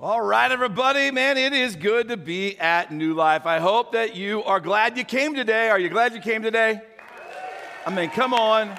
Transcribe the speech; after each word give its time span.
All 0.00 0.22
right, 0.22 0.52
everybody, 0.52 1.10
man, 1.10 1.36
it 1.36 1.52
is 1.52 1.74
good 1.74 2.06
to 2.06 2.16
be 2.16 2.56
at 2.60 2.92
New 2.92 3.14
Life. 3.14 3.46
I 3.46 3.58
hope 3.58 3.90
that 3.94 4.14
you 4.14 4.44
are 4.44 4.60
glad 4.60 4.96
you 4.96 5.02
came 5.02 5.34
today. 5.34 5.70
Are 5.70 5.78
you 5.80 5.88
glad 5.88 6.14
you 6.14 6.20
came 6.20 6.40
today? 6.40 6.80
I 7.84 7.92
mean, 7.92 8.08
come 8.10 8.32
on. 8.32 8.78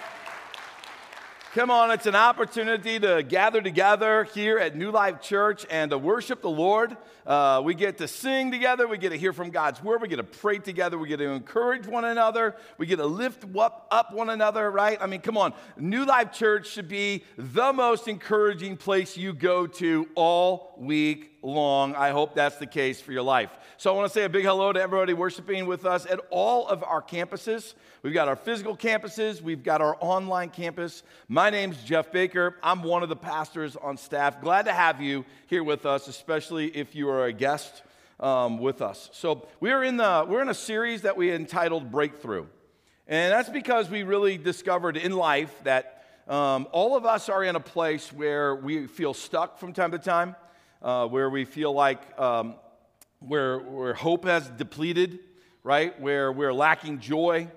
Come 1.55 1.71
on, 1.71 1.89
it's 1.89 2.05
an 2.05 2.13
opportunity 2.13 2.99
to 2.99 3.23
gather 3.23 3.59
together 3.59 4.25
here 4.35 4.59
at 4.59 4.75
New 4.75 4.91
Life 4.91 5.19
Church 5.19 5.65
and 5.71 5.89
to 5.89 5.97
worship 5.97 6.43
the 6.43 6.49
Lord. 6.49 6.95
Uh, 7.25 7.63
we 7.65 7.73
get 7.73 7.97
to 7.97 8.07
sing 8.07 8.51
together, 8.51 8.87
we 8.87 8.99
get 8.99 9.09
to 9.09 9.17
hear 9.17 9.33
from 9.33 9.49
God's 9.49 9.83
word, 9.83 9.99
we 9.99 10.07
get 10.07 10.17
to 10.17 10.23
pray 10.23 10.59
together, 10.59 10.99
we 10.99 11.07
get 11.07 11.17
to 11.17 11.29
encourage 11.31 11.87
one 11.87 12.05
another, 12.05 12.55
we 12.77 12.85
get 12.85 12.97
to 12.97 13.07
lift 13.07 13.45
up, 13.57 13.87
up 13.89 14.13
one 14.13 14.29
another, 14.29 14.69
right? 14.69 14.99
I 15.01 15.07
mean, 15.07 15.21
come 15.21 15.37
on. 15.37 15.55
New 15.75 16.05
Life 16.05 16.33
Church 16.33 16.67
should 16.69 16.87
be 16.87 17.23
the 17.35 17.73
most 17.73 18.07
encouraging 18.07 18.77
place 18.77 19.17
you 19.17 19.33
go 19.33 19.65
to 19.65 20.07
all 20.13 20.75
week 20.77 21.38
long. 21.41 21.95
I 21.95 22.09
hope 22.09 22.35
that's 22.35 22.57
the 22.57 22.65
case 22.65 23.01
for 23.01 23.11
your 23.11 23.23
life. 23.23 23.49
So 23.77 23.91
I 23.91 23.95
want 23.95 24.11
to 24.11 24.13
say 24.13 24.25
a 24.25 24.29
big 24.29 24.43
hello 24.43 24.73
to 24.73 24.81
everybody 24.81 25.13
worshiping 25.13 25.65
with 25.65 25.85
us 25.85 26.05
at 26.05 26.19
all 26.29 26.67
of 26.67 26.83
our 26.83 27.01
campuses. 27.01 27.73
We've 28.03 28.13
got 28.13 28.27
our 28.27 28.35
physical 28.35 28.75
campuses, 28.75 29.41
we've 29.41 29.63
got 29.63 29.81
our 29.81 29.97
online 29.99 30.49
campus. 30.49 31.03
My 31.27 31.49
name's 31.49 31.81
Jeff 31.83 32.11
Baker. 32.11 32.57
I'm 32.61 32.83
one 32.83 33.03
of 33.03 33.09
the 33.09 33.15
pastors 33.15 33.75
on 33.75 33.97
staff. 33.97 34.41
Glad 34.41 34.65
to 34.65 34.73
have 34.73 35.01
you 35.01 35.25
here 35.47 35.63
with 35.63 35.85
us, 35.85 36.07
especially 36.07 36.67
if 36.75 36.95
you 36.95 37.09
are 37.09 37.25
a 37.25 37.33
guest 37.33 37.83
um, 38.19 38.57
with 38.57 38.81
us. 38.81 39.09
So 39.13 39.47
we're 39.59 39.83
in 39.83 39.97
the 39.97 40.25
we're 40.27 40.41
in 40.41 40.49
a 40.49 40.53
series 40.53 41.03
that 41.03 41.15
we 41.15 41.31
entitled 41.31 41.91
Breakthrough, 41.91 42.45
and 43.07 43.31
that's 43.31 43.49
because 43.49 43.89
we 43.89 44.03
really 44.03 44.37
discovered 44.37 44.97
in 44.97 45.13
life 45.13 45.53
that 45.63 46.05
um, 46.27 46.67
all 46.71 46.95
of 46.95 47.05
us 47.05 47.27
are 47.27 47.43
in 47.43 47.55
a 47.55 47.59
place 47.59 48.13
where 48.13 48.55
we 48.55 48.87
feel 48.87 49.13
stuck 49.13 49.57
from 49.57 49.73
time 49.73 49.91
to 49.91 49.99
time 49.99 50.35
uh, 50.81 51.07
where 51.07 51.29
we 51.29 51.45
feel 51.45 51.73
like 51.73 52.01
um, 52.19 52.55
where, 53.19 53.59
where 53.59 53.93
hope 53.93 54.25
has 54.25 54.49
depleted, 54.49 55.19
right? 55.63 55.99
Where 55.99 56.31
we're 56.31 56.53
lacking 56.53 56.99
joy, 56.99 57.49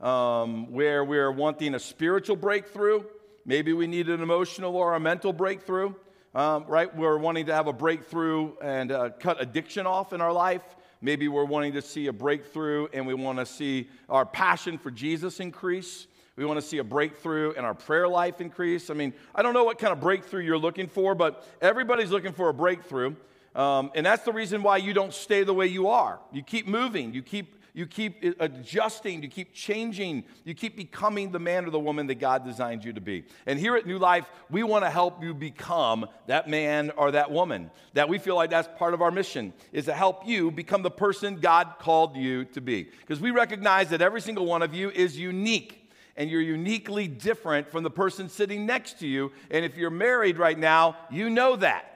um, 0.00 0.72
where 0.72 1.04
we're 1.04 1.32
wanting 1.32 1.74
a 1.74 1.78
spiritual 1.78 2.36
breakthrough. 2.36 3.02
Maybe 3.44 3.72
we 3.72 3.86
need 3.86 4.08
an 4.08 4.22
emotional 4.22 4.76
or 4.76 4.94
a 4.94 5.00
mental 5.00 5.32
breakthrough, 5.32 5.94
um, 6.34 6.64
right? 6.66 6.94
We're 6.94 7.18
wanting 7.18 7.46
to 7.46 7.54
have 7.54 7.66
a 7.66 7.72
breakthrough 7.72 8.52
and 8.60 8.92
uh, 8.92 9.10
cut 9.20 9.40
addiction 9.40 9.86
off 9.86 10.12
in 10.12 10.20
our 10.20 10.32
life. 10.32 10.62
Maybe 11.00 11.28
we're 11.28 11.44
wanting 11.44 11.74
to 11.74 11.82
see 11.82 12.08
a 12.08 12.12
breakthrough 12.12 12.88
and 12.92 13.06
we 13.06 13.14
want 13.14 13.38
to 13.38 13.46
see 13.46 13.88
our 14.08 14.26
passion 14.26 14.78
for 14.78 14.90
Jesus 14.90 15.40
increase. 15.40 16.06
We 16.36 16.44
want 16.44 16.60
to 16.60 16.66
see 16.66 16.78
a 16.78 16.84
breakthrough 16.84 17.52
in 17.52 17.64
our 17.64 17.74
prayer 17.74 18.06
life 18.06 18.42
increase. 18.42 18.90
I 18.90 18.94
mean, 18.94 19.14
I 19.34 19.42
don't 19.42 19.54
know 19.54 19.64
what 19.64 19.78
kind 19.78 19.92
of 19.92 20.00
breakthrough 20.00 20.42
you're 20.42 20.58
looking 20.58 20.86
for, 20.86 21.14
but 21.14 21.46
everybody's 21.62 22.10
looking 22.10 22.32
for 22.32 22.50
a 22.50 22.54
breakthrough. 22.54 23.16
Um, 23.54 23.90
and 23.94 24.04
that's 24.04 24.22
the 24.22 24.32
reason 24.32 24.62
why 24.62 24.76
you 24.76 24.92
don't 24.92 25.14
stay 25.14 25.42
the 25.42 25.54
way 25.54 25.66
you 25.66 25.88
are. 25.88 26.20
You 26.30 26.42
keep 26.42 26.68
moving, 26.68 27.14
you 27.14 27.22
keep 27.22 27.54
you 27.72 27.86
keep 27.86 28.24
adjusting, 28.40 29.22
you 29.22 29.28
keep 29.28 29.52
changing, 29.52 30.24
you 30.44 30.54
keep 30.54 30.78
becoming 30.78 31.30
the 31.30 31.38
man 31.38 31.66
or 31.66 31.70
the 31.70 31.78
woman 31.78 32.06
that 32.06 32.14
God 32.14 32.42
designed 32.42 32.82
you 32.86 32.94
to 32.94 33.02
be. 33.02 33.24
And 33.44 33.58
here 33.58 33.76
at 33.76 33.84
New 33.84 33.98
Life, 33.98 34.30
we 34.48 34.62
want 34.62 34.84
to 34.86 34.88
help 34.88 35.22
you 35.22 35.34
become 35.34 36.06
that 36.26 36.48
man 36.48 36.90
or 36.96 37.10
that 37.10 37.30
woman. 37.30 37.70
That 37.92 38.08
we 38.08 38.16
feel 38.16 38.34
like 38.34 38.48
that's 38.48 38.68
part 38.78 38.94
of 38.94 39.02
our 39.02 39.10
mission 39.10 39.52
is 39.72 39.84
to 39.84 39.92
help 39.92 40.26
you 40.26 40.50
become 40.50 40.80
the 40.80 40.90
person 40.90 41.36
God 41.36 41.74
called 41.78 42.16
you 42.16 42.46
to 42.46 42.62
be. 42.62 42.84
Because 42.84 43.20
we 43.20 43.30
recognize 43.30 43.90
that 43.90 44.00
every 44.00 44.22
single 44.22 44.46
one 44.46 44.62
of 44.62 44.72
you 44.72 44.88
is 44.88 45.18
unique 45.18 45.85
and 46.16 46.30
you're 46.30 46.40
uniquely 46.40 47.08
different 47.08 47.68
from 47.68 47.82
the 47.82 47.90
person 47.90 48.28
sitting 48.28 48.66
next 48.66 48.98
to 49.00 49.06
you. 49.06 49.32
And 49.50 49.64
if 49.64 49.76
you're 49.76 49.90
married 49.90 50.38
right 50.38 50.58
now, 50.58 50.96
you 51.10 51.30
know 51.30 51.56
that. 51.56 51.95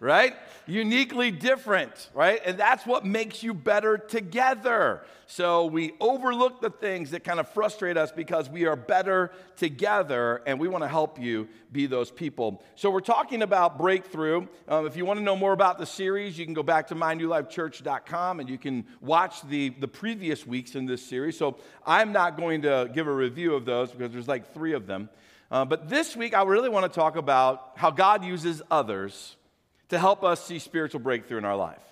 Right? 0.00 0.36
Uniquely 0.66 1.32
different, 1.32 2.08
right? 2.14 2.40
And 2.44 2.56
that's 2.56 2.86
what 2.86 3.04
makes 3.04 3.42
you 3.42 3.52
better 3.52 3.98
together. 3.98 5.02
So 5.30 5.66
we 5.66 5.92
overlook 6.00 6.62
the 6.62 6.70
things 6.70 7.10
that 7.10 7.22
kind 7.22 7.38
of 7.38 7.46
frustrate 7.50 7.98
us 7.98 8.10
because 8.10 8.48
we 8.48 8.64
are 8.64 8.76
better 8.76 9.30
together 9.56 10.40
and 10.46 10.58
we 10.58 10.68
want 10.68 10.84
to 10.84 10.88
help 10.88 11.20
you 11.20 11.48
be 11.70 11.86
those 11.86 12.10
people. 12.10 12.62
So 12.76 12.90
we're 12.90 13.00
talking 13.00 13.42
about 13.42 13.76
breakthrough. 13.76 14.46
Um, 14.68 14.86
if 14.86 14.96
you 14.96 15.04
want 15.04 15.18
to 15.18 15.24
know 15.24 15.36
more 15.36 15.52
about 15.52 15.78
the 15.78 15.84
series, 15.84 16.38
you 16.38 16.46
can 16.46 16.54
go 16.54 16.62
back 16.62 16.86
to 16.86 16.94
mynewlifechurch.com 16.94 18.40
and 18.40 18.48
you 18.48 18.56
can 18.56 18.86
watch 19.02 19.42
the, 19.48 19.68
the 19.68 19.88
previous 19.88 20.46
weeks 20.46 20.76
in 20.76 20.86
this 20.86 21.04
series. 21.04 21.36
So 21.36 21.58
I'm 21.86 22.12
not 22.12 22.38
going 22.38 22.62
to 22.62 22.88
give 22.94 23.06
a 23.06 23.14
review 23.14 23.54
of 23.54 23.66
those 23.66 23.90
because 23.90 24.12
there's 24.12 24.28
like 24.28 24.54
three 24.54 24.72
of 24.72 24.86
them. 24.86 25.10
Uh, 25.50 25.64
but 25.64 25.90
this 25.90 26.16
week, 26.16 26.34
I 26.34 26.42
really 26.44 26.68
want 26.68 26.90
to 26.90 26.94
talk 26.94 27.16
about 27.16 27.72
how 27.76 27.90
God 27.90 28.24
uses 28.24 28.62
others 28.70 29.36
to 29.88 29.98
help 29.98 30.22
us 30.22 30.44
see 30.44 30.58
spiritual 30.58 31.00
breakthrough 31.00 31.38
in 31.38 31.44
our 31.44 31.56
life. 31.56 31.82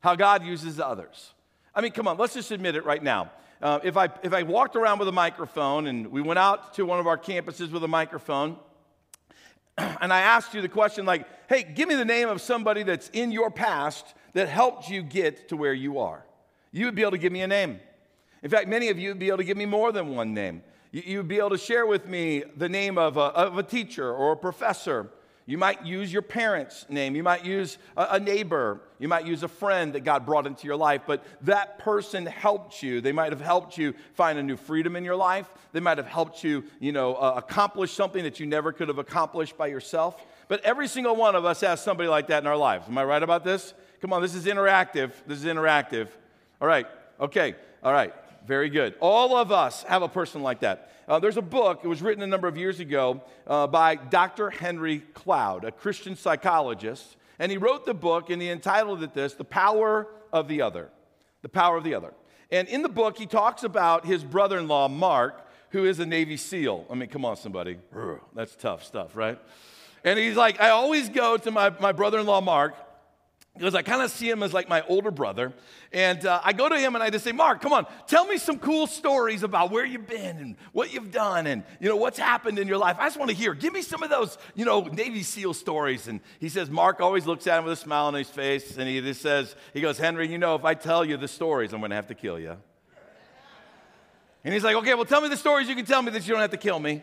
How 0.00 0.14
God 0.14 0.44
uses 0.44 0.80
others. 0.80 1.32
I 1.74 1.80
mean, 1.80 1.92
come 1.92 2.08
on, 2.08 2.16
let's 2.18 2.34
just 2.34 2.50
admit 2.50 2.74
it 2.74 2.84
right 2.84 3.02
now. 3.02 3.30
Uh, 3.62 3.78
if, 3.82 3.96
I, 3.96 4.08
if 4.22 4.32
I 4.32 4.42
walked 4.42 4.74
around 4.74 4.98
with 4.98 5.08
a 5.08 5.12
microphone 5.12 5.86
and 5.86 6.08
we 6.10 6.22
went 6.22 6.38
out 6.38 6.74
to 6.74 6.86
one 6.86 6.98
of 6.98 7.06
our 7.06 7.18
campuses 7.18 7.70
with 7.70 7.84
a 7.84 7.88
microphone, 7.88 8.56
and 9.78 10.12
I 10.12 10.20
asked 10.20 10.54
you 10.54 10.62
the 10.62 10.68
question, 10.68 11.04
like, 11.04 11.26
hey, 11.48 11.62
give 11.62 11.88
me 11.88 11.94
the 11.94 12.04
name 12.04 12.28
of 12.28 12.40
somebody 12.40 12.82
that's 12.82 13.10
in 13.10 13.30
your 13.30 13.50
past 13.50 14.06
that 14.32 14.48
helped 14.48 14.88
you 14.88 15.02
get 15.02 15.48
to 15.50 15.56
where 15.56 15.74
you 15.74 15.98
are, 15.98 16.24
you 16.72 16.86
would 16.86 16.94
be 16.94 17.02
able 17.02 17.12
to 17.12 17.18
give 17.18 17.32
me 17.32 17.42
a 17.42 17.48
name. 17.48 17.80
In 18.42 18.48
fact, 18.48 18.68
many 18.68 18.88
of 18.88 18.98
you 18.98 19.10
would 19.10 19.18
be 19.18 19.28
able 19.28 19.38
to 19.38 19.44
give 19.44 19.56
me 19.56 19.66
more 19.66 19.92
than 19.92 20.14
one 20.14 20.32
name. 20.32 20.62
You 20.92 21.18
would 21.18 21.28
be 21.28 21.38
able 21.38 21.50
to 21.50 21.58
share 21.58 21.86
with 21.86 22.08
me 22.08 22.42
the 22.56 22.68
name 22.68 22.96
of 22.96 23.16
a, 23.16 23.20
of 23.20 23.58
a 23.58 23.62
teacher 23.62 24.10
or 24.10 24.32
a 24.32 24.36
professor 24.36 25.10
you 25.50 25.58
might 25.58 25.84
use 25.84 26.12
your 26.12 26.22
parents' 26.22 26.86
name. 26.88 27.16
You 27.16 27.24
might 27.24 27.44
use 27.44 27.76
a, 27.96 28.20
neighbor. 28.20 28.82
You 29.00 29.08
might 29.08 29.26
use 29.26 29.42
a 29.42 29.48
friend 29.48 29.92
that 29.94 30.04
God 30.04 30.24
brought 30.24 30.46
into 30.46 30.64
your 30.68 30.76
life, 30.76 31.02
but 31.08 31.24
that 31.40 31.80
person 31.80 32.24
helped 32.24 32.84
you. 32.84 33.00
They 33.00 33.10
might 33.10 33.32
have 33.32 33.40
helped 33.40 33.76
you 33.76 33.94
find 34.14 34.38
a 34.38 34.44
new 34.44 34.56
freedom 34.56 34.94
in 34.94 35.04
your 35.04 35.16
life. 35.16 35.48
They 35.72 35.80
might 35.80 35.98
have 35.98 36.06
helped 36.06 36.44
you, 36.44 36.62
you 36.78 36.92
know, 36.92 37.16
uh, 37.16 37.34
accomplish 37.36 37.90
something 37.90 38.22
that 38.22 38.38
you 38.38 38.46
never 38.46 38.72
could 38.72 38.86
have 38.86 38.98
accomplished 38.98 39.58
by 39.58 39.66
yourself. 39.66 40.24
But 40.46 40.60
every 40.60 40.86
single 40.86 41.16
one 41.16 41.34
of 41.34 41.44
us 41.44 41.62
has 41.62 41.82
somebody 41.82 42.08
like 42.08 42.28
that 42.28 42.44
in 42.44 42.46
our 42.46 42.56
lives. 42.56 42.86
Am 42.86 42.96
I 42.96 43.02
right 43.02 43.20
about 43.20 43.42
this? 43.42 43.74
Come 44.00 44.12
on, 44.12 44.22
this 44.22 44.36
is 44.36 44.46
interactive. 44.46 45.10
This 45.26 45.40
is 45.40 45.46
interactive. 45.46 46.06
All 46.60 46.68
right. 46.68 46.86
Okay. 47.18 47.56
All 47.82 47.92
right. 47.92 48.14
Very 48.46 48.70
good. 48.70 48.94
All 49.00 49.36
of 49.36 49.52
us 49.52 49.82
have 49.84 50.02
a 50.02 50.08
person 50.08 50.42
like 50.42 50.60
that. 50.60 50.92
Uh, 51.08 51.18
there's 51.18 51.36
a 51.36 51.42
book, 51.42 51.80
it 51.82 51.88
was 51.88 52.02
written 52.02 52.22
a 52.22 52.26
number 52.26 52.48
of 52.48 52.56
years 52.56 52.80
ago 52.80 53.22
uh, 53.46 53.66
by 53.66 53.96
Dr. 53.96 54.50
Henry 54.50 55.00
Cloud, 55.14 55.64
a 55.64 55.72
Christian 55.72 56.16
psychologist. 56.16 57.16
And 57.38 57.50
he 57.50 57.58
wrote 57.58 57.84
the 57.86 57.94
book 57.94 58.30
and 58.30 58.40
he 58.40 58.50
entitled 58.50 59.02
it 59.02 59.14
this 59.14 59.34
The 59.34 59.44
Power 59.44 60.06
of 60.32 60.46
the 60.46 60.62
Other. 60.62 60.88
The 61.42 61.48
Power 61.48 61.76
of 61.76 61.84
the 61.84 61.94
Other. 61.94 62.12
And 62.50 62.68
in 62.68 62.82
the 62.82 62.88
book, 62.88 63.18
he 63.18 63.26
talks 63.26 63.62
about 63.62 64.04
his 64.04 64.24
brother 64.24 64.58
in 64.58 64.68
law, 64.68 64.88
Mark, 64.88 65.46
who 65.70 65.84
is 65.84 66.00
a 66.00 66.06
Navy 66.06 66.36
SEAL. 66.36 66.86
I 66.90 66.94
mean, 66.94 67.08
come 67.08 67.24
on, 67.24 67.36
somebody. 67.36 67.78
That's 68.34 68.54
tough 68.56 68.84
stuff, 68.84 69.16
right? 69.16 69.38
And 70.04 70.18
he's 70.18 70.36
like, 70.36 70.60
I 70.60 70.70
always 70.70 71.08
go 71.08 71.36
to 71.36 71.50
my, 71.50 71.70
my 71.80 71.92
brother 71.92 72.18
in 72.18 72.26
law, 72.26 72.40
Mark, 72.40 72.74
because 73.54 73.74
I 73.74 73.82
kind 73.82 74.00
of 74.00 74.10
see 74.10 74.30
him 74.30 74.42
as 74.42 74.52
like 74.52 74.68
my 74.68 74.82
older 74.86 75.10
brother. 75.10 75.52
And 75.92 76.24
uh, 76.24 76.40
I 76.44 76.52
go 76.52 76.68
to 76.68 76.78
him 76.78 76.94
and 76.94 77.02
I 77.02 77.10
just 77.10 77.24
say, 77.24 77.32
Mark, 77.32 77.60
come 77.60 77.72
on, 77.72 77.86
tell 78.06 78.24
me 78.24 78.38
some 78.38 78.58
cool 78.58 78.86
stories 78.86 79.42
about 79.42 79.70
where 79.70 79.84
you've 79.84 80.06
been 80.06 80.36
and 80.36 80.56
what 80.72 80.94
you've 80.94 81.10
done 81.10 81.46
and, 81.46 81.64
you 81.80 81.88
know, 81.88 81.96
what's 81.96 82.18
happened 82.18 82.58
in 82.58 82.68
your 82.68 82.78
life. 82.78 82.96
I 82.98 83.06
just 83.06 83.18
want 83.18 83.30
to 83.30 83.36
hear. 83.36 83.52
Give 83.54 83.72
me 83.72 83.82
some 83.82 84.02
of 84.02 84.10
those, 84.10 84.38
you 84.54 84.64
know, 84.64 84.82
Navy 84.82 85.22
SEAL 85.22 85.54
stories. 85.54 86.06
And 86.06 86.20
he 86.38 86.48
says, 86.48 86.70
Mark 86.70 87.00
always 87.00 87.26
looks 87.26 87.46
at 87.46 87.58
him 87.58 87.64
with 87.64 87.72
a 87.72 87.76
smile 87.76 88.06
on 88.06 88.14
his 88.14 88.30
face 88.30 88.78
and 88.78 88.88
he 88.88 89.00
just 89.00 89.20
says, 89.20 89.54
he 89.74 89.80
goes, 89.80 89.98
Henry, 89.98 90.28
you 90.28 90.38
know, 90.38 90.54
if 90.54 90.64
I 90.64 90.74
tell 90.74 91.04
you 91.04 91.16
the 91.16 91.28
stories, 91.28 91.72
I'm 91.72 91.80
going 91.80 91.90
to 91.90 91.96
have 91.96 92.08
to 92.08 92.14
kill 92.14 92.38
you. 92.38 92.56
And 94.44 94.54
he's 94.54 94.64
like, 94.64 94.76
okay, 94.76 94.94
well, 94.94 95.04
tell 95.04 95.20
me 95.20 95.28
the 95.28 95.36
stories 95.36 95.68
you 95.68 95.74
can 95.74 95.84
tell 95.84 96.00
me 96.00 96.12
that 96.12 96.26
you 96.26 96.32
don't 96.32 96.40
have 96.40 96.50
to 96.52 96.56
kill 96.56 96.78
me. 96.78 97.02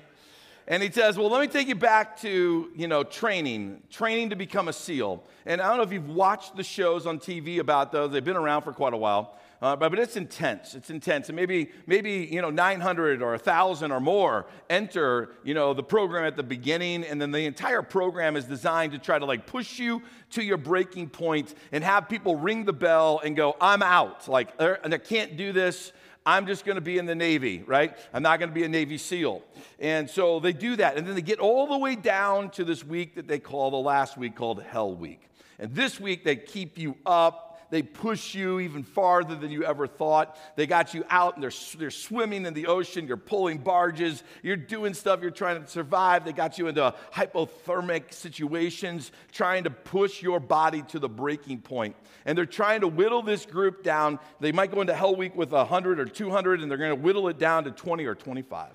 And 0.67 0.83
he 0.83 0.91
says, 0.91 1.17
Well, 1.17 1.29
let 1.29 1.41
me 1.41 1.47
take 1.47 1.67
you 1.67 1.75
back 1.75 2.19
to, 2.21 2.69
you 2.75 2.87
know, 2.87 3.03
training, 3.03 3.83
training 3.89 4.31
to 4.31 4.35
become 4.35 4.67
a 4.67 4.73
SEAL. 4.73 5.23
And 5.45 5.61
I 5.61 5.69
don't 5.69 5.77
know 5.77 5.83
if 5.83 5.93
you've 5.93 6.09
watched 6.09 6.57
the 6.57 6.63
shows 6.63 7.05
on 7.05 7.19
TV 7.19 7.59
about 7.59 7.91
those, 7.91 8.11
they've 8.11 8.23
been 8.23 8.35
around 8.35 8.63
for 8.63 8.73
quite 8.73 8.93
a 8.93 8.97
while. 8.97 9.37
Uh, 9.59 9.75
but, 9.75 9.89
but 9.89 9.97
it's 9.97 10.17
intense. 10.17 10.75
It's 10.75 10.91
intense. 10.91 11.29
And 11.29 11.35
maybe, 11.35 11.71
maybe 11.87 12.27
you 12.31 12.41
know, 12.41 12.51
900 12.51 13.23
or 13.23 13.31
1,000 13.31 13.91
or 13.91 13.99
more 13.99 14.45
enter, 14.69 15.31
you 15.43 15.55
know, 15.55 15.73
the 15.73 15.81
program 15.81 16.25
at 16.25 16.35
the 16.35 16.43
beginning. 16.43 17.03
And 17.03 17.19
then 17.19 17.31
the 17.31 17.45
entire 17.45 17.81
program 17.81 18.35
is 18.35 18.45
designed 18.45 18.91
to 18.91 18.99
try 18.99 19.17
to 19.17 19.25
like 19.25 19.47
push 19.47 19.79
you 19.79 20.03
to 20.31 20.43
your 20.43 20.57
breaking 20.57 21.09
point 21.09 21.55
and 21.71 21.83
have 21.83 22.07
people 22.07 22.35
ring 22.35 22.65
the 22.65 22.73
bell 22.73 23.19
and 23.23 23.35
go, 23.35 23.55
I'm 23.59 23.81
out. 23.81 24.27
Like, 24.27 24.49
and 24.59 24.93
I 24.93 24.97
can't 24.99 25.37
do 25.37 25.51
this. 25.51 25.91
I'm 26.27 26.45
just 26.45 26.65
going 26.65 26.75
to 26.75 26.81
be 26.81 26.97
in 26.97 27.05
the 27.05 27.15
Navy, 27.15 27.63
right? 27.65 27.97
I'm 28.13 28.21
not 28.21 28.37
going 28.39 28.49
to 28.49 28.53
be 28.53 28.65
a 28.65 28.67
Navy 28.67 28.97
SEAL. 28.97 29.41
And 29.79 30.09
so 30.09 30.41
they 30.41 30.51
do 30.51 30.75
that. 30.75 30.97
And 30.97 31.07
then 31.07 31.15
they 31.15 31.21
get 31.21 31.39
all 31.39 31.67
the 31.67 31.77
way 31.77 31.95
down 31.95 32.49
to 32.51 32.65
this 32.65 32.83
week 32.83 33.15
that 33.15 33.29
they 33.29 33.39
call 33.39 33.71
the 33.71 33.77
last 33.77 34.17
week 34.17 34.35
called 34.35 34.61
Hell 34.61 34.93
Week. 34.93 35.21
And 35.57 35.73
this 35.73 36.01
week 36.01 36.25
they 36.25 36.35
keep 36.35 36.77
you 36.77 36.97
up 37.05 37.46
They 37.69 37.81
push 37.81 38.33
you 38.33 38.59
even 38.59 38.83
farther 38.83 39.35
than 39.35 39.51
you 39.51 39.63
ever 39.63 39.87
thought. 39.87 40.37
They 40.55 40.67
got 40.67 40.93
you 40.93 41.03
out 41.09 41.35
and 41.35 41.43
they're, 41.43 41.51
they're 41.77 41.91
swimming 41.91 42.45
in 42.45 42.53
the 42.53 42.67
ocean. 42.67 43.07
You're 43.07 43.17
pulling 43.17 43.57
barges. 43.57 44.23
You're 44.41 44.55
doing 44.55 44.93
stuff. 44.93 45.21
You're 45.21 45.31
trying 45.31 45.61
to 45.61 45.69
survive. 45.69 46.23
They 46.23 46.33
got 46.33 46.57
you 46.57 46.67
into 46.67 46.93
hypothermic 47.13 48.13
situations, 48.13 49.11
trying 49.31 49.65
to 49.65 49.69
push 49.69 50.21
your 50.21 50.39
body 50.39 50.81
to 50.83 50.99
the 50.99 51.09
breaking 51.09 51.59
point. 51.59 51.95
And 52.25 52.37
they're 52.37 52.45
trying 52.45 52.81
to 52.81 52.87
whittle 52.87 53.21
this 53.21 53.45
group 53.45 53.83
down. 53.83 54.19
They 54.39 54.51
might 54.51 54.71
go 54.71 54.81
into 54.81 54.95
Hell 54.95 55.15
Week 55.15 55.35
with 55.35 55.51
100 55.51 55.99
or 55.99 56.05
200, 56.05 56.61
and 56.61 56.71
they're 56.71 56.77
going 56.77 56.95
to 56.95 56.95
whittle 56.95 57.27
it 57.27 57.37
down 57.37 57.65
to 57.65 57.71
20 57.71 58.05
or 58.05 58.15
25. 58.15 58.69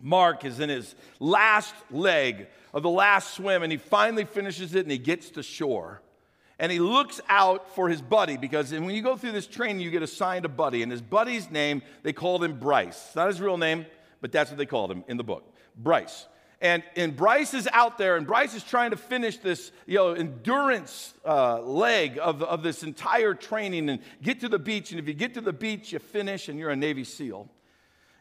Mark 0.00 0.44
is 0.44 0.60
in 0.60 0.68
his 0.68 0.94
last 1.20 1.74
leg 1.90 2.48
of 2.74 2.82
the 2.82 2.90
last 2.90 3.34
swim, 3.34 3.62
and 3.62 3.72
he 3.72 3.78
finally 3.78 4.24
finishes 4.24 4.74
it 4.74 4.80
and 4.80 4.90
he 4.90 4.98
gets 4.98 5.30
to 5.30 5.42
shore. 5.42 6.02
And 6.58 6.72
he 6.72 6.78
looks 6.78 7.20
out 7.28 7.74
for 7.74 7.88
his 7.88 8.00
buddy 8.00 8.36
because 8.36 8.72
when 8.72 8.90
you 8.90 9.02
go 9.02 9.16
through 9.16 9.32
this 9.32 9.46
training, 9.46 9.80
you 9.80 9.90
get 9.90 10.02
assigned 10.02 10.44
a 10.46 10.48
buddy. 10.48 10.82
And 10.82 10.90
his 10.90 11.02
buddy's 11.02 11.50
name, 11.50 11.82
they 12.02 12.12
called 12.12 12.42
him 12.42 12.58
Bryce. 12.58 13.02
It's 13.06 13.16
not 13.16 13.28
his 13.28 13.40
real 13.40 13.58
name, 13.58 13.84
but 14.20 14.32
that's 14.32 14.50
what 14.50 14.56
they 14.56 14.66
called 14.66 14.90
him 14.90 15.04
in 15.06 15.18
the 15.18 15.24
book 15.24 15.44
Bryce. 15.76 16.26
And, 16.60 16.82
and 16.96 17.14
Bryce 17.14 17.52
is 17.52 17.68
out 17.70 17.98
there, 17.98 18.16
and 18.16 18.26
Bryce 18.26 18.54
is 18.54 18.64
trying 18.64 18.92
to 18.92 18.96
finish 18.96 19.36
this 19.36 19.72
you 19.86 19.96
know, 19.96 20.12
endurance 20.12 21.12
uh, 21.22 21.60
leg 21.60 22.18
of, 22.20 22.42
of 22.42 22.62
this 22.62 22.82
entire 22.82 23.34
training 23.34 23.90
and 23.90 24.00
get 24.22 24.40
to 24.40 24.48
the 24.48 24.58
beach. 24.58 24.90
And 24.90 24.98
if 24.98 25.06
you 25.06 25.12
get 25.12 25.34
to 25.34 25.42
the 25.42 25.52
beach, 25.52 25.92
you 25.92 25.98
finish 25.98 26.48
and 26.48 26.58
you're 26.58 26.70
a 26.70 26.76
Navy 26.76 27.04
SEAL. 27.04 27.46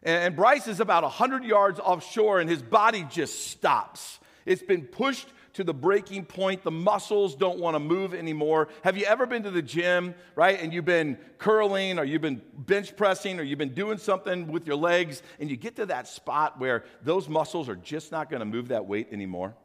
And, 0.04 0.24
and 0.26 0.36
Bryce 0.36 0.68
is 0.68 0.82
about 0.82 1.04
100 1.04 1.46
yards 1.46 1.80
offshore, 1.80 2.42
and 2.42 2.50
his 2.50 2.62
body 2.62 3.08
just 3.10 3.48
stops. 3.48 4.20
It's 4.46 4.62
been 4.62 4.84
pushed 4.84 5.30
to 5.56 5.64
the 5.64 5.74
breaking 5.74 6.26
point. 6.26 6.64
The 6.64 6.72
muscles 6.72 7.36
don't 7.36 7.60
want 7.60 7.76
to 7.76 7.80
move 7.80 8.14
anymore. 8.14 8.68
Have 8.84 8.98
you 8.98 9.06
ever 9.06 9.26
been 9.26 9.44
to 9.44 9.52
the 9.52 9.62
gym, 9.62 10.14
right? 10.36 10.62
And 10.62 10.74
you've 10.74 10.86
been 10.86 11.18
curling 11.38 11.98
or 11.98 12.04
you've 12.04 12.22
been 12.22 12.42
bench 12.54 12.96
pressing 12.96 13.40
or 13.40 13.44
you've 13.44 13.60
been 13.60 13.74
doing 13.74 13.98
something 13.98 14.48
with 14.48 14.68
your 14.68 14.76
legs 14.76 15.24
and 15.40 15.50
you 15.50 15.56
get 15.56 15.78
to 15.78 15.86
that 15.88 16.08
spot 16.08 16.60
where 16.60 16.84
those 17.04 17.28
muscles 17.28 17.70
are 17.70 17.76
just 17.76 18.12
not 18.12 18.30
going 18.30 18.42
to 18.42 18.46
move 18.46 18.68
that 18.70 18.86
weight 18.86 19.08
anymore? 19.12 19.56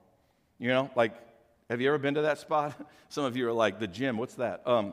You 0.58 0.68
know, 0.68 0.90
like, 0.94 1.14
have 1.68 1.80
you 1.80 1.88
ever 1.88 1.98
been 1.98 2.14
to 2.14 2.22
that 2.22 2.38
spot? 2.38 2.74
Some 3.08 3.24
of 3.24 3.36
you 3.36 3.48
are 3.48 3.52
like, 3.52 3.80
the 3.80 3.86
gym, 3.86 4.16
what's 4.16 4.34
that? 4.34 4.66
Um, 4.66 4.92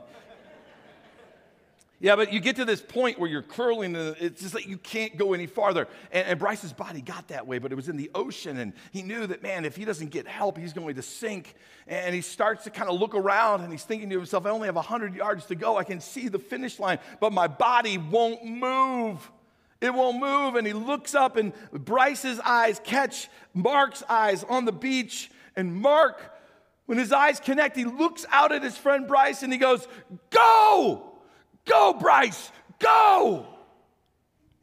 yeah, 2.00 2.16
but 2.16 2.32
you 2.32 2.40
get 2.40 2.58
to 2.58 2.66
this 2.66 2.80
point 2.80 3.18
where 3.18 3.28
you're 3.28 3.42
curling, 3.42 3.96
and 3.96 4.16
it's 4.20 4.42
just 4.42 4.54
like 4.54 4.68
you 4.68 4.78
can't 4.78 5.18
go 5.18 5.34
any 5.34 5.48
farther. 5.48 5.88
And, 6.12 6.28
and, 6.28 6.40
Bryce's 6.40 6.72
body 6.72 7.02
got 7.02 7.30
that 7.30 7.48
way, 7.48 7.58
but 7.58 7.72
it 7.72 7.76
was 7.76 7.90
in 7.90 7.98
the 7.98 8.12
ocean, 8.14 8.58
and 8.58 8.74
he 8.92 9.02
knew 9.02 9.26
that, 9.26 9.42
man, 9.42 9.66
if 9.66 9.76
he 9.76 9.84
doesn't 9.84 10.10
get 10.10 10.28
help, 10.28 10.60
he's 10.60 10.74
going 10.74 10.94
to 10.94 11.02
sink. 11.02 11.56
And 11.88 12.14
he 12.14 12.22
starts 12.22 12.66
to 12.66 12.70
kind 12.70 12.88
of 12.88 13.00
look 13.00 13.16
around, 13.16 13.62
and 13.62 13.72
he's 13.72 13.84
thinking 13.84 14.12
to 14.12 14.18
himself, 14.18 14.46
I 14.46 14.52
only 14.52 14.68
have 14.68 14.76
100 14.76 15.16
yards 15.16 15.48
to 15.48 15.56
go. 15.56 15.76
I 15.76 15.84
can 15.84 16.00
see 16.00 16.28
the 16.28 16.38
finish 16.38 16.80
line, 16.80 17.00
but 17.20 17.34
my 17.34 17.48
body 17.48 17.98
won't 17.98 18.46
move. 18.46 19.32
It 19.82 19.92
won't 19.92 20.20
move. 20.20 20.56
And 20.56 20.68
he 20.68 20.74
looks 20.74 21.16
up, 21.16 21.36
and 21.36 21.52
Bryce's 21.72 22.40
eyes 22.42 22.80
catch 22.84 23.28
Mark's 23.56 24.04
eyes 24.08 24.44
on 24.44 24.66
the 24.66 24.72
beach. 24.72 25.32
And 25.56 25.76
Mark, 25.76 26.22
when 26.86 27.00
his 27.00 27.12
eyes 27.12 27.40
connect, 27.40 27.76
he 27.76 27.86
looks 27.86 28.24
out 28.30 28.52
at 28.52 28.62
his 28.62 28.78
friend 28.78 29.08
Bryce 29.08 29.42
and 29.42 29.52
he 29.52 29.58
goes, 29.58 29.88
Go! 30.30 31.17
Go, 31.68 31.94
Bryce, 31.94 32.52
go. 32.80 33.46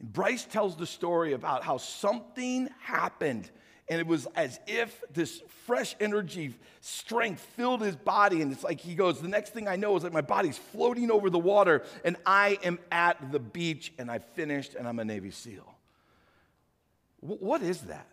And 0.00 0.12
Bryce 0.12 0.44
tells 0.44 0.76
the 0.76 0.86
story 0.86 1.32
about 1.32 1.62
how 1.62 1.76
something 1.78 2.68
happened. 2.80 3.50
And 3.88 4.00
it 4.00 4.06
was 4.06 4.26
as 4.34 4.58
if 4.66 5.02
this 5.12 5.42
fresh 5.66 5.94
energy, 6.00 6.54
strength 6.80 7.40
filled 7.56 7.82
his 7.82 7.96
body. 7.96 8.40
And 8.40 8.50
it's 8.50 8.64
like 8.64 8.80
he 8.80 8.94
goes, 8.94 9.20
The 9.20 9.28
next 9.28 9.52
thing 9.52 9.68
I 9.68 9.76
know 9.76 9.96
is 9.96 10.04
that 10.04 10.12
my 10.12 10.22
body's 10.22 10.56
floating 10.56 11.10
over 11.10 11.28
the 11.28 11.38
water, 11.38 11.82
and 12.04 12.16
I 12.24 12.58
am 12.62 12.78
at 12.90 13.30
the 13.30 13.38
beach, 13.38 13.92
and 13.98 14.10
I 14.10 14.18
finished, 14.18 14.74
and 14.74 14.88
I'm 14.88 14.98
a 14.98 15.04
Navy 15.04 15.30
SEAL. 15.30 15.74
What 17.20 17.62
is 17.62 17.82
that? 17.82 18.06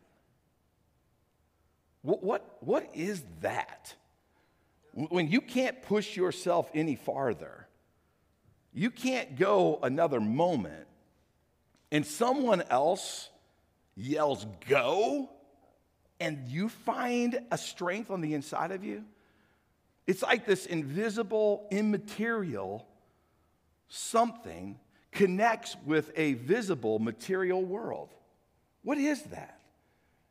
What, 2.02 2.24
what, 2.24 2.58
what 2.62 2.90
is 2.94 3.24
that? 3.42 3.94
When 4.94 5.30
you 5.30 5.40
can't 5.40 5.82
push 5.84 6.18
yourself 6.18 6.70
any 6.74 6.96
farther, 6.96 7.61
you 8.74 8.90
can't 8.90 9.38
go 9.38 9.80
another 9.84 10.20
moment 10.20 10.88
and 11.92 12.06
someone 12.06 12.62
else 12.70 13.30
yells, 13.96 14.46
go, 14.68 15.30
and 16.20 16.48
you 16.48 16.70
find 16.70 17.40
a 17.52 17.58
strength 17.58 18.10
on 18.10 18.22
the 18.22 18.34
inside 18.34 18.72
of 18.72 18.84
you. 18.84 19.04
It's 20.08 20.22
like 20.22 20.46
this 20.46 20.66
invisible, 20.66 21.68
immaterial 21.72 22.88
something 23.88 24.80
connects 25.12 25.76
with 25.86 26.12
a 26.16 26.34
visible 26.34 27.00
material 27.00 27.62
world. 27.64 28.10
What 28.84 28.98
is 28.98 29.22
that? 29.24 29.60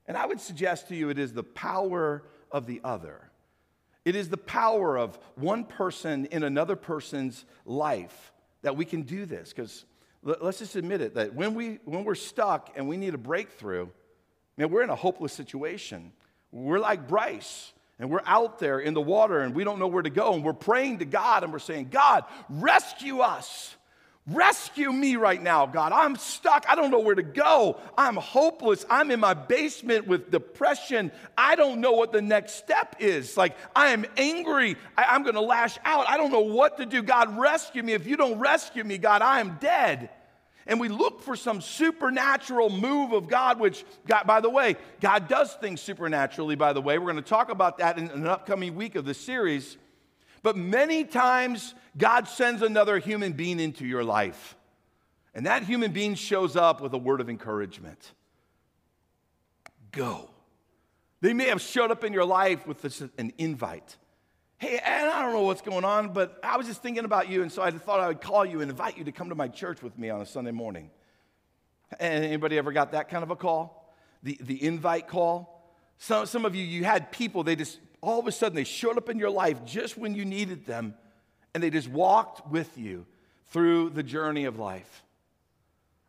And 0.06 0.16
I 0.16 0.26
would 0.26 0.40
suggest 0.40 0.88
to 0.88 0.96
you 0.96 1.10
it 1.10 1.18
is 1.18 1.34
the 1.34 1.44
power 1.44 2.24
of 2.50 2.66
the 2.66 2.80
other. 2.82 3.29
It 4.04 4.16
is 4.16 4.28
the 4.28 4.36
power 4.36 4.96
of 4.96 5.18
one 5.34 5.64
person 5.64 6.26
in 6.26 6.42
another 6.42 6.76
person's 6.76 7.44
life 7.64 8.32
that 8.62 8.76
we 8.76 8.84
can 8.84 9.02
do 9.02 9.26
this. 9.26 9.52
Because 9.52 9.84
let's 10.22 10.58
just 10.58 10.76
admit 10.76 11.00
it 11.00 11.14
that 11.14 11.34
when, 11.34 11.54
we, 11.54 11.78
when 11.84 12.04
we're 12.04 12.14
stuck 12.14 12.70
and 12.76 12.88
we 12.88 12.96
need 12.96 13.14
a 13.14 13.18
breakthrough, 13.18 13.88
man, 14.56 14.70
we're 14.70 14.82
in 14.82 14.90
a 14.90 14.96
hopeless 14.96 15.32
situation. 15.32 16.12
We're 16.50 16.78
like 16.78 17.08
Bryce, 17.08 17.72
and 17.98 18.10
we're 18.10 18.22
out 18.24 18.58
there 18.58 18.80
in 18.80 18.94
the 18.94 19.00
water 19.00 19.40
and 19.40 19.54
we 19.54 19.62
don't 19.62 19.78
know 19.78 19.86
where 19.86 20.02
to 20.02 20.10
go. 20.10 20.32
And 20.32 20.42
we're 20.42 20.54
praying 20.54 21.00
to 21.00 21.04
God 21.04 21.44
and 21.44 21.52
we're 21.52 21.58
saying, 21.58 21.88
God, 21.90 22.24
rescue 22.48 23.20
us. 23.20 23.76
Rescue 24.30 24.92
me 24.92 25.16
right 25.16 25.42
now, 25.42 25.66
God. 25.66 25.90
I'm 25.92 26.14
stuck. 26.14 26.64
I 26.68 26.76
don't 26.76 26.92
know 26.92 27.00
where 27.00 27.16
to 27.16 27.22
go. 27.22 27.80
I'm 27.98 28.14
hopeless. 28.14 28.86
I'm 28.88 29.10
in 29.10 29.18
my 29.18 29.34
basement 29.34 30.06
with 30.06 30.30
depression. 30.30 31.10
I 31.36 31.56
don't 31.56 31.80
know 31.80 31.92
what 31.92 32.12
the 32.12 32.22
next 32.22 32.54
step 32.54 32.96
is. 33.00 33.36
Like, 33.36 33.56
I 33.74 33.88
am 33.88 34.06
angry. 34.16 34.76
I, 34.96 35.16
am 35.16 35.24
going 35.24 35.34
to 35.34 35.40
lash 35.40 35.78
out. 35.84 36.08
I 36.08 36.16
don't 36.16 36.30
know 36.30 36.40
what 36.40 36.76
to 36.76 36.86
do. 36.86 37.02
God, 37.02 37.36
rescue 37.38 37.82
me. 37.82 37.92
If 37.92 38.06
you 38.06 38.16
don't 38.16 38.38
rescue 38.38 38.84
me, 38.84 38.98
God, 38.98 39.20
I 39.20 39.40
am 39.40 39.58
dead. 39.60 40.10
And 40.64 40.78
we 40.78 40.88
look 40.88 41.22
for 41.22 41.34
some 41.34 41.60
supernatural 41.60 42.70
move 42.70 43.12
of 43.12 43.26
God, 43.26 43.58
which, 43.58 43.84
God, 44.06 44.28
by 44.28 44.40
the 44.40 44.50
way, 44.50 44.76
God 45.00 45.26
does 45.26 45.52
things 45.54 45.80
supernaturally, 45.80 46.54
by 46.54 46.72
the 46.72 46.80
way. 46.80 46.98
We're 46.98 47.10
going 47.10 47.16
to 47.16 47.22
talk 47.22 47.50
about 47.50 47.78
that 47.78 47.98
in 47.98 48.08
an 48.10 48.28
upcoming 48.28 48.76
week 48.76 48.94
of 48.94 49.04
the 49.04 49.14
series. 49.14 49.76
But 50.42 50.56
many 50.56 51.04
times, 51.04 51.74
God 51.96 52.28
sends 52.28 52.62
another 52.62 52.98
human 52.98 53.32
being 53.32 53.60
into 53.60 53.86
your 53.86 54.04
life. 54.04 54.56
And 55.34 55.46
that 55.46 55.62
human 55.62 55.92
being 55.92 56.14
shows 56.14 56.56
up 56.56 56.80
with 56.80 56.92
a 56.92 56.98
word 56.98 57.20
of 57.20 57.28
encouragement 57.28 58.12
Go. 59.92 60.30
They 61.20 61.34
may 61.34 61.46
have 61.46 61.60
showed 61.60 61.90
up 61.90 62.04
in 62.04 62.12
your 62.12 62.24
life 62.24 62.66
with 62.66 62.80
this, 62.80 63.02
an 63.18 63.32
invite. 63.38 63.96
Hey, 64.58 64.78
and 64.78 65.10
I 65.10 65.22
don't 65.22 65.32
know 65.32 65.42
what's 65.42 65.62
going 65.62 65.84
on, 65.84 66.12
but 66.12 66.38
I 66.42 66.56
was 66.56 66.66
just 66.66 66.82
thinking 66.82 67.04
about 67.04 67.28
you, 67.28 67.42
and 67.42 67.50
so 67.50 67.62
I 67.62 67.70
thought 67.70 68.00
I 68.00 68.08
would 68.08 68.20
call 68.20 68.44
you 68.44 68.60
and 68.60 68.70
invite 68.70 68.96
you 68.96 69.04
to 69.04 69.12
come 69.12 69.30
to 69.30 69.34
my 69.34 69.48
church 69.48 69.82
with 69.82 69.98
me 69.98 70.10
on 70.10 70.20
a 70.20 70.26
Sunday 70.26 70.50
morning. 70.50 70.90
And 71.98 72.24
anybody 72.24 72.56
ever 72.56 72.72
got 72.72 72.92
that 72.92 73.08
kind 73.08 73.22
of 73.22 73.30
a 73.30 73.36
call? 73.36 73.94
The, 74.22 74.38
the 74.40 74.62
invite 74.62 75.08
call? 75.08 75.74
Some, 75.98 76.26
some 76.26 76.44
of 76.44 76.54
you, 76.54 76.62
you 76.62 76.84
had 76.84 77.10
people, 77.10 77.42
they 77.42 77.56
just 77.56 77.78
all 78.00 78.18
of 78.18 78.26
a 78.26 78.32
sudden 78.32 78.56
they 78.56 78.64
showed 78.64 78.96
up 78.96 79.08
in 79.08 79.18
your 79.18 79.30
life 79.30 79.64
just 79.64 79.96
when 79.96 80.14
you 80.14 80.24
needed 80.24 80.66
them 80.66 80.94
and 81.54 81.62
they 81.62 81.70
just 81.70 81.88
walked 81.88 82.48
with 82.50 82.78
you 82.78 83.06
through 83.48 83.90
the 83.90 84.02
journey 84.02 84.44
of 84.44 84.58
life. 84.58 85.04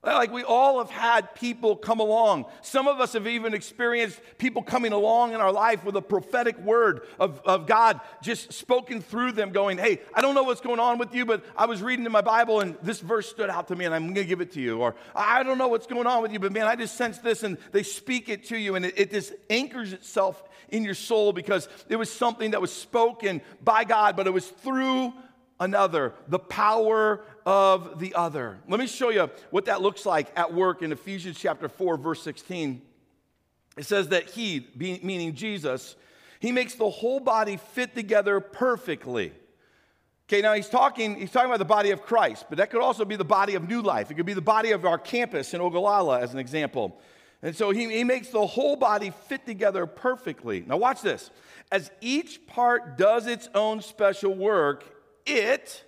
Like 0.04 0.32
we 0.32 0.42
all 0.42 0.80
have 0.80 0.90
had 0.90 1.36
people 1.36 1.76
come 1.76 2.00
along. 2.00 2.46
Some 2.64 2.88
of 2.88 3.00
us 3.00 3.14
have 3.14 3.28
even 3.28 3.54
experienced 3.54 4.20
people 4.40 4.64
coming 4.64 4.94
along 4.94 5.34
in 5.34 5.42
our 5.42 5.52
life 5.52 5.84
with 5.86 5.96
a 5.96 6.02
prophetic 6.02 6.58
word 6.58 7.02
of, 7.20 7.40
of 7.46 7.68
God 7.68 8.02
just 8.24 8.52
spoken 8.52 9.02
through 9.02 9.34
them, 9.34 9.52
going, 9.52 9.78
Hey, 9.78 10.02
I 10.12 10.22
don't 10.22 10.34
know 10.34 10.42
what's 10.42 10.62
going 10.62 10.80
on 10.80 10.98
with 10.98 11.14
you, 11.14 11.24
but 11.28 11.46
I 11.56 11.68
was 11.68 11.84
reading 11.84 12.04
in 12.04 12.12
my 12.12 12.22
Bible 12.22 12.62
and 12.62 12.76
this 12.82 13.00
verse 13.00 13.30
stood 13.30 13.52
out 13.52 13.68
to 13.68 13.76
me 13.76 13.86
and 13.86 13.94
I'm 13.94 14.06
going 14.06 14.16
to 14.16 14.26
give 14.26 14.42
it 14.42 14.54
to 14.54 14.62
you. 14.62 14.82
Or 14.82 14.96
I 15.16 15.44
don't 15.44 15.60
know 15.60 15.68
what's 15.68 15.86
going 15.86 16.08
on 16.08 16.24
with 16.24 16.34
you, 16.34 16.40
but 16.40 16.52
man, 16.52 16.66
I 16.66 16.76
just 16.76 16.96
sense 16.96 17.20
this 17.20 17.44
and 17.44 17.60
they 17.72 17.84
speak 17.84 18.28
it 18.28 18.46
to 18.46 18.58
you 18.58 18.74
and 18.74 18.88
it, 18.88 18.96
it 18.98 19.12
just 19.12 19.34
anchors 19.52 19.94
itself 19.94 20.42
in 20.70 20.84
your 20.84 20.96
soul 20.96 21.32
because 21.32 21.70
it 21.90 21.96
was 21.96 22.12
something 22.12 22.52
that 22.52 22.62
was 22.62 22.74
spoken 22.74 23.40
by 23.64 23.84
God, 23.84 24.16
but 24.16 24.26
it 24.26 24.34
was 24.34 24.48
through 24.48 25.14
another, 25.62 26.14
the 26.28 26.40
power 26.40 27.24
of 27.46 28.00
the 28.00 28.14
other. 28.16 28.60
Let 28.68 28.80
me 28.80 28.88
show 28.88 29.10
you 29.10 29.30
what 29.50 29.66
that 29.66 29.82
looks 29.82 30.06
like 30.06 30.32
at 30.38 30.54
work 30.54 30.82
in 30.82 30.92
Ephesians 30.92 31.38
chapter 31.40 31.70
4, 31.70 31.98
verse 31.98 32.22
16. 32.24 32.82
It 33.78 33.86
says 33.86 34.10
that 34.10 34.30
He, 34.30 34.68
meaning 34.76 35.34
Jesus, 35.34 35.96
He 36.40 36.52
makes 36.52 36.76
the 36.76 36.90
whole 36.90 37.20
body 37.20 37.58
fit 37.58 37.96
together 37.96 38.40
perfectly. 38.40 39.34
Okay, 40.32 40.42
now 40.42 40.54
he's 40.54 40.70
talking, 40.70 41.16
he's 41.16 41.30
talking 41.30 41.50
about 41.50 41.60
the 41.60 41.66
body 41.66 41.92
of 41.92 42.04
Christ, 42.04 42.46
but 42.48 42.58
that 42.58 42.70
could 42.70 42.82
also 42.82 43.04
be 43.04 43.18
the 43.18 43.26
body 43.26 43.56
of 43.56 43.68
New 43.68 43.82
Life. 43.82 44.10
It 44.10 44.14
could 44.14 44.26
be 44.26 44.34
the 44.34 44.40
body 44.40 44.72
of 44.72 44.86
our 44.86 44.98
campus 44.98 45.54
in 45.54 45.60
Ogallala, 45.60 46.22
as 46.22 46.32
an 46.32 46.40
example. 46.40 47.02
And 47.42 47.54
so 47.54 47.72
he, 47.72 47.90
he 47.90 48.06
makes 48.06 48.30
the 48.30 48.48
whole 48.48 48.78
body 48.78 49.12
fit 49.28 49.46
together 49.46 49.86
perfectly. 49.86 50.64
Now, 50.66 50.78
watch 50.78 51.02
this. 51.02 51.32
As 51.70 51.92
each 52.00 52.48
part 52.48 52.98
does 52.98 53.28
its 53.28 53.50
own 53.54 53.82
special 53.82 54.34
work, 54.34 54.86
it 55.26 55.84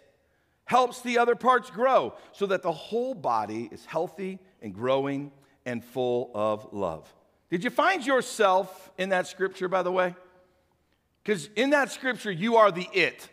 helps 0.74 1.02
the 1.02 1.20
other 1.20 1.36
parts 1.36 1.70
grow 1.70 2.16
so 2.32 2.48
that 2.48 2.64
the 2.64 2.72
whole 2.72 3.14
body 3.14 3.70
is 3.72 3.86
healthy 3.86 4.40
and 4.60 4.74
growing 4.74 5.32
and 5.68 5.86
full 5.86 6.32
of 6.34 6.74
love. 6.74 7.14
Did 7.52 7.64
you 7.64 7.70
find 7.70 8.04
yourself 8.04 8.92
in 8.98 9.10
that 9.10 9.28
scripture, 9.28 9.68
by 9.68 9.84
the 9.84 9.92
way? 9.92 10.16
Because 11.22 11.48
in 11.56 11.70
that 11.70 11.92
scripture, 11.92 12.32
you 12.32 12.56
are 12.56 12.72
the 12.72 12.88
it. 12.92 13.30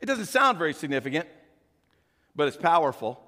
It 0.00 0.06
doesn't 0.06 0.24
sound 0.26 0.56
very 0.56 0.72
significant, 0.72 1.28
but 2.34 2.48
it's 2.48 2.56
powerful. 2.56 3.20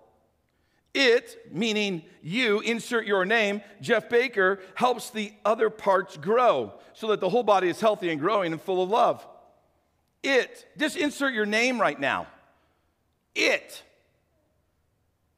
It, 0.94 1.52
meaning 1.52 2.02
you, 2.22 2.60
insert 2.60 3.06
your 3.06 3.26
name, 3.26 3.60
Jeff 3.82 4.08
Baker, 4.08 4.60
helps 4.74 5.10
the 5.10 5.34
other 5.44 5.68
parts 5.68 6.16
grow 6.16 6.72
so 6.94 7.08
that 7.08 7.20
the 7.20 7.28
whole 7.28 7.42
body 7.42 7.68
is 7.68 7.78
healthy 7.78 8.08
and 8.08 8.18
growing 8.18 8.52
and 8.52 8.62
full 8.62 8.82
of 8.82 8.88
love. 8.88 9.26
It, 10.22 10.66
just 10.78 10.96
insert 10.96 11.34
your 11.34 11.44
name 11.44 11.78
right 11.78 12.00
now. 12.00 12.26
It. 13.38 13.84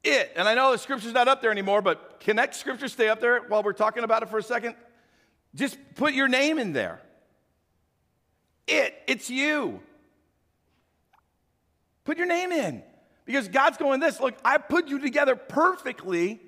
It. 0.02 0.33
And 0.35 0.49
I 0.49 0.54
know 0.54 0.73
the 0.73 0.78
scripture's 0.78 1.12
not 1.12 1.28
up 1.28 1.42
there 1.42 1.50
anymore, 1.50 1.83
but 1.83 2.19
connect 2.21 2.54
scripture, 2.54 2.88
stay 2.88 3.11
up 3.11 3.21
there 3.21 3.42
while 3.42 3.62
we're 3.62 3.75
talking 3.75 4.04
about 4.04 4.23
it 4.23 4.30
for 4.30 4.38
a 4.38 4.42
second. 4.42 4.75
Just 5.54 5.76
put 5.97 6.14
your 6.14 6.26
name 6.26 6.59
in 6.59 6.73
there. 6.73 7.02
It. 8.66 8.95
It's 9.07 9.28
you. 9.28 9.80
Put 12.04 12.16
your 12.16 12.26
name 12.26 12.52
in. 12.52 12.83
Because 13.26 13.49
God's 13.49 13.76
going 13.76 14.00
this 14.00 14.19
look, 14.19 14.35
I 14.42 14.57
put 14.57 14.88
you 14.88 14.99
together 14.99 15.37
perfectly 15.37 16.40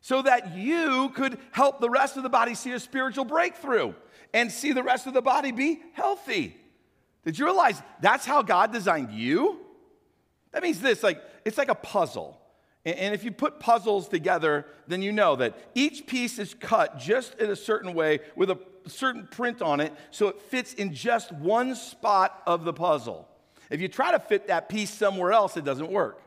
so 0.00 0.22
that 0.22 0.56
you 0.56 1.10
could 1.10 1.38
help 1.52 1.80
the 1.80 1.88
rest 1.88 2.16
of 2.16 2.24
the 2.24 2.28
body 2.28 2.56
see 2.56 2.72
a 2.72 2.80
spiritual 2.80 3.24
breakthrough 3.24 3.94
and 4.34 4.50
see 4.50 4.72
the 4.72 4.82
rest 4.82 5.06
of 5.06 5.14
the 5.14 5.22
body 5.22 5.52
be 5.52 5.80
healthy. 5.92 6.56
Did 7.24 7.38
you 7.38 7.44
realize 7.44 7.80
that's 8.00 8.26
how 8.26 8.42
God 8.42 8.72
designed 8.72 9.12
you? 9.12 9.60
That 10.52 10.62
means 10.62 10.80
this 10.80 11.02
like 11.02 11.22
it's 11.44 11.58
like 11.58 11.68
a 11.68 11.74
puzzle. 11.74 12.40
And 12.84 13.14
if 13.14 13.24
you 13.24 13.30
put 13.30 13.60
puzzles 13.60 14.08
together, 14.08 14.64
then 14.86 15.02
you 15.02 15.12
know 15.12 15.36
that 15.36 15.54
each 15.74 16.06
piece 16.06 16.38
is 16.38 16.54
cut 16.54 16.98
just 16.98 17.34
in 17.38 17.50
a 17.50 17.56
certain 17.56 17.92
way 17.92 18.20
with 18.36 18.50
a 18.50 18.58
certain 18.86 19.28
print 19.30 19.60
on 19.60 19.80
it 19.80 19.92
so 20.10 20.28
it 20.28 20.40
fits 20.40 20.72
in 20.72 20.94
just 20.94 21.30
one 21.30 21.74
spot 21.74 22.42
of 22.46 22.64
the 22.64 22.72
puzzle. 22.72 23.28
If 23.68 23.82
you 23.82 23.88
try 23.88 24.12
to 24.12 24.18
fit 24.18 24.46
that 24.46 24.70
piece 24.70 24.90
somewhere 24.90 25.32
else, 25.32 25.58
it 25.58 25.64
doesn't 25.64 25.90
work. 25.90 26.22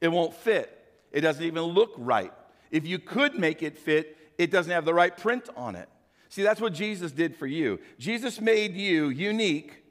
It 0.00 0.08
won't 0.08 0.34
fit. 0.34 0.76
It 1.12 1.20
doesn't 1.20 1.44
even 1.44 1.62
look 1.62 1.92
right. 1.96 2.32
If 2.72 2.86
you 2.86 2.98
could 2.98 3.38
make 3.38 3.62
it 3.62 3.78
fit, 3.78 4.16
it 4.38 4.50
doesn't 4.50 4.72
have 4.72 4.84
the 4.84 4.94
right 4.94 5.16
print 5.16 5.48
on 5.56 5.76
it. 5.76 5.88
See, 6.28 6.42
that's 6.42 6.60
what 6.60 6.72
Jesus 6.72 7.12
did 7.12 7.36
for 7.36 7.46
you. 7.46 7.80
Jesus 7.98 8.40
made 8.40 8.74
you 8.74 9.08
unique. 9.08 9.82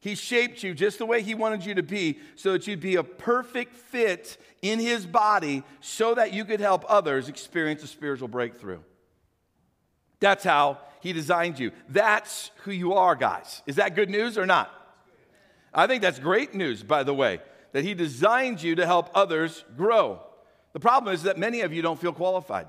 He 0.00 0.14
shaped 0.14 0.62
you 0.62 0.74
just 0.74 0.98
the 0.98 1.06
way 1.06 1.22
He 1.22 1.34
wanted 1.34 1.64
you 1.64 1.74
to 1.74 1.82
be 1.82 2.18
so 2.36 2.52
that 2.52 2.66
you'd 2.66 2.80
be 2.80 2.96
a 2.96 3.02
perfect 3.02 3.74
fit 3.74 4.36
in 4.62 4.78
His 4.78 5.06
body 5.06 5.62
so 5.80 6.14
that 6.14 6.32
you 6.32 6.44
could 6.44 6.60
help 6.60 6.84
others 6.88 7.28
experience 7.28 7.82
a 7.82 7.86
spiritual 7.86 8.28
breakthrough. 8.28 8.80
That's 10.20 10.44
how 10.44 10.78
He 11.00 11.12
designed 11.12 11.58
you. 11.58 11.72
That's 11.88 12.50
who 12.64 12.72
you 12.72 12.94
are, 12.94 13.14
guys. 13.14 13.62
Is 13.66 13.76
that 13.76 13.94
good 13.94 14.10
news 14.10 14.38
or 14.38 14.46
not? 14.46 14.70
I 15.72 15.86
think 15.86 16.02
that's 16.02 16.18
great 16.18 16.54
news, 16.54 16.82
by 16.82 17.02
the 17.02 17.14
way, 17.14 17.40
that 17.72 17.84
He 17.84 17.94
designed 17.94 18.62
you 18.62 18.76
to 18.76 18.86
help 18.86 19.10
others 19.14 19.64
grow. 19.76 20.20
The 20.72 20.80
problem 20.80 21.14
is 21.14 21.22
that 21.24 21.38
many 21.38 21.62
of 21.62 21.72
you 21.72 21.82
don't 21.82 21.98
feel 21.98 22.12
qualified. 22.12 22.66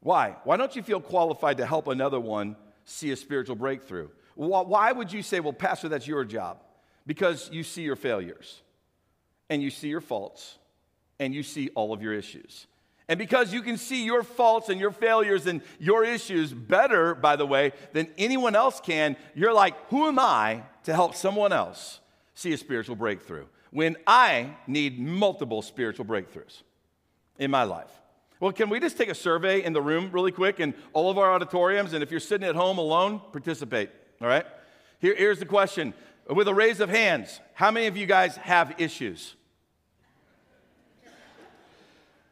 Why? 0.00 0.36
Why 0.44 0.56
don't 0.56 0.74
you 0.74 0.82
feel 0.82 1.00
qualified 1.00 1.58
to 1.58 1.66
help 1.66 1.86
another 1.86 2.18
one 2.18 2.56
see 2.84 3.10
a 3.12 3.16
spiritual 3.16 3.56
breakthrough? 3.56 4.08
Why 4.34 4.92
would 4.92 5.12
you 5.12 5.22
say, 5.22 5.40
well, 5.40 5.52
Pastor, 5.52 5.88
that's 5.88 6.06
your 6.06 6.24
job? 6.24 6.58
Because 7.06 7.50
you 7.52 7.62
see 7.62 7.82
your 7.82 7.96
failures, 7.96 8.62
and 9.50 9.62
you 9.62 9.70
see 9.70 9.88
your 9.88 10.00
faults, 10.00 10.58
and 11.18 11.34
you 11.34 11.42
see 11.42 11.70
all 11.74 11.92
of 11.92 12.02
your 12.02 12.12
issues. 12.12 12.66
And 13.08 13.18
because 13.18 13.52
you 13.52 13.62
can 13.62 13.76
see 13.76 14.04
your 14.04 14.22
faults 14.22 14.68
and 14.68 14.80
your 14.80 14.92
failures 14.92 15.46
and 15.46 15.60
your 15.78 16.04
issues 16.04 16.52
better, 16.52 17.14
by 17.14 17.36
the 17.36 17.44
way, 17.44 17.72
than 17.92 18.08
anyone 18.16 18.54
else 18.54 18.80
can, 18.80 19.16
you're 19.34 19.52
like, 19.52 19.74
who 19.88 20.06
am 20.06 20.18
I 20.18 20.62
to 20.84 20.94
help 20.94 21.14
someone 21.14 21.52
else 21.52 22.00
see 22.34 22.52
a 22.52 22.56
spiritual 22.56 22.96
breakthrough 22.96 23.46
when 23.70 23.96
I 24.06 24.56
need 24.66 24.98
multiple 24.98 25.60
spiritual 25.62 26.06
breakthroughs 26.06 26.62
in 27.38 27.50
my 27.50 27.64
life? 27.64 27.90
Well, 28.40 28.52
can 28.52 28.70
we 28.70 28.80
just 28.80 28.96
take 28.96 29.08
a 29.08 29.14
survey 29.14 29.62
in 29.62 29.72
the 29.72 29.82
room 29.82 30.10
really 30.10 30.32
quick 30.32 30.58
in 30.58 30.74
all 30.92 31.10
of 31.10 31.18
our 31.18 31.32
auditoriums? 31.32 31.92
And 31.92 32.02
if 32.02 32.10
you're 32.10 32.20
sitting 32.20 32.48
at 32.48 32.54
home 32.54 32.78
alone, 32.78 33.20
participate, 33.30 33.90
all 34.22 34.28
right? 34.28 34.46
Here, 35.00 35.14
here's 35.14 35.38
the 35.38 35.46
question 35.46 35.94
with 36.28 36.48
a 36.48 36.54
raise 36.54 36.80
of 36.80 36.88
hands 36.88 37.40
how 37.54 37.70
many 37.70 37.86
of 37.86 37.96
you 37.96 38.06
guys 38.06 38.36
have 38.36 38.74
issues? 38.78 39.34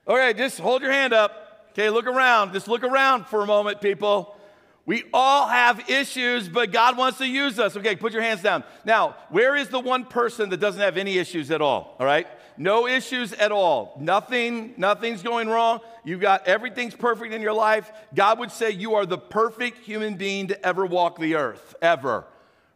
Okay, 0.09 0.33
just 0.33 0.59
hold 0.59 0.83
your 0.83 0.93
hand 0.93 1.13
up. 1.13 1.69
Okay, 1.73 1.91
look 1.91 2.07
around. 2.07 2.53
Just 2.53 2.67
look 2.67 2.83
around 2.83 3.27
for 3.27 3.43
a 3.43 3.47
moment, 3.47 3.81
people. 3.81 4.37
We 4.87 5.05
all 5.13 5.47
have 5.47 5.89
issues, 5.89 6.49
but 6.49 6.73
God 6.73 6.97
wants 6.97 7.19
to 7.19 7.27
use 7.27 7.61
us. 7.61 7.77
Okay, 7.77 7.95
put 7.95 8.13
your 8.13 8.23
hands 8.23 8.43
down. 8.43 8.65
Now, 8.85 9.15
where 9.29 9.55
is 9.55 9.69
the 9.69 9.79
one 9.79 10.05
person 10.05 10.49
that 10.51 10.57
doesn't 10.57 10.81
have 10.81 10.97
any 10.97 11.19
issues 11.19 11.51
at 11.51 11.61
all? 11.61 11.95
All 12.01 12.07
right? 12.07 12.27
No 12.61 12.87
issues 12.87 13.33
at 13.33 13.53
all. 13.53 13.97
Nothing, 13.99 14.75
nothing's 14.77 15.23
going 15.23 15.49
wrong. 15.49 15.81
You've 16.05 16.21
got 16.21 16.47
everything's 16.47 16.95
perfect 16.95 17.33
in 17.33 17.41
your 17.41 17.55
life. 17.55 17.91
God 18.15 18.39
would 18.39 18.51
say 18.51 18.71
you 18.71 18.97
are 18.97 19.07
the 19.07 19.17
perfect 19.17 19.79
human 19.79 20.17
being 20.17 20.49
to 20.49 20.67
ever 20.67 20.85
walk 20.85 21.19
the 21.19 21.37
earth, 21.37 21.75
ever. 21.81 22.27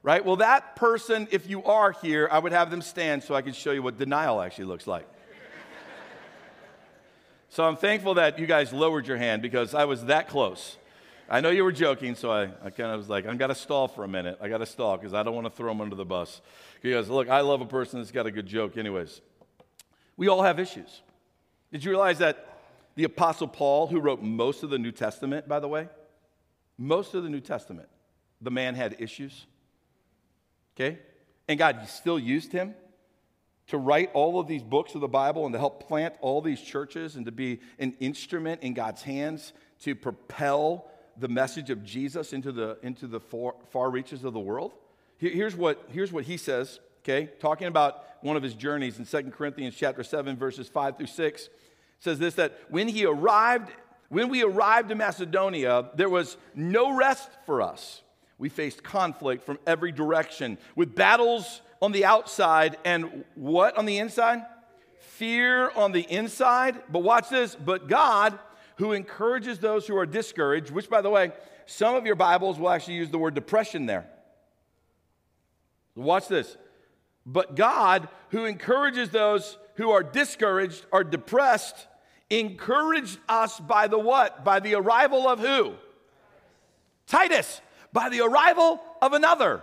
Right? 0.02 0.24
Well, 0.24 0.36
that 0.36 0.74
person, 0.76 1.28
if 1.32 1.50
you 1.50 1.62
are 1.64 1.92
here, 1.92 2.26
I 2.32 2.38
would 2.38 2.52
have 2.52 2.70
them 2.70 2.80
stand 2.80 3.24
so 3.24 3.34
I 3.34 3.42
could 3.42 3.54
show 3.54 3.72
you 3.72 3.82
what 3.82 3.98
denial 3.98 4.40
actually 4.40 4.64
looks 4.64 4.86
like. 4.86 5.06
So 7.50 7.62
I'm 7.62 7.76
thankful 7.76 8.14
that 8.14 8.38
you 8.38 8.46
guys 8.46 8.72
lowered 8.72 9.06
your 9.06 9.18
hand 9.18 9.42
because 9.42 9.74
I 9.74 9.84
was 9.84 10.06
that 10.06 10.30
close. 10.30 10.78
I 11.28 11.42
know 11.42 11.50
you 11.50 11.62
were 11.62 11.72
joking, 11.72 12.14
so 12.14 12.30
I, 12.30 12.44
I 12.64 12.70
kind 12.70 12.90
of 12.90 13.00
was 13.00 13.10
like, 13.10 13.26
I've 13.26 13.36
got 13.36 13.48
to 13.48 13.54
stall 13.54 13.88
for 13.88 14.02
a 14.02 14.08
minute. 14.08 14.38
I 14.40 14.48
got 14.48 14.58
to 14.58 14.66
stall 14.66 14.96
because 14.96 15.12
I 15.12 15.22
don't 15.22 15.34
want 15.34 15.46
to 15.46 15.50
throw 15.50 15.70
him 15.70 15.82
under 15.82 15.94
the 15.94 16.06
bus. 16.06 16.40
Because, 16.80 17.10
look, 17.10 17.28
I 17.28 17.42
love 17.42 17.60
a 17.60 17.66
person 17.66 18.00
that's 18.00 18.12
got 18.12 18.24
a 18.24 18.30
good 18.30 18.46
joke, 18.46 18.78
anyways. 18.78 19.20
We 20.16 20.28
all 20.28 20.42
have 20.42 20.59
issues. 20.59 21.02
Did 21.73 21.85
you 21.85 21.90
realize 21.90 22.18
that 22.18 22.47
the 22.94 23.04
Apostle 23.04 23.49
Paul, 23.49 23.88
who 23.88 24.00
wrote 24.00 24.23
most 24.23 24.62
of 24.62 24.71
the 24.71 24.78
New 24.78 24.92
Testament, 24.92 25.49
by 25.49 25.61
the 25.61 25.68
way, 25.68 25.88
most 26.78 27.14
of 27.14 27.23
the 27.23 27.28
New 27.28 27.40
Testament, 27.40 27.88
the 28.40 28.50
man 28.50 28.75
had 28.75 28.97
issues? 28.99 29.47
Okay? 30.76 30.99
And 31.49 31.59
God 31.59 31.88
still 31.88 32.18
used 32.18 32.52
him 32.52 32.75
to 33.66 33.78
write 33.78 34.11
all 34.12 34.38
of 34.38 34.47
these 34.47 34.62
books 34.62 34.94
of 34.94 35.00
the 35.00 35.09
Bible 35.09 35.47
and 35.47 35.52
to 35.52 35.59
help 35.59 35.88
plant 35.88 36.14
all 36.21 36.40
these 36.42 36.61
churches 36.61 37.16
and 37.16 37.26
to 37.26 37.33
be 37.33 37.61
an 37.78 37.94
instrument 37.99 38.62
in 38.62 38.75
God's 38.75 39.02
hands 39.02 39.52
to 39.80 39.94
propel 39.94 40.87
the 41.16 41.28
message 41.28 41.71
of 41.71 41.85
Jesus 41.85 42.33
into 42.33 42.52
the, 42.52 42.78
into 42.83 43.06
the 43.06 43.21
far, 43.21 43.54
far 43.71 43.90
reaches 43.90 44.25
of 44.25 44.33
the 44.33 44.40
world? 44.40 44.73
Here's 45.16 45.56
what, 45.56 45.88
here's 45.90 46.12
what 46.12 46.25
he 46.25 46.37
says, 46.37 46.80
okay, 47.04 47.30
talking 47.38 47.66
about 47.66 48.04
one 48.23 48.37
of 48.37 48.42
his 48.42 48.54
journeys 48.54 48.99
in 48.99 49.04
2 49.04 49.30
Corinthians 49.30 49.75
chapter 49.76 50.02
7, 50.02 50.37
verses 50.37 50.68
5 50.68 50.96
through 50.96 51.06
6. 51.06 51.49
says 52.00 52.18
this 52.18 52.34
that 52.34 52.58
when 52.70 52.88
he 52.88 53.04
arrived, 53.04 53.70
when 54.08 54.30
we 54.30 54.42
arrived 54.42 54.90
in 54.90 54.99
Macedonia, 54.99 55.90
there 55.96 56.08
was 56.08 56.38
no 56.54 56.96
rest 56.96 57.28
for 57.44 57.61
us. 57.61 58.02
We 58.38 58.49
faced 58.49 58.82
conflict 58.82 59.44
from 59.44 59.58
every 59.66 59.92
direction 59.92 60.58
with 60.75 60.94
battles 60.94 61.61
on 61.82 61.92
the 61.92 62.06
outside 62.06 62.78
and 62.84 63.25
what 63.34 63.76
on 63.76 63.84
the 63.84 63.99
inside? 63.99 64.42
Fear 64.99 65.70
on 65.76 65.92
the 65.92 66.00
inside. 66.00 66.82
But 66.90 67.00
watch 67.00 67.28
this. 67.28 67.54
But 67.54 67.88
God, 67.88 68.38
who 68.76 68.92
encourages 68.92 69.58
those 69.58 69.87
who 69.87 69.96
are 69.96 70.06
discouraged, 70.06 70.70
which, 70.70 70.88
by 70.88 71.02
the 71.02 71.11
way, 71.11 71.32
some 71.66 71.94
of 71.94 72.06
your 72.06 72.16
Bibles 72.16 72.58
will 72.58 72.70
actually 72.70 72.94
use 72.94 73.11
the 73.11 73.18
word 73.18 73.34
depression 73.34 73.87
there. 73.87 74.06
Watch 75.94 76.26
this. 76.26 76.56
But 77.26 77.56
God, 77.56 78.08
who 78.30 78.44
encourages 78.44 79.10
those 79.10 79.58
who 79.76 79.90
are 79.90 80.02
discouraged, 80.02 80.84
or 80.92 81.02
depressed, 81.02 81.88
encouraged 82.30 83.18
us 83.28 83.58
by 83.58 83.88
the 83.88 83.98
what? 83.98 84.44
By 84.44 84.60
the 84.60 84.74
arrival 84.74 85.28
of 85.28 85.40
who? 85.40 85.74
Titus. 87.06 87.60
By 87.92 88.08
the 88.08 88.20
arrival 88.20 88.80
of 89.02 89.12
another. 89.12 89.62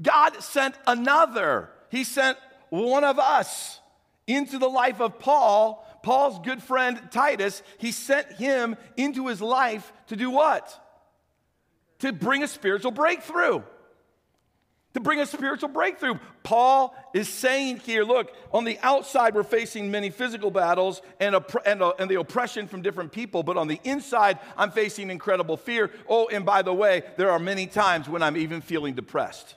God 0.00 0.42
sent 0.42 0.74
another. 0.86 1.70
He 1.90 2.04
sent 2.04 2.38
one 2.70 3.04
of 3.04 3.18
us 3.18 3.80
into 4.26 4.58
the 4.58 4.68
life 4.68 5.00
of 5.00 5.18
Paul, 5.18 5.86
Paul's 6.02 6.38
good 6.40 6.62
friend 6.62 7.00
Titus. 7.10 7.62
He 7.78 7.92
sent 7.92 8.32
him 8.32 8.76
into 8.96 9.28
his 9.28 9.40
life 9.40 9.92
to 10.08 10.16
do 10.16 10.30
what? 10.30 10.78
To 12.00 12.12
bring 12.12 12.42
a 12.42 12.48
spiritual 12.48 12.92
breakthrough. 12.92 13.62
To 14.94 15.00
bring 15.00 15.20
a 15.20 15.26
spiritual 15.26 15.70
breakthrough. 15.70 16.18
Paul 16.42 16.94
is 17.14 17.28
saying 17.28 17.78
here 17.78 18.04
look, 18.04 18.30
on 18.52 18.64
the 18.64 18.78
outside, 18.82 19.34
we're 19.34 19.42
facing 19.42 19.90
many 19.90 20.10
physical 20.10 20.50
battles 20.50 21.00
and, 21.18 21.34
and, 21.64 21.82
uh, 21.82 21.92
and 21.98 22.10
the 22.10 22.16
oppression 22.16 22.66
from 22.66 22.82
different 22.82 23.10
people, 23.10 23.42
but 23.42 23.56
on 23.56 23.68
the 23.68 23.80
inside, 23.84 24.38
I'm 24.56 24.70
facing 24.70 25.10
incredible 25.10 25.56
fear. 25.56 25.90
Oh, 26.08 26.28
and 26.28 26.44
by 26.44 26.60
the 26.60 26.74
way, 26.74 27.04
there 27.16 27.30
are 27.30 27.38
many 27.38 27.66
times 27.66 28.08
when 28.08 28.22
I'm 28.22 28.36
even 28.36 28.60
feeling 28.60 28.94
depressed. 28.94 29.54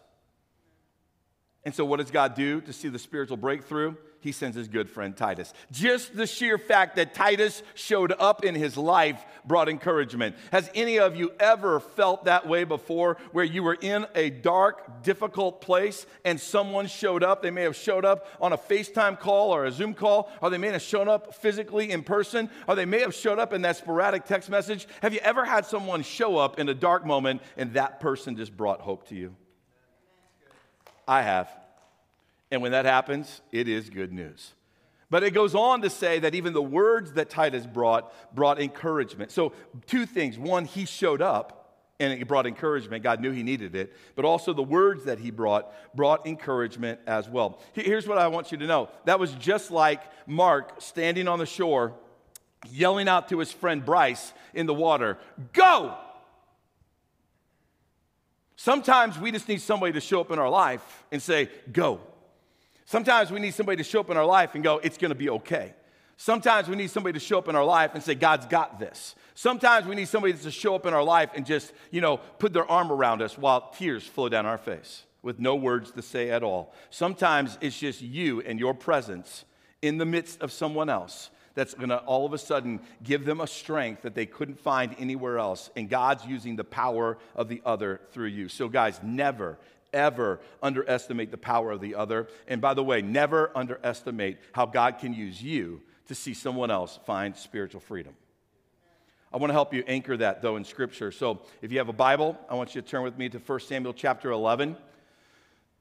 And 1.66 1.74
so, 1.74 1.84
what 1.84 1.98
does 1.98 2.12
God 2.12 2.36
do 2.36 2.62
to 2.62 2.72
see 2.72 2.90
the 2.90 3.00
spiritual 3.00 3.38
breakthrough? 3.38 3.96
He 4.26 4.32
sends 4.32 4.58
his 4.58 4.68
good 4.68 4.90
friend 4.90 5.16
Titus. 5.16 5.54
Just 5.72 6.16
the 6.16 6.26
sheer 6.26 6.58
fact 6.58 6.96
that 6.96 7.14
Titus 7.14 7.62
showed 7.76 8.12
up 8.12 8.44
in 8.44 8.56
his 8.56 8.76
life 8.76 9.24
brought 9.46 9.70
encouragement. 9.70 10.36
Has 10.52 10.68
any 10.74 10.98
of 10.98 11.16
you 11.16 11.32
ever 11.40 11.80
felt 11.80 12.26
that 12.26 12.48
way 12.48 12.64
before, 12.64 13.18
where 13.34 13.46
you 13.46 13.62
were 13.62 13.78
in 13.80 14.08
a 14.16 14.32
dark, 14.32 15.04
difficult 15.04 15.62
place 15.62 16.08
and 16.26 16.42
someone 16.42 16.88
showed 16.88 17.24
up? 17.24 17.44
They 17.44 17.52
may 17.52 17.62
have 17.62 17.76
showed 17.76 18.04
up 18.04 18.26
on 18.42 18.52
a 18.52 18.58
FaceTime 18.58 19.20
call 19.20 19.52
or 19.52 19.66
a 19.66 19.72
Zoom 19.72 19.94
call, 19.94 20.32
or 20.42 20.50
they 20.50 20.58
may 20.58 20.70
have 20.70 20.82
shown 20.82 21.08
up 21.08 21.36
physically 21.36 21.92
in 21.92 22.02
person, 22.02 22.50
or 22.68 22.74
they 22.74 22.86
may 22.86 23.02
have 23.02 23.14
showed 23.14 23.38
up 23.38 23.54
in 23.54 23.62
that 23.62 23.78
sporadic 23.78 24.26
text 24.26 24.50
message. 24.50 24.88
Have 25.04 25.14
you 25.14 25.20
ever 25.20 25.46
had 25.46 25.68
someone 25.68 26.02
show 26.02 26.36
up 26.38 26.58
in 26.58 26.68
a 26.68 26.74
dark 26.74 27.06
moment 27.06 27.44
and 27.58 27.74
that 27.74 28.00
person 28.00 28.36
just 28.36 28.58
brought 28.58 28.82
hope 28.82 29.08
to 29.10 29.16
you? 29.16 29.36
I 31.08 31.22
have. 31.22 31.65
And 32.56 32.62
when 32.62 32.72
that 32.72 32.86
happens, 32.86 33.42
it 33.52 33.68
is 33.68 33.90
good 33.90 34.14
news. 34.14 34.54
But 35.10 35.24
it 35.24 35.32
goes 35.32 35.56
on 35.56 35.82
to 35.82 35.90
say 35.90 36.20
that 36.20 36.36
even 36.36 36.54
the 36.54 36.62
words 36.62 37.12
that 37.16 37.30
Titus 37.30 37.66
brought 37.66 38.14
brought 38.34 38.62
encouragement. 38.62 39.32
So, 39.32 39.52
two 39.88 40.06
things. 40.06 40.40
One, 40.40 40.64
he 40.64 40.86
showed 40.86 41.22
up 41.22 41.84
and 42.00 42.14
it 42.14 42.26
brought 42.30 42.48
encouragement. 42.48 43.04
God 43.04 43.20
knew 43.20 43.32
he 43.32 43.44
needed 43.44 43.76
it. 43.76 43.94
But 44.16 44.24
also, 44.24 44.54
the 44.54 44.64
words 44.64 45.04
that 45.04 45.20
he 45.20 45.32
brought 45.32 45.70
brought 45.94 46.26
encouragement 46.26 47.02
as 47.08 47.28
well. 47.28 47.60
Here's 47.74 48.08
what 48.08 48.18
I 48.18 48.30
want 48.30 48.54
you 48.54 48.58
to 48.60 48.68
know 48.68 48.88
that 49.04 49.20
was 49.20 49.34
just 49.34 49.70
like 49.70 50.02
Mark 50.26 50.82
standing 50.82 51.28
on 51.28 51.40
the 51.40 51.46
shore, 51.46 51.92
yelling 52.70 53.10
out 53.10 53.28
to 53.30 53.40
his 53.40 53.52
friend 53.52 53.84
Bryce 53.84 54.32
in 54.54 54.66
the 54.66 54.74
water, 54.74 55.18
Go! 55.52 55.94
Sometimes 58.56 59.20
we 59.20 59.34
just 59.34 59.50
need 59.50 59.60
somebody 59.60 59.92
to 59.92 60.00
show 60.00 60.22
up 60.22 60.32
in 60.32 60.40
our 60.40 60.50
life 60.50 61.04
and 61.12 61.22
say, 61.22 61.50
Go. 61.74 62.00
Sometimes 62.86 63.32
we 63.32 63.40
need 63.40 63.54
somebody 63.54 63.78
to 63.78 63.84
show 63.84 64.00
up 64.00 64.10
in 64.10 64.18
our 64.18 64.26
life 64.26 64.56
and 64.56 64.64
go, 64.64 64.80
It's 64.80 64.98
gonna 64.98 65.16
be 65.16 65.30
okay. 65.30 65.74
Sometimes 66.18 66.70
we 66.70 66.76
need 66.76 66.90
somebody 66.90 67.20
to 67.20 67.26
show 67.26 67.38
up 67.38 67.50
in 67.50 67.56
our 67.56 67.66
life 67.66 67.92
and 67.94 68.02
say, 68.02 68.16
God's 68.16 68.46
got 68.46 68.80
this. 68.80 69.16
Sometimes 69.34 69.86
we 69.86 69.96
need 69.96 70.08
somebody 70.08 70.34
to 70.34 70.52
show 70.52 70.74
up 70.74 70.86
in 70.86 70.94
our 70.94 71.04
life 71.04 71.32
and 71.36 71.46
just, 71.46 71.74
you 71.92 72.00
know, 72.00 72.18
put 72.18 72.54
their 72.54 72.70
arm 72.72 72.90
around 72.92 73.22
us 73.22 73.38
while 73.38 73.70
tears 73.78 74.04
flow 74.04 74.30
down 74.30 74.46
our 74.46 74.58
face 74.58 75.04
with 75.22 75.40
no 75.40 75.56
words 75.56 75.92
to 75.92 76.02
say 76.02 76.30
at 76.30 76.42
all. 76.42 76.74
Sometimes 76.90 77.58
it's 77.60 77.78
just 77.78 78.02
you 78.02 78.42
and 78.42 78.60
your 78.60 78.74
presence 78.74 79.44
in 79.82 79.98
the 79.98 80.06
midst 80.06 80.42
of 80.42 80.52
someone 80.52 80.90
else 80.90 81.32
that's 81.56 81.74
going 81.74 81.90
to 81.90 81.98
all 82.00 82.26
of 82.26 82.34
a 82.34 82.38
sudden 82.38 82.80
give 83.04 83.26
them 83.26 83.42
a 83.42 83.48
strength 83.48 84.04
that 84.04 84.14
they 84.14 84.26
couldn't 84.26 84.60
find 84.60 84.96
anywhere 85.00 85.38
else. 85.38 85.70
And 85.76 85.90
God's 85.90 86.26
using 86.26 86.56
the 86.56 86.64
power 86.64 87.18
of 87.36 87.50
the 87.50 87.62
other 87.66 88.02
through 88.12 88.28
you. 88.28 88.50
So, 88.50 88.70
guys, 88.70 89.00
never, 89.02 89.58
ever 89.96 90.40
underestimate 90.62 91.32
the 91.32 91.38
power 91.38 91.72
of 91.72 91.82
the 91.82 91.96
other. 91.96 92.28
And 92.48 92.62
by 92.62 92.76
the 92.76 92.84
way, 92.84 93.02
never 93.02 93.52
underestimate 93.56 94.38
how 94.52 94.68
God 94.68 95.00
can 95.00 95.14
use 95.14 95.42
you 95.42 95.82
to 96.08 96.16
see 96.16 96.34
someone 96.34 96.70
else 96.70 97.00
find 97.06 97.36
spiritual 97.36 97.82
freedom. 97.82 98.16
I 99.34 99.38
want 99.38 99.50
to 99.50 99.54
help 99.54 99.74
you 99.74 99.84
anchor 99.88 100.16
that 100.18 100.42
though 100.42 100.56
in 100.56 100.64
scripture. 100.64 101.12
So 101.12 101.42
if 101.62 101.72
you 101.72 101.80
have 101.80 101.90
a 101.90 101.94
Bible, 101.94 102.38
I 102.50 102.56
want 102.56 102.76
you 102.76 102.82
to 102.82 102.88
turn 102.88 103.04
with 103.04 103.18
me 103.18 103.30
to 103.30 103.40
1 103.40 103.60
Samuel 103.62 103.94
chapter 103.94 104.32
11. 104.32 104.78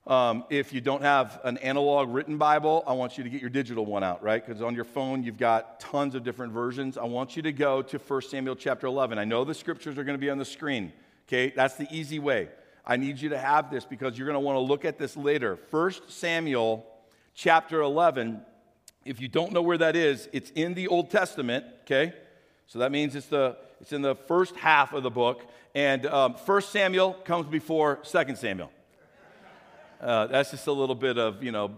Um, 0.06 0.44
if 0.50 0.72
you 0.72 0.82
don't 0.82 1.02
have 1.02 1.40
an 1.44 1.56
analog 1.58 2.12
written 2.12 2.36
Bible, 2.36 2.84
I 2.86 2.92
want 2.92 3.16
you 3.16 3.24
to 3.24 3.30
get 3.30 3.40
your 3.40 3.48
digital 3.48 3.86
one 3.86 4.04
out, 4.04 4.22
right? 4.22 4.44
Because 4.44 4.60
on 4.60 4.74
your 4.74 4.84
phone, 4.84 5.22
you've 5.22 5.38
got 5.38 5.80
tons 5.80 6.14
of 6.14 6.24
different 6.24 6.52
versions. 6.52 6.98
I 6.98 7.04
want 7.04 7.36
you 7.36 7.42
to 7.42 7.52
go 7.52 7.80
to 7.80 7.98
1 7.98 8.22
Samuel 8.22 8.54
chapter 8.54 8.86
11. 8.86 9.18
I 9.18 9.24
know 9.24 9.44
the 9.44 9.54
scriptures 9.54 9.96
are 9.96 10.04
going 10.04 10.18
to 10.18 10.20
be 10.20 10.28
on 10.28 10.36
the 10.36 10.44
screen, 10.44 10.92
okay? 11.26 11.54
That's 11.56 11.76
the 11.76 11.86
easy 11.90 12.18
way. 12.18 12.48
I 12.86 12.96
need 12.96 13.20
you 13.20 13.30
to 13.30 13.38
have 13.38 13.70
this 13.70 13.84
because 13.84 14.18
you're 14.18 14.26
going 14.26 14.34
to 14.34 14.40
want 14.40 14.56
to 14.56 14.60
look 14.60 14.84
at 14.84 14.98
this 14.98 15.16
later. 15.16 15.58
1 15.70 15.92
Samuel 16.08 16.86
chapter 17.34 17.80
11. 17.80 18.42
If 19.04 19.20
you 19.20 19.28
don't 19.28 19.52
know 19.52 19.62
where 19.62 19.78
that 19.78 19.96
is, 19.96 20.28
it's 20.32 20.50
in 20.50 20.74
the 20.74 20.88
Old 20.88 21.10
Testament, 21.10 21.64
okay? 21.82 22.12
So 22.66 22.78
that 22.80 22.92
means 22.92 23.14
it's, 23.14 23.26
the, 23.26 23.56
it's 23.80 23.92
in 23.92 24.02
the 24.02 24.14
first 24.14 24.56
half 24.56 24.92
of 24.92 25.02
the 25.02 25.10
book. 25.10 25.46
And 25.74 26.06
um, 26.06 26.34
1 26.34 26.62
Samuel 26.62 27.14
comes 27.24 27.46
before 27.46 27.96
2 28.04 28.36
Samuel. 28.36 28.70
Uh, 30.00 30.26
that's 30.26 30.50
just 30.50 30.66
a 30.66 30.72
little 30.72 30.94
bit 30.94 31.16
of, 31.16 31.42
you 31.42 31.52
know, 31.52 31.70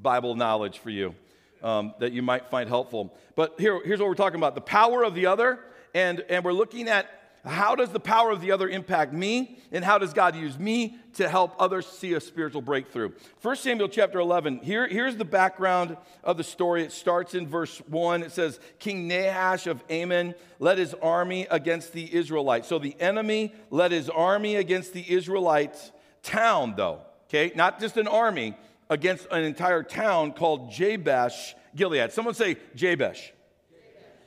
Bible 0.00 0.36
knowledge 0.36 0.78
for 0.78 0.90
you 0.90 1.14
um, 1.62 1.94
that 1.98 2.12
you 2.12 2.22
might 2.22 2.48
find 2.48 2.68
helpful. 2.68 3.16
But 3.34 3.58
here, 3.58 3.80
here's 3.84 3.98
what 3.98 4.08
we're 4.08 4.14
talking 4.14 4.38
about 4.38 4.54
the 4.54 4.60
power 4.60 5.02
of 5.02 5.14
the 5.14 5.26
other. 5.26 5.58
And, 5.94 6.20
and 6.28 6.44
we're 6.44 6.52
looking 6.52 6.88
at 6.88 7.08
how 7.46 7.74
does 7.74 7.90
the 7.90 8.00
power 8.00 8.30
of 8.30 8.40
the 8.40 8.52
other 8.52 8.68
impact 8.68 9.12
me? 9.12 9.58
And 9.72 9.84
how 9.84 9.98
does 9.98 10.12
God 10.12 10.34
use 10.36 10.58
me 10.58 10.96
to 11.14 11.28
help 11.28 11.54
others 11.58 11.86
see 11.86 12.14
a 12.14 12.20
spiritual 12.20 12.62
breakthrough? 12.62 13.12
1 13.42 13.56
Samuel 13.56 13.88
chapter 13.88 14.18
11, 14.18 14.60
here, 14.62 14.86
here's 14.88 15.16
the 15.16 15.24
background 15.24 15.96
of 16.24 16.36
the 16.36 16.44
story. 16.44 16.82
It 16.82 16.92
starts 16.92 17.34
in 17.34 17.46
verse 17.46 17.78
1. 17.88 18.22
It 18.22 18.32
says, 18.32 18.58
King 18.78 19.08
Nahash 19.08 19.66
of 19.66 19.82
Ammon 19.88 20.34
led 20.58 20.78
his 20.78 20.94
army 20.94 21.46
against 21.50 21.92
the 21.92 22.12
Israelites. 22.14 22.68
So 22.68 22.78
the 22.78 22.96
enemy 23.00 23.52
led 23.70 23.92
his 23.92 24.10
army 24.10 24.56
against 24.56 24.92
the 24.92 25.04
Israelites 25.10 25.92
town, 26.22 26.74
though, 26.76 27.00
okay? 27.28 27.52
Not 27.54 27.80
just 27.80 27.96
an 27.96 28.08
army, 28.08 28.56
against 28.88 29.26
an 29.30 29.42
entire 29.42 29.82
town 29.82 30.32
called 30.32 30.70
Jabesh 30.70 31.54
Gilead. 31.74 32.12
Someone 32.12 32.34
say 32.34 32.56
Jabesh. 32.74 33.32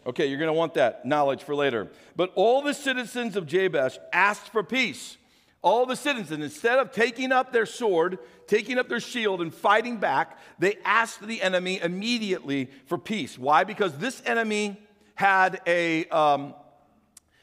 Okay, 0.10 0.26
you're 0.26 0.40
going 0.40 0.48
to 0.48 0.54
want 0.54 0.74
that 0.74 1.06
knowledge 1.06 1.44
for 1.44 1.54
later. 1.54 1.88
But 2.16 2.32
all 2.34 2.64
the 2.64 2.74
citizens 2.74 3.36
of 3.36 3.46
Jabesh 3.46 4.00
asked 4.12 4.50
for 4.50 4.64
peace. 4.64 5.18
All 5.62 5.86
the 5.86 5.96
citizens, 5.96 6.44
instead 6.44 6.80
of 6.80 6.92
taking 6.92 7.32
up 7.32 7.54
their 7.54 7.68
sword, 7.68 8.18
taking 8.48 8.80
up 8.80 8.90
their 8.90 9.00
shield, 9.00 9.40
and 9.40 9.54
fighting 9.54 9.98
back, 9.98 10.40
they 10.58 10.78
asked 10.84 11.22
the 11.22 11.44
enemy 11.44 11.80
immediately 11.80 12.72
for 12.88 12.98
peace. 12.98 13.38
Why? 13.38 13.64
Because 13.64 14.00
this 14.00 14.24
enemy 14.26 14.82
had 15.14 15.62
a, 15.68 16.06
um, 16.06 16.56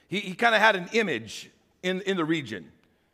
he, 0.08 0.18
he 0.18 0.34
kind 0.34 0.56
of 0.56 0.60
had 0.60 0.74
an 0.74 0.88
image 0.92 1.50
in, 1.84 2.00
in 2.00 2.16
the 2.16 2.24
region. 2.24 2.72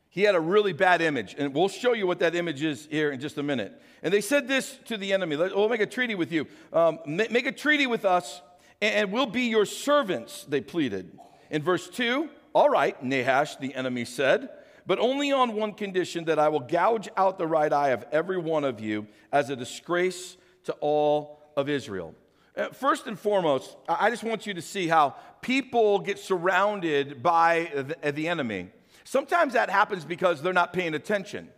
He 0.08 0.22
had 0.22 0.34
a 0.34 0.40
really 0.40 0.72
bad 0.72 1.02
image, 1.02 1.34
and 1.36 1.52
we'll 1.52 1.68
show 1.68 1.92
you 1.92 2.06
what 2.06 2.20
that 2.20 2.34
image 2.34 2.62
is 2.62 2.88
here 2.90 3.10
in 3.10 3.20
just 3.20 3.36
a 3.36 3.42
minute. 3.42 3.78
And 4.02 4.14
they 4.14 4.22
said 4.22 4.48
this 4.48 4.78
to 4.86 4.96
the 4.96 5.12
enemy 5.12 5.36
We'll 5.36 5.68
make 5.68 5.80
a 5.82 5.86
treaty 5.86 6.14
with 6.14 6.32
you. 6.32 6.46
Um, 6.72 7.00
make 7.04 7.46
a 7.46 7.52
treaty 7.52 7.86
with 7.86 8.06
us 8.06 8.40
and 8.82 9.12
we'll 9.12 9.26
be 9.26 9.42
your 9.42 9.64
servants, 9.64 10.44
they 10.48 10.60
pleaded. 10.60 11.16
In 11.50 11.62
verse 11.62 11.88
2, 11.88 12.28
all 12.52 12.68
right, 12.68 13.00
Nahash, 13.02 13.56
the 13.56 13.74
enemy 13.74 14.04
said, 14.04 14.50
but 14.84 14.98
only 14.98 15.30
on 15.30 15.54
one 15.54 15.72
condition 15.72 16.24
that 16.24 16.40
I 16.40 16.48
will 16.48 16.60
gouge 16.60 17.08
out 17.16 17.38
the 17.38 17.46
right 17.46 17.72
eye 17.72 17.90
of 17.90 18.04
every 18.10 18.38
one 18.38 18.64
of 18.64 18.80
you 18.80 19.06
as 19.30 19.48
a 19.50 19.56
disgrace 19.56 20.36
to 20.64 20.72
all 20.80 21.40
of 21.56 21.68
Israel. 21.68 22.14
Uh, 22.56 22.68
first 22.70 23.06
and 23.06 23.18
foremost, 23.18 23.76
I 23.88 24.10
just 24.10 24.24
want 24.24 24.46
you 24.46 24.54
to 24.54 24.62
see 24.62 24.88
how 24.88 25.14
people 25.40 26.00
get 26.00 26.18
surrounded 26.18 27.22
by 27.22 27.84
the 28.02 28.28
enemy. 28.28 28.70
Sometimes 29.04 29.52
that 29.52 29.70
happens 29.70 30.04
because 30.04 30.42
they're 30.42 30.52
not 30.52 30.72
paying 30.72 30.94
attention. 30.94 31.48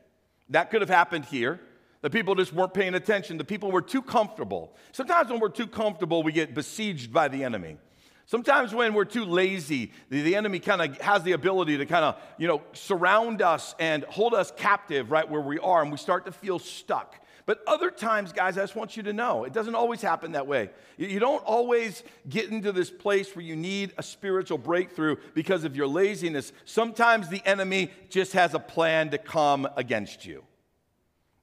That 0.51 0.71
could 0.71 0.83
have 0.83 0.91
happened 0.91 1.25
here. 1.25 1.61
The 2.05 2.11
people 2.11 2.35
just 2.35 2.53
weren't 2.53 2.75
paying 2.75 2.93
attention. 2.93 3.39
The 3.39 3.45
people 3.45 3.73
were 3.73 3.81
too 3.81 4.03
comfortable. 4.03 4.75
Sometimes 4.93 5.31
when 5.31 5.41
we're 5.41 5.49
too 5.49 5.67
comfortable, 5.67 6.23
we 6.23 6.33
get 6.33 6.53
besieged 6.53 7.15
by 7.15 7.29
the 7.29 7.43
enemy. 7.45 7.79
Sometimes 8.27 8.75
when 8.75 8.93
we're 8.93 9.07
too 9.07 9.25
lazy, 9.25 9.91
the, 10.11 10.21
the 10.21 10.37
enemy 10.37 10.59
kind 10.59 10.83
of 10.83 11.01
has 11.01 11.23
the 11.23 11.33
ability 11.33 11.79
to 11.79 11.87
kind 11.87 12.05
of, 12.05 12.21
you 12.37 12.47
know, 12.47 12.61
surround 12.75 13.41
us 13.41 13.75
and 13.79 14.05
hold 14.05 14.35
us 14.35 14.53
captive 14.55 15.11
right 15.11 15.27
where 15.27 15.41
we 15.41 15.59
are, 15.61 15.81
and 15.81 15.91
we 15.91 15.97
start 15.97 16.27
to 16.27 16.33
feel 16.33 16.59
stuck. 16.59 17.17
But 17.47 17.63
other 17.67 17.91
times, 17.91 18.35
guys, 18.35 18.59
I 18.59 18.61
just 18.61 18.77
want 18.77 18.99
you 18.99 19.03
to 19.05 19.15
know, 19.15 19.45
it 19.45 19.55
doesn't 19.55 19.75
always 19.75 20.03
happen 20.03 20.33
that 20.33 20.47
way. 20.47 20.69
You 20.99 21.21
don't 21.21 21.43
always 21.47 22.03
get 22.29 22.51
into 22.51 22.71
this 22.71 22.91
place 22.91 23.35
where 23.35 23.47
you 23.47 23.57
need 23.57 23.95
a 23.97 24.03
spiritual 24.03 24.59
breakthrough 24.59 25.17
because 25.33 25.65
of 25.65 25.75
your 25.75 25.87
laziness. 25.87 26.53
Sometimes 26.67 27.31
the 27.31 27.41
enemy 27.47 27.91
just 28.11 28.35
has 28.35 28.53
a 28.53 28.59
plan 28.59 29.09
to 29.13 29.17
come 29.17 29.67
against 29.75 30.27
you. 30.27 30.45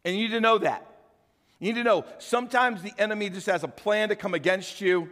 And 0.03 0.15
you 0.15 0.23
need 0.23 0.33
to 0.33 0.41
know 0.41 0.57
that. 0.59 0.87
You 1.59 1.73
need 1.73 1.79
to 1.79 1.83
know 1.83 2.05
sometimes 2.17 2.81
the 2.81 2.93
enemy 2.97 3.29
just 3.29 3.45
has 3.45 3.63
a 3.63 3.67
plan 3.67 4.09
to 4.09 4.15
come 4.15 4.33
against 4.33 4.81
you, 4.81 5.09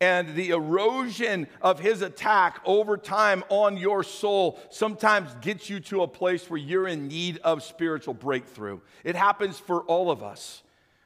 and 0.00 0.34
the 0.34 0.50
erosion 0.50 1.46
of 1.60 1.78
his 1.78 2.02
attack 2.02 2.60
over 2.64 2.96
time 2.96 3.44
on 3.48 3.76
your 3.76 4.02
soul 4.02 4.58
sometimes 4.70 5.34
gets 5.40 5.70
you 5.70 5.80
to 5.80 6.02
a 6.02 6.08
place 6.08 6.48
where 6.48 6.58
you're 6.58 6.88
in 6.88 7.08
need 7.08 7.38
of 7.38 7.62
spiritual 7.62 8.14
breakthrough. 8.14 8.80
It 9.04 9.14
happens 9.14 9.58
for 9.58 9.82
all 9.82 10.10
of 10.10 10.22
us. 10.22 10.62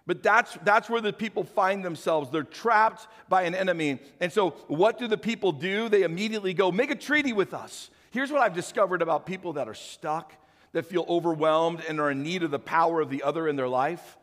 But 0.07 0.23
that's, 0.23 0.57
that's 0.65 0.89
where 0.89 1.03
the 1.03 1.13
people 1.13 1.45
find 1.45 1.85
themselves. 1.85 2.31
They're 2.31 2.43
trapped 2.43 3.07
by 3.29 3.43
an 3.43 3.55
enemy. 3.55 3.99
And 4.21 4.33
so, 4.33 4.51
what 4.67 4.99
do 4.99 5.07
the 5.07 5.19
people 5.19 5.53
do? 5.53 5.91
They 5.91 6.03
immediately 6.03 6.55
go, 6.55 6.73
Make 6.73 6.91
a 6.91 6.95
treaty 6.95 7.35
with 7.35 7.53
us. 7.53 7.91
Here's 8.11 8.33
what 8.33 8.41
I've 8.41 8.55
discovered 8.55 9.03
about 9.03 9.27
people 9.27 9.53
that 9.55 9.69
are 9.69 9.75
stuck 9.75 10.33
that 10.73 10.87
feel 10.87 11.05
overwhelmed 11.09 11.83
and 11.89 12.01
are 12.01 12.11
in 12.11 12.23
need 12.23 12.43
of 12.43 12.51
the 12.51 12.59
power 12.59 13.01
of 13.01 13.11
the 13.11 13.23
other 13.23 13.49
in 13.49 13.57
their 13.57 13.69
life, 13.69 14.17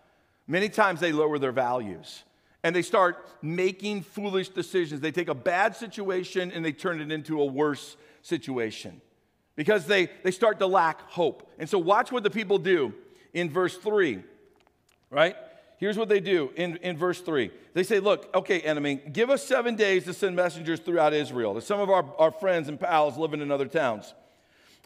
many 0.48 0.70
times 0.70 1.00
they 1.00 1.12
lower 1.12 1.40
their 1.40 1.52
values 1.52 2.24
and 2.64 2.76
they 2.76 2.82
start 2.82 3.30
making 3.44 4.02
foolish 4.02 4.50
decisions. 4.50 5.00
They 5.00 5.12
take 5.12 5.28
a 5.28 5.36
bad 5.36 5.76
situation 5.76 6.52
and 6.52 6.66
they 6.66 6.72
turn 6.72 7.00
it 7.00 7.12
into 7.12 7.40
a 7.40 7.46
worse 7.46 7.96
situation 8.24 9.02
because 9.56 9.86
they, 9.86 10.10
they 10.24 10.32
start 10.32 10.58
to 10.60 10.68
lack 10.68 11.02
hope. 11.12 11.48
And 11.60 11.70
so, 11.70 11.78
watch 11.78 12.12
what 12.12 12.24
the 12.24 12.32
people 12.32 12.58
do 12.58 12.94
in 13.34 13.52
verse 13.52 13.78
3. 13.78 14.24
right? 15.12 15.36
Here's 15.78 15.98
what 15.98 16.10
they 16.10 16.20
do 16.20 16.52
in, 16.56 16.78
in 16.78 16.98
verse 16.98 17.22
3. 17.22 17.52
They 17.74 17.84
say, 17.84 18.00
Look, 18.00 18.34
okay, 18.34 18.62
enemy, 18.62 18.96
give 18.96 19.30
us 19.30 19.44
seven 19.46 19.76
days 19.76 20.06
to 20.06 20.14
send 20.14 20.36
messengers 20.36 20.80
throughout 20.80 21.14
Israel. 21.14 21.60
Some 21.62 21.80
of 21.80 21.90
our, 21.90 22.06
our 22.18 22.32
friends 22.32 22.68
and 22.68 22.80
pals 22.80 23.18
living 23.18 23.42
in 23.42 23.52
other 23.52 23.68
towns. 23.68 24.14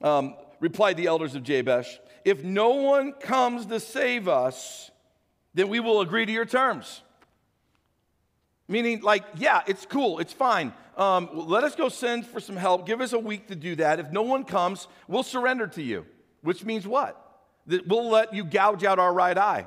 Um, 0.02 0.36
replied 0.60 0.98
the 0.98 1.08
elders 1.08 1.36
of 1.36 1.44
Jabesh, 1.44 2.00
If 2.26 2.44
no 2.44 2.70
one 2.70 3.14
comes 3.14 3.66
to 3.68 3.80
save 3.80 4.28
us, 4.28 4.92
then 5.54 5.70
we 5.70 5.80
will 5.80 6.02
agree 6.02 6.26
to 6.26 6.32
your 6.32 6.46
terms. 6.46 7.02
Meaning, 8.68 9.02
like, 9.02 9.24
yeah, 9.38 9.62
it's 9.66 9.86
cool, 9.86 10.20
it's 10.20 10.34
fine. 10.34 10.74
Um, 10.96 11.30
let 11.34 11.64
us 11.64 11.76
go 11.76 11.90
send 11.90 12.28
for 12.28 12.40
some 12.40 12.56
help. 12.56 12.86
Give 12.86 13.02
us 13.02 13.14
a 13.14 13.20
week 13.20 13.48
to 13.48 13.56
do 13.56 13.76
that. 13.78 14.00
If 14.00 14.12
no 14.12 14.22
one 14.22 14.44
comes, 14.44 14.88
we'll 15.08 15.24
surrender 15.24 15.66
to 15.68 15.82
you. 15.82 16.06
Which 16.42 16.64
means 16.64 16.86
what? 16.86 17.16
That 17.68 17.88
we'll 17.88 18.10
let 18.10 18.34
you 18.34 18.44
gouge 18.44 18.84
out 18.84 19.00
our 19.00 19.14
right 19.14 19.38
eye. 19.38 19.66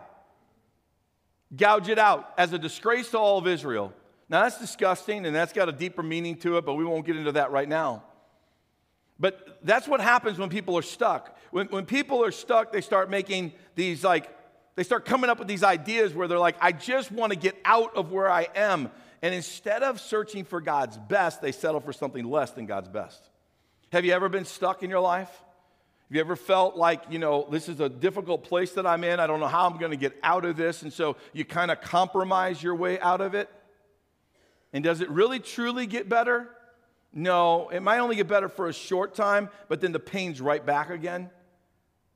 Gouge 1.57 1.89
it 1.89 1.99
out 1.99 2.33
as 2.39 2.53
a 2.53 2.59
disgrace 2.59 3.11
to 3.11 3.19
all 3.19 3.39
of 3.39 3.47
Israel. 3.47 3.93
Now, 4.29 4.43
that's 4.43 4.59
disgusting 4.59 5.27
and 5.27 5.35
that's 5.35 5.53
got 5.53 5.69
a 5.69 5.73
deeper 5.73 6.03
meaning 6.03 6.37
to 6.37 6.57
it, 6.57 6.65
but 6.65 6.75
we 6.75 6.85
won't 6.85 7.05
get 7.05 7.17
into 7.17 7.33
that 7.33 7.51
right 7.51 7.69
now. 7.69 8.05
But 9.19 9.59
that's 9.63 9.87
what 9.87 10.01
happens 10.01 10.39
when 10.39 10.49
people 10.49 10.77
are 10.77 10.83
stuck. 10.83 11.37
When, 11.51 11.67
when 11.69 11.87
people 11.87 12.25
are 12.25 12.33
stuck, 12.33 12.73
they 12.73 12.81
start 12.81 13.11
making 13.11 13.53
these 13.75 14.03
like 14.03 14.29
they 14.75 14.83
start 14.83 15.05
coming 15.05 15.29
up 15.29 15.39
with 15.39 15.49
these 15.49 15.63
ideas 15.63 16.15
where 16.15 16.27
they're 16.27 16.39
like, 16.39 16.57
I 16.61 16.73
just 16.73 17.13
want 17.13 17.33
to 17.33 17.39
get 17.39 17.57
out 17.65 17.95
of 17.95 18.11
where 18.11 18.31
I 18.31 18.49
am. 18.55 18.91
And 19.21 19.35
instead 19.35 19.83
of 19.83 20.01
searching 20.01 20.45
for 20.45 20.61
God's 20.61 20.97
best, 20.97 21.43
they 21.43 21.53
settle 21.53 21.81
for 21.81 21.93
something 21.93 22.25
less 22.25 22.53
than 22.53 22.67
God's 22.67 22.89
best. 22.89 23.23
Have 23.93 24.05
you 24.05 24.13
ever 24.13 24.29
been 24.29 24.47
stuck 24.47 24.83
in 24.83 24.89
your 24.89 25.01
life? 25.01 25.29
Have 25.29 26.17
you 26.17 26.21
ever 26.21 26.37
felt 26.37 26.77
like, 26.77 27.05
you 27.11 27.19
know, 27.19 27.47
this 27.51 27.69
is 27.69 27.81
a 27.81 27.89
difficult 27.89 28.45
place 28.45 28.73
that 28.73 28.87
I'm 28.87 29.05
in? 29.05 29.21
I 29.21 29.27
don't 29.27 29.41
know 29.41 29.47
how 29.47 29.67
I'm 29.67 29.77
going 29.77 29.91
to 29.91 29.97
get 29.97 30.19
out 30.23 30.45
of 30.45 30.57
this. 30.57 30.83
And 30.83 30.93
so 30.93 31.17
you 31.35 31.45
kind 31.45 31.71
of 31.71 31.81
compromise 31.83 32.63
your 32.63 32.75
way 32.75 32.99
out 33.01 33.21
of 33.21 33.35
it? 33.35 33.51
And 34.73 34.83
does 34.83 35.03
it 35.03 35.11
really 35.11 35.39
truly 35.39 35.87
get 35.87 36.09
better? 36.09 36.49
No, 37.13 37.69
it 37.69 37.81
might 37.81 37.99
only 37.99 38.17
get 38.17 38.29
better 38.29 38.49
for 38.49 38.69
a 38.69 38.73
short 38.73 39.15
time, 39.15 39.51
but 39.69 39.81
then 39.81 39.93
the 39.93 39.99
pain's 39.99 40.41
right 40.41 40.65
back 40.65 40.91
again. 40.91 41.31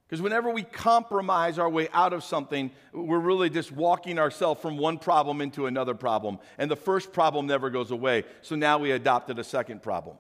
Because 0.07 0.23
whenever 0.23 0.51
we 0.51 0.63
compromise 0.63 1.59
our 1.59 1.69
way 1.69 1.89
out 1.93 2.13
of 2.13 2.23
something, 2.23 2.71
we're 2.93 3.19
really 3.19 3.51
just 3.51 3.73
walking 3.73 4.19
ourselves 4.19 4.61
from 4.61 4.79
one 4.79 4.99
problem 4.99 5.41
into 5.41 5.67
another 5.67 5.95
problem. 5.95 6.39
And 6.59 6.71
the 6.71 6.77
first 6.77 7.13
problem 7.13 7.47
never 7.47 7.71
goes 7.71 7.91
away. 7.91 8.25
So 8.43 8.55
now 8.55 8.79
we 8.79 8.93
adopted 8.93 9.39
a 9.41 9.45
second 9.45 9.83
problem. 9.83 10.17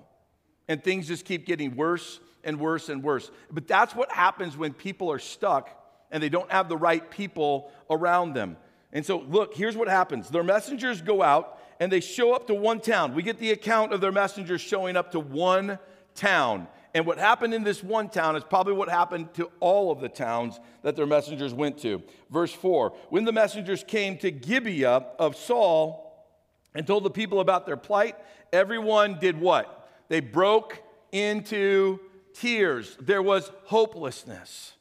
And 0.67 0.83
things 0.83 1.07
just 1.07 1.25
keep 1.25 1.47
getting 1.47 1.77
worse 1.77 2.19
and 2.43 2.59
worse 2.59 2.89
and 2.89 3.03
worse. 3.03 3.31
But 3.51 3.69
that's 3.69 3.95
what 3.95 4.11
happens 4.11 4.57
when 4.57 4.73
people 4.73 5.11
are 5.12 5.21
stuck 5.21 5.71
and 6.11 6.21
they 6.21 6.29
don't 6.29 6.51
have 6.51 6.69
the 6.69 6.77
right 6.77 7.09
people 7.09 7.71
around 7.89 8.35
them. 8.35 8.57
And 8.93 9.07
so, 9.07 9.19
look, 9.19 9.55
here's 9.55 9.77
what 9.77 9.89
happens 9.89 10.31
their 10.31 10.43
messengers 10.43 11.01
go 11.01 11.23
out 11.23 11.56
and 11.81 11.91
they 11.91 12.01
show 12.01 12.33
up 12.33 12.47
to 12.47 12.55
one 12.55 12.81
town. 12.81 13.15
We 13.15 13.23
get 13.23 13.39
the 13.39 13.51
account 13.51 13.93
of 13.93 14.01
their 14.01 14.12
messengers 14.12 14.61
showing 14.61 14.97
up 14.97 15.12
to 15.12 15.21
one 15.21 15.79
town. 16.15 16.69
And 16.95 17.05
what 17.05 17.19
happened 17.19 17.53
in 17.53 17.62
this 17.62 17.83
one 17.85 18.09
town 18.09 18.37
is 18.37 18.45
probably 18.45 18.73
what 18.73 18.89
happened 18.89 19.35
to 19.35 19.51
all 19.61 19.91
of 19.91 20.01
the 20.01 20.09
towns 20.09 20.59
that 20.83 20.97
their 20.97 21.07
messengers 21.07 21.53
went 21.53 21.79
to. 21.79 22.03
Verse 22.31 22.53
4 22.53 22.95
When 23.11 23.25
the 23.25 23.33
messengers 23.33 23.85
came 23.85 24.17
to 24.19 24.31
Gibeah 24.31 25.05
of 25.19 25.37
Saul 25.37 26.27
and 26.75 26.87
told 26.87 27.05
the 27.05 27.11
people 27.11 27.41
about 27.41 27.67
their 27.67 27.77
plight, 27.77 28.17
everyone 28.53 29.19
did 29.19 29.39
what? 29.39 29.91
They 30.09 30.21
broke 30.21 30.83
into 31.12 32.01
tears. 32.35 32.97
There 33.01 33.23
was 33.23 33.51
hopelessness. 33.65 34.73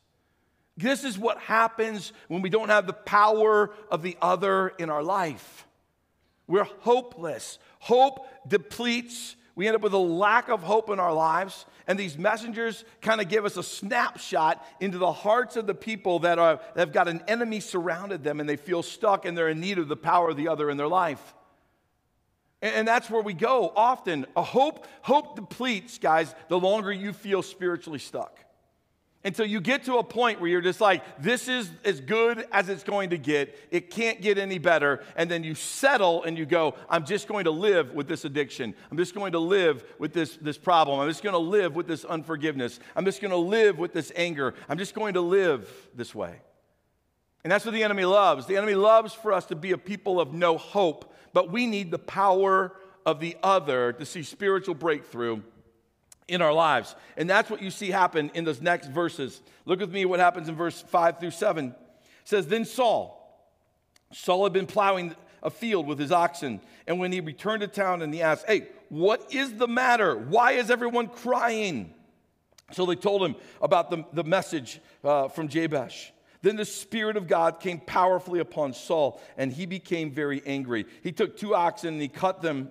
This 0.77 1.03
is 1.03 1.17
what 1.17 1.37
happens 1.39 2.11
when 2.27 2.41
we 2.41 2.49
don't 2.49 2.69
have 2.69 2.85
the 2.85 2.93
power 2.93 3.71
of 3.89 4.01
the 4.01 4.17
other 4.21 4.69
in 4.69 4.89
our 4.89 5.03
life. 5.03 5.65
We're 6.47 6.63
hopeless. 6.63 7.59
Hope 7.79 8.27
depletes 8.47 9.35
we 9.55 9.67
end 9.67 9.75
up 9.77 9.81
with 9.81 9.93
a 9.93 9.97
lack 9.97 10.49
of 10.49 10.63
hope 10.63 10.89
in 10.89 10.99
our 10.99 11.13
lives. 11.13 11.65
And 11.87 11.97
these 11.97 12.17
messengers 12.17 12.83
kind 13.01 13.21
of 13.21 13.29
give 13.29 13.45
us 13.45 13.55
a 13.55 13.63
snapshot 13.63 14.65
into 14.81 14.97
the 14.97 15.11
hearts 15.11 15.55
of 15.55 15.65
the 15.65 15.73
people 15.73 16.19
that, 16.19 16.37
are, 16.37 16.59
that 16.73 16.79
have 16.79 16.91
got 16.91 17.07
an 17.07 17.23
enemy 17.27 17.61
surrounded 17.61 18.23
them 18.23 18.39
and 18.39 18.49
they 18.49 18.57
feel 18.57 18.83
stuck 18.83 19.25
and 19.25 19.37
they're 19.37 19.49
in 19.49 19.61
need 19.61 19.77
of 19.77 19.87
the 19.87 19.95
power 19.95 20.29
of 20.29 20.37
the 20.37 20.49
other 20.49 20.69
in 20.69 20.75
their 20.77 20.89
life. 20.89 21.33
And, 22.61 22.75
and 22.75 22.87
that's 22.87 23.09
where 23.09 23.21
we 23.21 23.33
go 23.33 23.71
often. 23.75 24.25
A 24.35 24.43
hope, 24.43 24.87
hope 25.01 25.37
depletes, 25.37 25.99
guys, 25.99 26.35
the 26.49 26.59
longer 26.59 26.91
you 26.91 27.13
feel 27.13 27.41
spiritually 27.41 27.99
stuck 27.99 28.44
until 29.25 29.45
you 29.45 29.59
get 29.59 29.83
to 29.85 29.97
a 29.97 30.03
point 30.03 30.39
where 30.39 30.49
you're 30.49 30.61
just 30.61 30.79
like, 30.79 31.03
this 31.19 31.47
is 31.47 31.69
as 31.83 31.99
good 31.99 32.45
as 32.51 32.69
it's 32.69 32.83
going 32.83 33.09
to 33.09 33.17
get. 33.17 33.57
It 33.71 33.89
can't 33.89 34.21
get 34.21 34.37
any 34.37 34.59
better. 34.59 35.03
And 35.17 35.29
then 35.29 35.43
you 35.43 35.55
settle 35.55 36.23
and 36.23 36.37
you 36.37 36.45
go, 36.45 36.75
I'm 36.87 37.05
just 37.05 37.27
going 37.27 37.45
to 37.45 37.51
live 37.51 37.91
with 37.91 38.07
this 38.07 38.23
addiction. 38.23 38.75
I'm 38.91 38.97
just 38.97 39.15
going 39.15 39.31
to 39.31 39.39
live 39.39 39.83
with 39.97 40.13
this, 40.13 40.37
this 40.37 40.59
problem. 40.59 40.99
I'm 40.99 41.09
just 41.09 41.23
going 41.23 41.33
to 41.33 41.39
live 41.39 41.75
with 41.75 41.87
this 41.87 42.05
unforgiveness. 42.05 42.79
I'm 42.95 43.03
just 43.03 43.19
going 43.19 43.31
to 43.31 43.37
live 43.37 43.79
with 43.79 43.93
this 43.93 44.11
anger. 44.15 44.53
I'm 44.69 44.77
just 44.77 44.93
going 44.93 45.15
to 45.15 45.21
live 45.21 45.67
this 45.95 46.13
way. 46.13 46.39
And 47.43 47.51
that's 47.51 47.65
what 47.65 47.73
the 47.73 47.83
enemy 47.83 48.05
loves. 48.05 48.45
The 48.45 48.57
enemy 48.57 48.75
loves 48.75 49.13
for 49.13 49.33
us 49.33 49.47
to 49.47 49.55
be 49.55 49.71
a 49.71 49.77
people 49.77 50.21
of 50.21 50.33
no 50.33 50.57
hope, 50.57 51.13
but 51.33 51.51
we 51.51 51.65
need 51.65 51.89
the 51.89 51.99
power 51.99 52.73
of 53.07 53.19
the 53.19 53.37
other 53.41 53.91
to 53.93 54.05
see 54.05 54.21
spiritual 54.21 54.75
breakthrough 54.75 55.41
in 56.27 56.41
our 56.41 56.53
lives. 56.53 56.95
And 57.17 57.29
that's 57.29 57.49
what 57.49 57.61
you 57.61 57.69
see 57.69 57.91
happen 57.91 58.31
in 58.33 58.43
those 58.43 58.61
next 58.61 58.87
verses. 58.87 59.41
Look 59.65 59.79
with 59.79 59.91
me 59.91 60.05
what 60.05 60.19
happens 60.19 60.49
in 60.49 60.55
verse 60.55 60.81
5 60.81 61.19
through 61.19 61.31
7. 61.31 61.67
It 61.67 61.75
says, 62.23 62.47
Then 62.47 62.65
Saul, 62.65 63.21
Saul 64.11 64.43
had 64.43 64.53
been 64.53 64.67
plowing 64.67 65.15
a 65.43 65.49
field 65.49 65.87
with 65.87 65.99
his 65.99 66.11
oxen. 66.11 66.61
And 66.87 66.99
when 66.99 67.11
he 67.11 67.19
returned 67.19 67.61
to 67.61 67.67
town 67.67 68.01
and 68.01 68.13
he 68.13 68.21
asked, 68.21 68.45
Hey, 68.47 68.67
what 68.89 69.33
is 69.33 69.53
the 69.53 69.67
matter? 69.67 70.15
Why 70.15 70.53
is 70.53 70.71
everyone 70.71 71.07
crying? 71.07 71.93
So 72.71 72.85
they 72.85 72.95
told 72.95 73.23
him 73.23 73.35
about 73.61 73.91
the, 73.91 74.05
the 74.13 74.23
message 74.23 74.79
uh, 75.03 75.27
from 75.27 75.47
Jabesh. 75.47 76.11
Then 76.41 76.55
the 76.55 76.65
Spirit 76.65 77.17
of 77.17 77.27
God 77.27 77.59
came 77.59 77.79
powerfully 77.79 78.39
upon 78.39 78.73
Saul, 78.73 79.19
and 79.37 79.51
he 79.51 79.65
became 79.65 80.11
very 80.11 80.43
angry. 80.45 80.85
He 81.01 81.11
took 81.11 81.37
two 81.37 81.55
oxen 81.55 81.93
and 81.93 82.01
he 82.01 82.07
cut 82.07 82.41
them 82.41 82.69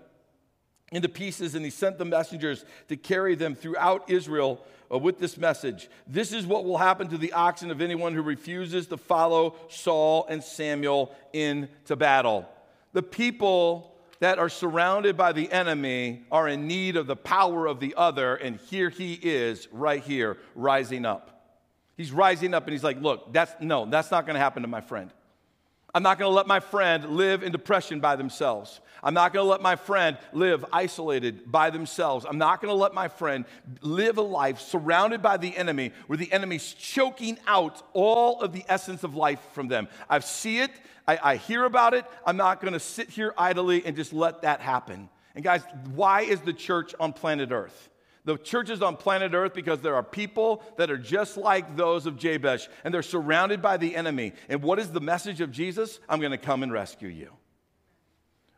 into 0.94 1.08
pieces, 1.08 1.54
and 1.54 1.64
he 1.64 1.70
sent 1.70 1.98
the 1.98 2.04
messengers 2.04 2.64
to 2.88 2.96
carry 2.96 3.34
them 3.34 3.54
throughout 3.54 4.08
Israel 4.08 4.64
uh, 4.92 4.98
with 4.98 5.18
this 5.18 5.36
message. 5.36 5.88
This 6.06 6.32
is 6.32 6.46
what 6.46 6.64
will 6.64 6.78
happen 6.78 7.08
to 7.08 7.18
the 7.18 7.32
oxen 7.32 7.70
of 7.70 7.80
anyone 7.80 8.14
who 8.14 8.22
refuses 8.22 8.86
to 8.88 8.96
follow 8.96 9.56
Saul 9.68 10.26
and 10.28 10.42
Samuel 10.42 11.14
into 11.32 11.96
battle. 11.96 12.48
The 12.92 13.02
people 13.02 13.94
that 14.20 14.38
are 14.38 14.48
surrounded 14.48 15.16
by 15.16 15.32
the 15.32 15.50
enemy 15.50 16.24
are 16.30 16.48
in 16.48 16.66
need 16.66 16.96
of 16.96 17.06
the 17.06 17.16
power 17.16 17.66
of 17.66 17.80
the 17.80 17.94
other, 17.96 18.36
and 18.36 18.58
here 18.58 18.88
he 18.88 19.14
is, 19.14 19.68
right 19.72 20.02
here, 20.02 20.38
rising 20.54 21.04
up. 21.04 21.34
He's 21.96 22.12
rising 22.12 22.54
up 22.54 22.64
and 22.64 22.72
he's 22.72 22.84
like, 22.84 23.00
Look, 23.00 23.32
that's 23.32 23.52
no, 23.60 23.86
that's 23.86 24.10
not 24.10 24.26
going 24.26 24.34
to 24.34 24.40
happen 24.40 24.62
to 24.62 24.68
my 24.68 24.80
friend. 24.80 25.10
I'm 25.94 26.02
not 26.02 26.18
going 26.18 26.28
to 26.28 26.34
let 26.34 26.48
my 26.48 26.58
friend 26.58 27.10
live 27.10 27.44
in 27.44 27.52
depression 27.52 28.00
by 28.00 28.16
themselves. 28.16 28.80
I'm 29.02 29.14
not 29.14 29.32
going 29.32 29.44
to 29.44 29.50
let 29.50 29.60
my 29.60 29.76
friend 29.76 30.18
live 30.32 30.64
isolated 30.72 31.52
by 31.52 31.70
themselves. 31.70 32.26
I'm 32.28 32.38
not 32.38 32.60
going 32.60 32.70
to 32.74 32.78
let 32.78 32.94
my 32.94 33.06
friend 33.06 33.44
live 33.80 34.18
a 34.18 34.22
life 34.22 34.60
surrounded 34.60 35.22
by 35.22 35.36
the 35.36 35.56
enemy 35.56 35.92
where 36.08 36.16
the 36.16 36.32
enemy's 36.32 36.72
choking 36.72 37.38
out 37.46 37.80
all 37.92 38.40
of 38.40 38.52
the 38.52 38.64
essence 38.66 39.04
of 39.04 39.14
life 39.14 39.40
from 39.52 39.68
them. 39.68 39.88
I 40.10 40.18
see 40.18 40.58
it, 40.58 40.72
I, 41.06 41.18
I 41.22 41.36
hear 41.36 41.64
about 41.64 41.94
it. 41.94 42.04
I'm 42.26 42.36
not 42.36 42.60
going 42.60 42.72
to 42.72 42.80
sit 42.80 43.10
here 43.10 43.32
idly 43.38 43.84
and 43.86 43.94
just 43.94 44.12
let 44.12 44.42
that 44.42 44.60
happen. 44.60 45.08
And 45.34 45.44
guys, 45.44 45.62
why 45.94 46.22
is 46.22 46.40
the 46.40 46.52
church 46.52 46.94
on 46.98 47.12
planet 47.12 47.52
Earth? 47.52 47.90
The 48.24 48.38
churches 48.38 48.80
on 48.80 48.96
planet 48.96 49.34
Earth 49.34 49.52
because 49.52 49.80
there 49.80 49.96
are 49.96 50.02
people 50.02 50.62
that 50.78 50.90
are 50.90 50.96
just 50.98 51.36
like 51.36 51.76
those 51.76 52.06
of 52.06 52.16
Jabesh, 52.16 52.68
and 52.82 52.92
they're 52.92 53.02
surrounded 53.02 53.60
by 53.60 53.76
the 53.76 53.94
enemy. 53.94 54.32
And 54.48 54.62
what 54.62 54.78
is 54.78 54.90
the 54.90 55.00
message 55.00 55.40
of 55.40 55.50
Jesus? 55.50 56.00
I'm 56.08 56.20
going 56.20 56.32
to 56.32 56.38
come 56.38 56.62
and 56.62 56.72
rescue 56.72 57.08
you. 57.08 57.30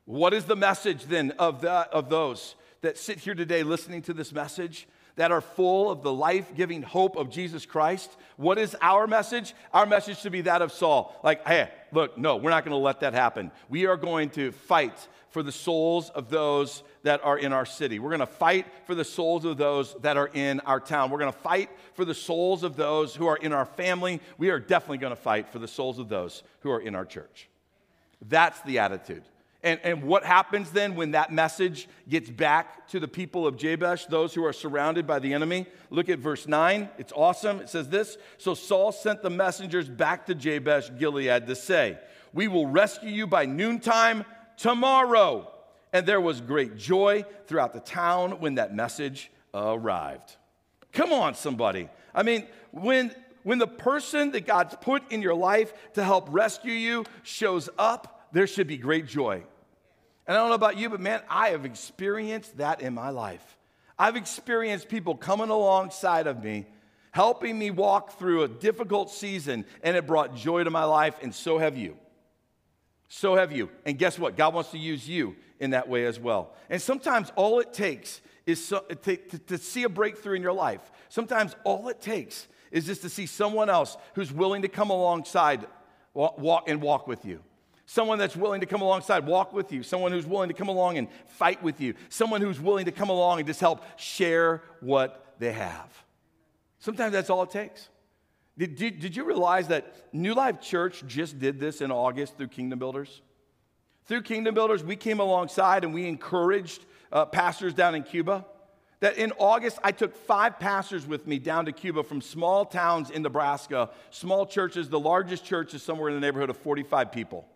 What 0.04 0.34
is 0.34 0.44
the 0.44 0.54
message 0.54 1.06
then 1.06 1.32
of, 1.32 1.62
the, 1.62 1.70
of 1.70 2.08
those 2.10 2.54
that 2.82 2.96
sit 2.96 3.18
here 3.18 3.34
today 3.34 3.64
listening 3.64 4.02
to 4.02 4.14
this 4.14 4.32
message? 4.32 4.86
that 5.16 5.32
are 5.32 5.40
full 5.40 5.90
of 5.90 6.02
the 6.02 6.12
life 6.12 6.54
giving 6.54 6.82
hope 6.82 7.16
of 7.16 7.30
Jesus 7.30 7.66
Christ. 7.66 8.14
What 8.36 8.58
is 8.58 8.76
our 8.80 9.06
message? 9.06 9.54
Our 9.72 9.86
message 9.86 10.18
should 10.18 10.32
be 10.32 10.42
that 10.42 10.62
of 10.62 10.72
Saul. 10.72 11.18
Like, 11.24 11.46
hey, 11.46 11.70
look, 11.90 12.16
no, 12.16 12.36
we're 12.36 12.50
not 12.50 12.64
going 12.64 12.76
to 12.78 12.84
let 12.84 13.00
that 13.00 13.14
happen. 13.14 13.50
We 13.68 13.86
are 13.86 13.96
going 13.96 14.30
to 14.30 14.52
fight 14.52 15.08
for 15.30 15.42
the 15.42 15.52
souls 15.52 16.10
of 16.10 16.28
those 16.28 16.82
that 17.06 17.24
are 17.24 17.38
in 17.38 17.52
our 17.52 17.64
city. 17.64 18.00
We're 18.00 18.10
going 18.10 18.18
to 18.18 18.26
fight 18.26 18.66
for 18.84 18.96
the 18.96 19.04
souls 19.04 19.44
of 19.44 19.56
those 19.56 19.94
that 20.00 20.16
are 20.16 20.26
in 20.26 20.58
our 20.60 20.80
town. 20.80 21.08
We're 21.08 21.20
going 21.20 21.32
to 21.32 21.38
fight 21.38 21.70
for 21.94 22.04
the 22.04 22.14
souls 22.14 22.64
of 22.64 22.74
those 22.74 23.14
who 23.14 23.28
are 23.28 23.36
in 23.36 23.52
our 23.52 23.64
family. 23.64 24.20
We 24.38 24.50
are 24.50 24.58
definitely 24.58 24.98
going 24.98 25.14
to 25.14 25.22
fight 25.22 25.48
for 25.48 25.60
the 25.60 25.68
souls 25.68 26.00
of 26.00 26.08
those 26.08 26.42
who 26.60 26.70
are 26.72 26.80
in 26.80 26.96
our 26.96 27.04
church. 27.04 27.48
That's 28.28 28.60
the 28.62 28.80
attitude. 28.80 29.22
And, 29.62 29.78
and 29.84 30.02
what 30.02 30.24
happens 30.24 30.72
then 30.72 30.96
when 30.96 31.12
that 31.12 31.32
message 31.32 31.88
gets 32.08 32.28
back 32.28 32.88
to 32.88 32.98
the 32.98 33.06
people 33.06 33.46
of 33.46 33.56
Jabesh, 33.56 34.06
those 34.06 34.34
who 34.34 34.44
are 34.44 34.52
surrounded 34.52 35.06
by 35.06 35.20
the 35.20 35.32
enemy? 35.32 35.66
Look 35.90 36.08
at 36.08 36.18
verse 36.18 36.48
9. 36.48 36.88
It's 36.98 37.12
awesome. 37.12 37.60
It 37.60 37.68
says 37.68 37.88
this 37.88 38.18
So 38.36 38.54
Saul 38.54 38.90
sent 38.90 39.22
the 39.22 39.30
messengers 39.30 39.88
back 39.88 40.26
to 40.26 40.34
Jabesh 40.34 40.90
Gilead 40.98 41.46
to 41.46 41.54
say, 41.54 42.00
We 42.32 42.48
will 42.48 42.66
rescue 42.66 43.10
you 43.10 43.28
by 43.28 43.46
noontime 43.46 44.24
tomorrow. 44.56 45.52
And 45.96 46.04
there 46.04 46.20
was 46.20 46.42
great 46.42 46.76
joy 46.76 47.24
throughout 47.46 47.72
the 47.72 47.80
town 47.80 48.32
when 48.32 48.56
that 48.56 48.74
message 48.74 49.30
arrived. 49.54 50.36
Come 50.92 51.10
on, 51.10 51.34
somebody. 51.34 51.88
I 52.14 52.22
mean, 52.22 52.46
when, 52.70 53.14
when 53.44 53.58
the 53.58 53.66
person 53.66 54.32
that 54.32 54.46
God's 54.46 54.76
put 54.78 55.10
in 55.10 55.22
your 55.22 55.34
life 55.34 55.72
to 55.94 56.04
help 56.04 56.26
rescue 56.28 56.74
you 56.74 57.06
shows 57.22 57.70
up, 57.78 58.28
there 58.32 58.46
should 58.46 58.66
be 58.66 58.76
great 58.76 59.06
joy. 59.06 59.42
And 60.26 60.36
I 60.36 60.40
don't 60.40 60.50
know 60.50 60.54
about 60.54 60.76
you, 60.76 60.90
but 60.90 61.00
man, 61.00 61.22
I 61.30 61.48
have 61.48 61.64
experienced 61.64 62.58
that 62.58 62.82
in 62.82 62.92
my 62.92 63.08
life. 63.08 63.56
I've 63.98 64.16
experienced 64.16 64.90
people 64.90 65.14
coming 65.14 65.48
alongside 65.48 66.26
of 66.26 66.44
me, 66.44 66.66
helping 67.10 67.58
me 67.58 67.70
walk 67.70 68.18
through 68.18 68.42
a 68.42 68.48
difficult 68.48 69.10
season, 69.10 69.64
and 69.82 69.96
it 69.96 70.06
brought 70.06 70.36
joy 70.36 70.62
to 70.62 70.70
my 70.70 70.84
life, 70.84 71.16
and 71.22 71.34
so 71.34 71.56
have 71.56 71.78
you. 71.78 71.96
So 73.08 73.36
have 73.36 73.50
you. 73.50 73.70
And 73.86 73.96
guess 73.96 74.18
what? 74.18 74.36
God 74.36 74.52
wants 74.52 74.72
to 74.72 74.78
use 74.78 75.08
you 75.08 75.36
in 75.60 75.70
that 75.70 75.88
way 75.88 76.04
as 76.04 76.18
well. 76.18 76.54
And 76.70 76.80
sometimes 76.80 77.32
all 77.36 77.60
it 77.60 77.72
takes 77.72 78.20
is 78.46 78.64
so, 78.64 78.80
to, 78.80 79.16
to, 79.16 79.38
to 79.38 79.58
see 79.58 79.82
a 79.84 79.88
breakthrough 79.88 80.34
in 80.34 80.42
your 80.42 80.52
life. 80.52 80.80
Sometimes 81.08 81.56
all 81.64 81.88
it 81.88 82.00
takes 82.00 82.48
is 82.70 82.86
just 82.86 83.02
to 83.02 83.08
see 83.08 83.26
someone 83.26 83.70
else 83.70 83.96
who's 84.14 84.32
willing 84.32 84.62
to 84.62 84.68
come 84.68 84.90
alongside 84.90 85.66
walk, 86.14 86.64
and 86.68 86.80
walk 86.80 87.06
with 87.06 87.24
you. 87.24 87.40
Someone 87.86 88.18
that's 88.18 88.34
willing 88.34 88.60
to 88.60 88.66
come 88.66 88.82
alongside, 88.82 89.26
walk 89.26 89.52
with 89.52 89.72
you. 89.72 89.82
Someone 89.82 90.10
who's 90.10 90.26
willing 90.26 90.48
to 90.48 90.54
come 90.54 90.68
along 90.68 90.98
and 90.98 91.08
fight 91.26 91.62
with 91.62 91.80
you. 91.80 91.94
Someone 92.08 92.40
who's 92.40 92.60
willing 92.60 92.86
to 92.86 92.92
come 92.92 93.10
along 93.10 93.38
and 93.38 93.46
just 93.46 93.60
help 93.60 93.84
share 93.96 94.62
what 94.80 95.34
they 95.38 95.52
have. 95.52 95.88
Sometimes 96.80 97.12
that's 97.12 97.30
all 97.30 97.42
it 97.42 97.50
takes. 97.50 97.88
Did, 98.58 98.74
did, 98.74 99.00
did 99.00 99.14
you 99.14 99.24
realize 99.24 99.68
that 99.68 99.94
New 100.12 100.34
Life 100.34 100.60
Church 100.60 101.04
just 101.06 101.38
did 101.38 101.60
this 101.60 101.80
in 101.80 101.90
August 101.90 102.36
through 102.36 102.48
Kingdom 102.48 102.78
Builders? 102.78 103.20
Through 104.06 104.22
Kingdom 104.22 104.54
Builders, 104.54 104.84
we 104.84 104.94
came 104.94 105.18
alongside 105.18 105.82
and 105.82 105.92
we 105.92 106.06
encouraged 106.06 106.84
uh, 107.10 107.24
pastors 107.24 107.74
down 107.74 107.96
in 107.96 108.04
Cuba. 108.04 108.46
That 109.00 109.18
in 109.18 109.32
August, 109.38 109.78
I 109.82 109.92
took 109.92 110.16
five 110.16 110.58
pastors 110.58 111.06
with 111.06 111.26
me 111.26 111.38
down 111.38 111.66
to 111.66 111.72
Cuba 111.72 112.02
from 112.02 112.20
small 112.20 112.64
towns 112.64 113.10
in 113.10 113.22
Nebraska, 113.22 113.90
small 114.10 114.46
churches. 114.46 114.88
The 114.88 115.00
largest 115.00 115.44
church 115.44 115.74
is 115.74 115.82
somewhere 115.82 116.08
in 116.08 116.14
the 116.14 116.20
neighborhood 116.20 116.50
of 116.50 116.56
45 116.56 117.10
people. 117.12 117.46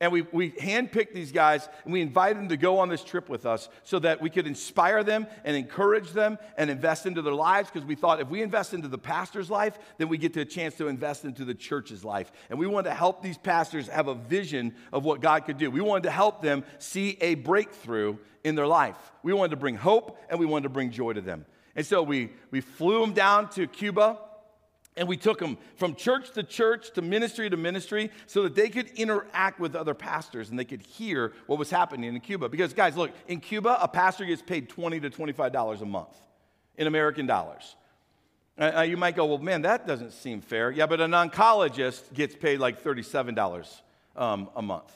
And 0.00 0.12
we, 0.12 0.22
we 0.30 0.52
handpicked 0.52 1.12
these 1.12 1.32
guys 1.32 1.68
and 1.82 1.92
we 1.92 2.00
invited 2.00 2.38
them 2.38 2.48
to 2.50 2.56
go 2.56 2.78
on 2.78 2.88
this 2.88 3.02
trip 3.02 3.28
with 3.28 3.44
us 3.44 3.68
so 3.82 3.98
that 3.98 4.20
we 4.20 4.30
could 4.30 4.46
inspire 4.46 5.02
them 5.02 5.26
and 5.44 5.56
encourage 5.56 6.12
them 6.12 6.38
and 6.56 6.70
invest 6.70 7.04
into 7.04 7.20
their 7.20 7.34
lives 7.34 7.68
because 7.68 7.84
we 7.84 7.96
thought 7.96 8.20
if 8.20 8.28
we 8.28 8.40
invest 8.40 8.74
into 8.74 8.86
the 8.86 8.98
pastor's 8.98 9.50
life, 9.50 9.76
then 9.96 10.08
we 10.08 10.16
get 10.16 10.34
to 10.34 10.40
a 10.40 10.44
chance 10.44 10.76
to 10.76 10.86
invest 10.86 11.24
into 11.24 11.44
the 11.44 11.54
church's 11.54 12.04
life. 12.04 12.30
And 12.48 12.60
we 12.60 12.68
wanted 12.68 12.90
to 12.90 12.94
help 12.94 13.22
these 13.22 13.38
pastors 13.38 13.88
have 13.88 14.06
a 14.06 14.14
vision 14.14 14.72
of 14.92 15.04
what 15.04 15.20
God 15.20 15.44
could 15.46 15.58
do. 15.58 15.68
We 15.68 15.80
wanted 15.80 16.04
to 16.04 16.12
help 16.12 16.42
them 16.42 16.62
see 16.78 17.18
a 17.20 17.34
breakthrough 17.34 18.18
in 18.44 18.54
their 18.54 18.68
life. 18.68 18.96
We 19.24 19.32
wanted 19.32 19.50
to 19.50 19.56
bring 19.56 19.74
hope 19.74 20.16
and 20.30 20.38
we 20.38 20.46
wanted 20.46 20.64
to 20.64 20.68
bring 20.68 20.92
joy 20.92 21.14
to 21.14 21.20
them. 21.20 21.44
And 21.74 21.84
so 21.84 22.04
we, 22.04 22.30
we 22.52 22.60
flew 22.60 23.00
them 23.00 23.14
down 23.14 23.50
to 23.50 23.66
Cuba 23.66 24.18
and 24.98 25.08
we 25.08 25.16
took 25.16 25.38
them 25.38 25.56
from 25.76 25.94
church 25.94 26.32
to 26.32 26.42
church 26.42 26.92
to 26.92 27.02
ministry 27.02 27.48
to 27.48 27.56
ministry 27.56 28.10
so 28.26 28.42
that 28.42 28.54
they 28.54 28.68
could 28.68 28.88
interact 28.88 29.60
with 29.60 29.74
other 29.74 29.94
pastors 29.94 30.50
and 30.50 30.58
they 30.58 30.64
could 30.64 30.82
hear 30.82 31.32
what 31.46 31.58
was 31.58 31.70
happening 31.70 32.14
in 32.14 32.20
Cuba. 32.20 32.48
Because, 32.48 32.74
guys, 32.74 32.96
look, 32.96 33.12
in 33.28 33.40
Cuba, 33.40 33.78
a 33.80 33.88
pastor 33.88 34.24
gets 34.24 34.42
paid 34.42 34.68
20 34.68 35.00
to 35.00 35.10
$25 35.10 35.80
a 35.80 35.86
month 35.86 36.14
in 36.76 36.86
American 36.86 37.26
dollars. 37.26 37.76
Uh, 38.58 38.82
you 38.82 38.96
might 38.96 39.14
go, 39.14 39.24
well, 39.24 39.38
man, 39.38 39.62
that 39.62 39.86
doesn't 39.86 40.12
seem 40.12 40.40
fair. 40.40 40.70
Yeah, 40.70 40.86
but 40.86 41.00
an 41.00 41.12
oncologist 41.12 42.12
gets 42.12 42.34
paid 42.34 42.58
like 42.58 42.82
$37 42.82 43.80
um, 44.16 44.50
a 44.56 44.62
month. 44.62 44.92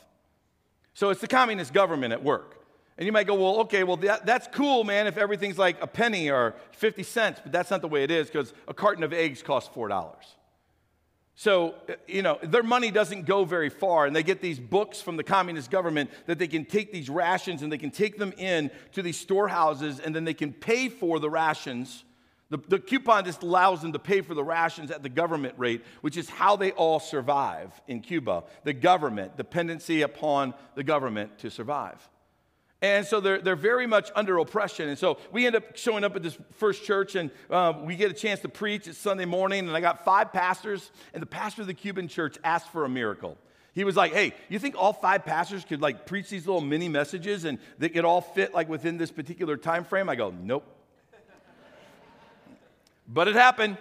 So 0.95 1.11
it's 1.11 1.21
the 1.21 1.29
communist 1.29 1.73
government 1.73 2.13
at 2.13 2.25
work. 2.25 2.62
And 3.03 3.07
you 3.07 3.11
might 3.11 3.27
go, 3.27 3.35
well, 3.35 3.63
okay, 3.63 3.83
well, 3.83 3.97
that, 3.97 4.27
that's 4.27 4.47
cool, 4.53 4.85
man, 4.85 5.09
if 5.09 5.19
everything's 5.19 5.59
like 5.59 5.83
a 5.83 5.89
penny 5.89 6.31
or 6.31 6.55
50 6.71 7.03
cents, 7.03 7.41
but 7.43 7.51
that's 7.51 7.69
not 7.69 7.81
the 7.81 7.89
way 7.89 8.05
it 8.05 8.13
is 8.13 8.29
because 8.29 8.55
a 8.69 8.73
carton 8.73 9.03
of 9.03 9.13
eggs 9.13 9.43
costs 9.43 9.75
$4. 9.75 10.13
So, 11.35 11.75
uh, 11.89 11.95
you 12.07 12.23
know, 12.23 12.39
their 12.45 12.63
money 12.63 12.93
doesn't 12.93 13.27
go 13.27 13.45
very 13.45 13.71
far, 13.71 14.07
and 14.07 14.15
they 14.15 14.23
get 14.23 14.41
these 14.41 14.61
books 14.61 15.01
from 15.01 15.17
the 15.17 15.25
communist 15.25 15.69
government 15.69 16.11
that 16.27 16.39
they 16.39 16.47
can 16.47 16.65
take 16.65 16.93
these 16.93 17.11
rations 17.11 17.63
and 17.63 17.73
they 17.73 17.77
can 17.77 17.91
take 17.91 18.19
them 18.19 18.33
in 18.39 18.71
to 18.93 19.03
these 19.03 19.19
storehouses, 19.19 19.99
and 19.99 20.15
then 20.15 20.25
they 20.25 20.33
can 20.33 20.53
pay 20.53 20.89
for 20.89 21.19
the 21.19 21.29
rations. 21.29 22.05
The, 22.51 22.59
the 22.69 22.79
coupon 22.79 23.25
just 23.25 23.43
allows 23.43 23.83
them 23.83 23.93
to 23.95 23.99
pay 23.99 24.21
for 24.21 24.35
the 24.35 24.45
rations 24.45 24.93
at 24.93 25.03
the 25.03 25.09
government 25.09 25.55
rate, 25.59 25.85
which 26.03 26.17
is 26.17 26.29
how 26.29 26.55
they 26.55 26.71
all 26.71 27.01
survive 27.01 27.73
in 27.89 28.01
Cuba. 28.01 28.45
The 28.63 28.75
government, 28.75 29.37
dependency 29.37 30.03
upon 30.03 30.55
the 30.77 30.85
government 30.85 31.39
to 31.39 31.51
survive. 31.51 32.09
And 32.83 33.07
so 33.07 33.21
they're, 33.21 33.41
they're 33.41 33.55
very 33.55 33.87
much 33.87 34.11
under 34.17 34.37
oppression. 34.39 34.89
And 34.89 34.99
so 34.99 35.19
we 35.31 35.47
end 35.47 35.55
up 35.55 35.77
showing 35.77 36.03
up 36.03 36.17
at 36.17 36.23
this 36.25 36.37
first 36.55 36.85
church, 36.85 37.15
and 37.15 37.31
uh, 37.49 37.75
we 37.81 37.95
get 37.95 38.11
a 38.11 38.15
chance 38.15 38.41
to 38.41 38.49
preach. 38.49 38.89
It's 38.89 38.99
Sunday 38.99 39.25
morning, 39.25 39.69
and 39.69 39.77
I 39.77 39.81
got 39.81 40.05
five 40.05 40.33
pastors, 40.33 40.91
and 41.15 41.23
the 41.23 41.27
pastor 41.27 41.63
of 41.63 41.69
the 41.69 41.75
Cuban 41.75 42.09
church 42.09 42.37
asked 42.43 42.71
for 42.71 42.85
a 42.85 42.89
miracle. 42.89 43.39
He 43.73 43.85
was 43.85 43.97
like, 43.97 44.13
"Hey, 44.13 44.35
you 44.49 44.59
think 44.59 44.75
all 44.77 44.93
five 44.93 45.25
pastors 45.25 45.65
could 45.65 45.81
like 45.81 46.07
preach 46.07 46.29
these 46.29 46.45
little 46.47 46.61
mini 46.61 46.89
messages 46.89 47.45
and 47.45 47.59
they 47.79 47.89
could 47.89 48.05
all 48.05 48.21
fit 48.21 48.53
like 48.53 48.69
within 48.69 48.99
this 48.99 49.11
particular 49.13 49.57
time 49.57 49.85
frame?" 49.85 50.09
I 50.09 50.17
go, 50.17 50.35
"Nope." 50.43 50.67
but 53.09 53.29
it 53.29 53.35
happened. 53.35 53.79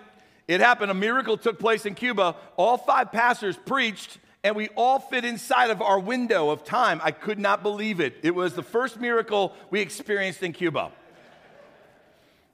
It 0.48 0.62
happened. 0.62 0.92
A 0.92 0.94
miracle 0.94 1.38
took 1.38 1.60
place 1.60 1.86
in 1.86 1.96
Cuba. 1.96 2.36
All 2.56 2.78
five 2.78 3.12
pastors 3.12 3.58
preached 3.58 4.20
and 4.44 4.56
we 4.56 4.70
all 4.70 5.00
fit 5.00 5.24
inside 5.24 5.70
of 5.70 5.82
our 5.82 6.00
window 6.00 6.50
of 6.50 6.64
time. 6.64 7.00
I 7.04 7.12
could 7.12 7.38
not 7.38 7.62
believe 7.62 8.00
it. 8.00 8.16
It 8.24 8.34
was 8.34 8.54
the 8.54 8.64
first 8.64 9.00
miracle 9.00 9.54
we 9.70 9.82
experienced 9.82 10.42
in 10.42 10.54
Cuba. 10.54 10.92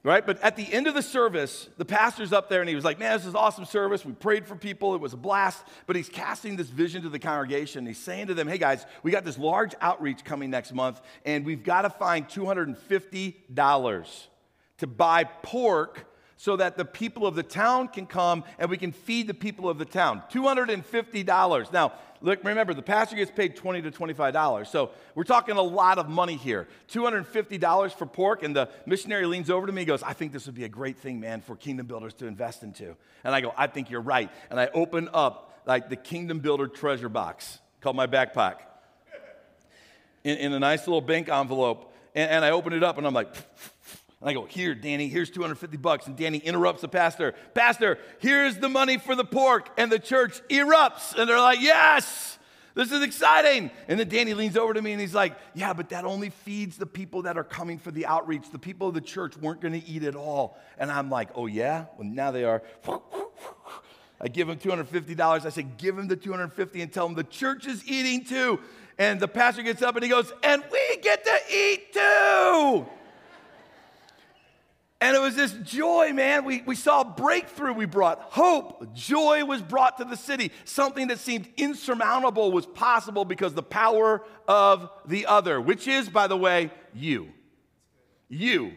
Right? 0.03 0.25
But 0.25 0.41
at 0.41 0.55
the 0.55 0.71
end 0.71 0.87
of 0.87 0.93
the 0.93 1.01
service, 1.01 1.67
the 1.77 1.83
pastor's 1.83 2.31
up 2.31 2.49
there 2.49 2.61
and 2.61 2.69
he 2.69 2.75
was 2.75 2.85
like, 2.85 2.99
Man, 2.99 3.17
this 3.17 3.25
is 3.25 3.35
awesome 3.35 3.65
service. 3.65 4.05
We 4.05 4.13
prayed 4.13 4.47
for 4.47 4.55
people. 4.55 4.95
It 4.95 5.01
was 5.01 5.13
a 5.13 5.17
blast. 5.17 5.61
But 5.85 5.97
he's 5.97 6.07
casting 6.07 6.55
this 6.55 6.69
vision 6.69 7.01
to 7.01 7.09
the 7.09 7.19
congregation. 7.19 7.85
He's 7.85 7.97
saying 7.97 8.27
to 8.27 8.33
them, 8.33 8.47
Hey 8.47 8.57
guys, 8.57 8.85
we 9.03 9.11
got 9.11 9.25
this 9.25 9.37
large 9.37 9.75
outreach 9.81 10.23
coming 10.23 10.49
next 10.49 10.73
month, 10.73 11.01
and 11.25 11.45
we've 11.45 11.63
got 11.63 11.81
to 11.81 11.89
find 11.89 12.25
$250 12.27 14.27
to 14.77 14.87
buy 14.87 15.25
pork 15.25 16.06
so 16.37 16.55
that 16.55 16.77
the 16.77 16.85
people 16.85 17.25
of 17.25 17.35
the 17.35 17.43
town 17.43 17.87
can 17.87 18.05
come 18.05 18.43
and 18.59 18.69
we 18.69 18.77
can 18.77 18.91
feed 18.91 19.27
the 19.27 19.33
people 19.33 19.67
of 19.67 19.79
the 19.79 19.85
town. 19.85 20.21
$250. 20.31 21.73
Now, 21.73 21.93
look, 22.21 22.43
remember, 22.43 22.75
the 22.75 22.83
pastor 22.83 23.15
gets 23.15 23.31
paid 23.31 23.55
20 23.55 23.81
to 23.81 23.91
$25. 23.91 24.67
So 24.67 24.91
we're 25.15 25.23
talking 25.23 25.57
a 25.57 25.61
lot 25.61 25.97
of 25.97 26.07
money 26.07 26.35
here. 26.35 26.67
$250 26.89 27.91
for 27.91 28.05
pork. 28.05 28.43
And 28.43 28.55
the 28.55 28.69
missionary 28.85 29.25
leans 29.25 29.49
over 29.49 29.65
to 29.65 29.73
me 29.73 29.81
and 29.81 29.87
goes, 29.87 30.03
I 30.03 30.13
think 30.13 30.31
this 30.31 30.45
would 30.45 30.55
be 30.55 30.63
a 30.63 30.69
great 30.69 30.99
thing, 30.99 31.19
man, 31.19 31.41
for 31.41 31.55
kingdom 31.55 31.87
builders 31.87 32.13
to 32.15 32.27
invest 32.27 32.61
into. 32.61 32.95
And 33.23 33.33
I 33.33 33.41
go, 33.41 33.51
I 33.57 33.65
think 33.65 33.89
you're 33.89 33.99
right. 33.99 34.29
And 34.51 34.59
I 34.59 34.67
open 34.73 35.09
up 35.13 35.59
like 35.65 35.89
the 35.89 35.95
kingdom 35.95 36.39
builder 36.39 36.67
treasure 36.67 37.09
box 37.09 37.59
called 37.81 37.95
my 37.95 38.07
backpack 38.07 38.57
in, 40.23 40.37
in 40.37 40.53
a 40.53 40.59
nice 40.59 40.85
little 40.85 41.01
bank 41.01 41.29
envelope. 41.29 41.93
And, 42.13 42.29
and 42.29 42.45
I 42.45 42.51
open 42.51 42.73
it 42.73 42.83
up 42.83 42.99
and 42.99 43.07
I'm 43.07 43.13
like, 43.13 43.33
and 44.19 44.29
I 44.29 44.33
go, 44.33 44.45
Here, 44.45 44.73
Danny, 44.73 45.07
here's 45.07 45.29
250 45.29 45.77
bucks. 45.77 46.07
And 46.07 46.17
Danny 46.17 46.39
interrupts 46.39 46.81
the 46.81 46.87
pastor. 46.87 47.35
Pastor, 47.53 47.99
here's 48.19 48.57
the 48.57 48.69
money 48.69 48.97
for 48.97 49.15
the 49.15 49.25
pork. 49.25 49.69
And 49.77 49.91
the 49.91 49.99
church 49.99 50.41
erupts. 50.49 51.15
And 51.15 51.29
they're 51.29 51.39
like, 51.39 51.61
Yes, 51.61 52.39
this 52.73 52.91
is 52.91 53.03
exciting. 53.03 53.69
And 53.87 53.99
then 53.99 54.09
Danny 54.09 54.33
leans 54.33 54.57
over 54.57 54.73
to 54.73 54.81
me 54.81 54.91
and 54.91 54.99
he's 54.99 55.13
like, 55.13 55.37
Yeah, 55.53 55.73
but 55.73 55.89
that 55.89 56.05
only 56.05 56.31
feeds 56.31 56.77
the 56.77 56.87
people 56.87 57.23
that 57.23 57.37
are 57.37 57.43
coming 57.43 57.77
for 57.77 57.91
the 57.91 58.07
outreach. 58.07 58.49
The 58.51 58.59
people 58.59 58.87
of 58.87 58.95
the 58.95 59.01
church 59.01 59.37
weren't 59.37 59.61
going 59.61 59.79
to 59.79 59.87
eat 59.87 60.03
it 60.03 60.15
all. 60.15 60.57
And 60.79 60.91
I'm 60.91 61.11
like, 61.11 61.29
Oh, 61.35 61.45
yeah? 61.45 61.85
Well, 61.97 62.07
now 62.07 62.31
they 62.31 62.43
are. 62.43 62.63
I 64.19 64.29
give 64.29 64.49
him 64.49 64.57
$250. 64.57 65.45
I 65.45 65.49
say, 65.49 65.61
Give 65.77 65.95
him 65.95 66.07
the 66.07 66.15
250 66.15 66.81
and 66.81 66.91
tell 66.91 67.05
him 67.05 67.13
the 67.13 67.23
church 67.23 67.67
is 67.67 67.87
eating 67.87 68.25
too. 68.25 68.59
And 68.97 69.19
the 69.19 69.27
pastor 69.27 69.61
gets 69.61 69.83
up 69.83 69.95
and 69.95 70.03
he 70.03 70.09
goes, 70.09 70.33
And 70.41 70.63
we 70.71 70.97
get 71.03 71.23
to 71.23 71.37
eat 71.55 71.93
too. 71.93 72.87
And 74.99 75.15
it 75.15 75.19
was 75.19 75.35
this 75.35 75.53
joy, 75.63 76.11
man. 76.11 76.43
We, 76.43 76.63
we 76.65 76.75
saw 76.75 77.03
breakthrough. 77.03 77.73
We 77.73 77.85
brought 77.85 78.19
hope. 78.19 78.95
Joy 78.95 79.45
was 79.45 79.61
brought 79.61 79.99
to 79.99 80.05
the 80.05 80.17
city. 80.17 80.51
Something 80.65 81.09
that 81.09 81.19
seemed 81.19 81.47
insurmountable 81.55 82.51
was 82.51 82.65
possible 82.65 83.23
because 83.23 83.53
the 83.53 83.61
power 83.61 84.23
of 84.47 84.89
the 85.05 85.27
other, 85.27 85.61
which 85.61 85.87
is, 85.87 86.09
by 86.09 86.25
the 86.25 86.37
way, 86.37 86.71
you. 86.95 87.29
You. 88.27 88.73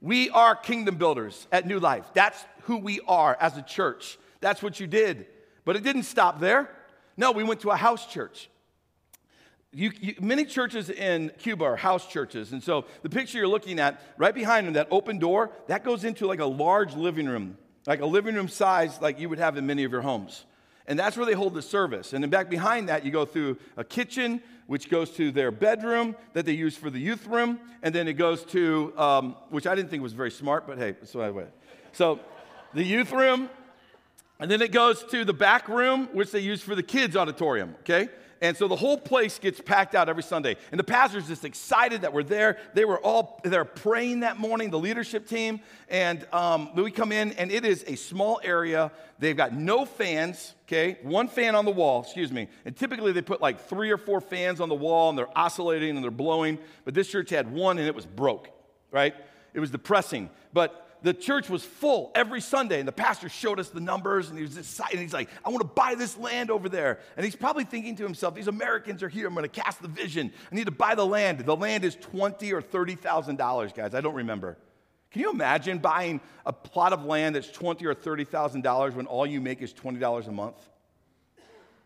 We 0.00 0.30
are 0.30 0.56
kingdom 0.56 0.96
builders 0.96 1.46
at 1.52 1.66
New 1.66 1.80
Life. 1.80 2.06
That's 2.14 2.42
who 2.62 2.78
we 2.78 3.00
are 3.06 3.36
as 3.38 3.58
a 3.58 3.62
church. 3.62 4.18
That's 4.40 4.62
what 4.62 4.80
you 4.80 4.86
did. 4.86 5.26
But 5.66 5.76
it 5.76 5.82
didn't 5.82 6.04
stop 6.04 6.40
there. 6.40 6.70
No, 7.18 7.32
we 7.32 7.44
went 7.44 7.60
to 7.60 7.70
a 7.70 7.76
house 7.76 8.06
church. 8.06 8.48
You, 9.72 9.92
you, 10.00 10.14
many 10.20 10.44
churches 10.44 10.88
in 10.88 11.30
Cuba 11.38 11.64
are 11.64 11.76
house 11.76 12.06
churches. 12.06 12.52
And 12.52 12.62
so 12.62 12.86
the 13.02 13.10
picture 13.10 13.38
you're 13.38 13.48
looking 13.48 13.78
at, 13.78 14.00
right 14.16 14.34
behind 14.34 14.66
them, 14.66 14.74
that 14.74 14.88
open 14.90 15.18
door, 15.18 15.50
that 15.66 15.84
goes 15.84 16.04
into 16.04 16.26
like 16.26 16.40
a 16.40 16.46
large 16.46 16.94
living 16.94 17.26
room, 17.26 17.58
like 17.86 18.00
a 18.00 18.06
living 18.06 18.34
room 18.34 18.48
size 18.48 19.00
like 19.00 19.20
you 19.20 19.28
would 19.28 19.38
have 19.38 19.56
in 19.56 19.66
many 19.66 19.84
of 19.84 19.92
your 19.92 20.00
homes. 20.00 20.46
And 20.86 20.98
that's 20.98 21.18
where 21.18 21.26
they 21.26 21.34
hold 21.34 21.52
the 21.52 21.60
service. 21.60 22.14
And 22.14 22.24
then 22.24 22.30
back 22.30 22.48
behind 22.48 22.88
that, 22.88 23.04
you 23.04 23.10
go 23.10 23.26
through 23.26 23.58
a 23.76 23.84
kitchen, 23.84 24.40
which 24.68 24.88
goes 24.88 25.10
to 25.12 25.30
their 25.30 25.50
bedroom 25.50 26.16
that 26.32 26.46
they 26.46 26.52
use 26.52 26.74
for 26.74 26.88
the 26.88 26.98
youth 26.98 27.26
room. 27.26 27.60
And 27.82 27.94
then 27.94 28.08
it 28.08 28.14
goes 28.14 28.44
to, 28.46 28.94
um, 28.96 29.36
which 29.50 29.66
I 29.66 29.74
didn't 29.74 29.90
think 29.90 30.02
was 30.02 30.14
very 30.14 30.30
smart, 30.30 30.66
but 30.66 30.78
hey, 30.78 30.94
so 31.04 31.20
anyway. 31.20 31.44
So 31.92 32.20
the 32.72 32.82
youth 32.82 33.12
room, 33.12 33.50
and 34.40 34.50
then 34.50 34.62
it 34.62 34.72
goes 34.72 35.04
to 35.10 35.26
the 35.26 35.34
back 35.34 35.68
room, 35.68 36.08
which 36.14 36.30
they 36.30 36.40
use 36.40 36.62
for 36.62 36.74
the 36.74 36.82
kids' 36.82 37.16
auditorium, 37.16 37.74
okay? 37.80 38.08
And 38.40 38.56
so 38.56 38.68
the 38.68 38.76
whole 38.76 38.96
place 38.96 39.38
gets 39.38 39.60
packed 39.60 39.94
out 39.94 40.08
every 40.08 40.22
Sunday. 40.22 40.56
And 40.70 40.78
the 40.78 40.84
pastor's 40.84 41.26
just 41.26 41.44
excited 41.44 42.02
that 42.02 42.12
we're 42.12 42.22
there. 42.22 42.58
They 42.74 42.84
were 42.84 42.98
all 42.98 43.40
there 43.44 43.64
praying 43.64 44.20
that 44.20 44.38
morning, 44.38 44.70
the 44.70 44.78
leadership 44.78 45.26
team. 45.26 45.60
And 45.88 46.26
um, 46.32 46.74
we 46.74 46.90
come 46.90 47.10
in, 47.10 47.32
and 47.32 47.50
it 47.50 47.64
is 47.64 47.84
a 47.86 47.96
small 47.96 48.40
area. 48.44 48.92
They've 49.18 49.36
got 49.36 49.52
no 49.52 49.84
fans, 49.84 50.54
okay? 50.66 50.98
One 51.02 51.28
fan 51.28 51.54
on 51.54 51.64
the 51.64 51.72
wall, 51.72 52.02
excuse 52.02 52.30
me. 52.30 52.48
And 52.64 52.76
typically 52.76 53.12
they 53.12 53.22
put 53.22 53.40
like 53.40 53.68
three 53.68 53.90
or 53.90 53.98
four 53.98 54.20
fans 54.20 54.60
on 54.60 54.68
the 54.68 54.74
wall, 54.74 55.08
and 55.08 55.18
they're 55.18 55.38
oscillating 55.38 55.96
and 55.96 56.04
they're 56.04 56.10
blowing. 56.10 56.58
But 56.84 56.94
this 56.94 57.08
church 57.08 57.30
had 57.30 57.50
one, 57.50 57.78
and 57.78 57.86
it 57.86 57.94
was 57.94 58.06
broke, 58.06 58.50
right? 58.92 59.14
It 59.54 59.60
was 59.60 59.70
depressing. 59.70 60.30
But 60.52 60.87
the 61.02 61.14
church 61.14 61.48
was 61.48 61.64
full 61.64 62.10
every 62.14 62.40
Sunday, 62.40 62.78
and 62.80 62.88
the 62.88 62.92
pastor 62.92 63.28
showed 63.28 63.60
us 63.60 63.68
the 63.70 63.80
numbers, 63.80 64.28
and 64.28 64.36
he 64.36 64.42
was 64.42 64.56
excited. 64.56 64.98
He's 64.98 65.12
like, 65.12 65.28
I 65.44 65.50
want 65.50 65.60
to 65.60 65.68
buy 65.68 65.94
this 65.94 66.16
land 66.16 66.50
over 66.50 66.68
there. 66.68 66.98
And 67.16 67.24
he's 67.24 67.36
probably 67.36 67.64
thinking 67.64 67.96
to 67.96 68.02
himself, 68.02 68.34
These 68.34 68.48
Americans 68.48 69.02
are 69.02 69.08
here. 69.08 69.26
I'm 69.28 69.34
going 69.34 69.48
to 69.48 69.60
cast 69.60 69.80
the 69.80 69.88
vision. 69.88 70.32
I 70.50 70.54
need 70.54 70.66
to 70.66 70.72
buy 70.72 70.94
the 70.94 71.06
land. 71.06 71.40
The 71.40 71.56
land 71.56 71.84
is 71.84 71.94
twenty 71.96 72.52
or 72.52 72.60
thirty 72.60 72.96
thousand 72.96 73.36
dollars, 73.36 73.72
guys. 73.72 73.94
I 73.94 74.00
don't 74.00 74.14
remember. 74.14 74.58
Can 75.10 75.22
you 75.22 75.30
imagine 75.30 75.78
buying 75.78 76.20
a 76.44 76.52
plot 76.52 76.92
of 76.92 77.04
land 77.04 77.36
that's 77.36 77.50
twenty 77.50 77.86
or 77.86 77.94
thirty 77.94 78.24
thousand 78.24 78.62
dollars 78.62 78.94
when 78.94 79.06
all 79.06 79.26
you 79.26 79.40
make 79.40 79.62
is 79.62 79.72
twenty 79.72 79.98
dollars 79.98 80.26
a 80.26 80.32
month? 80.32 80.56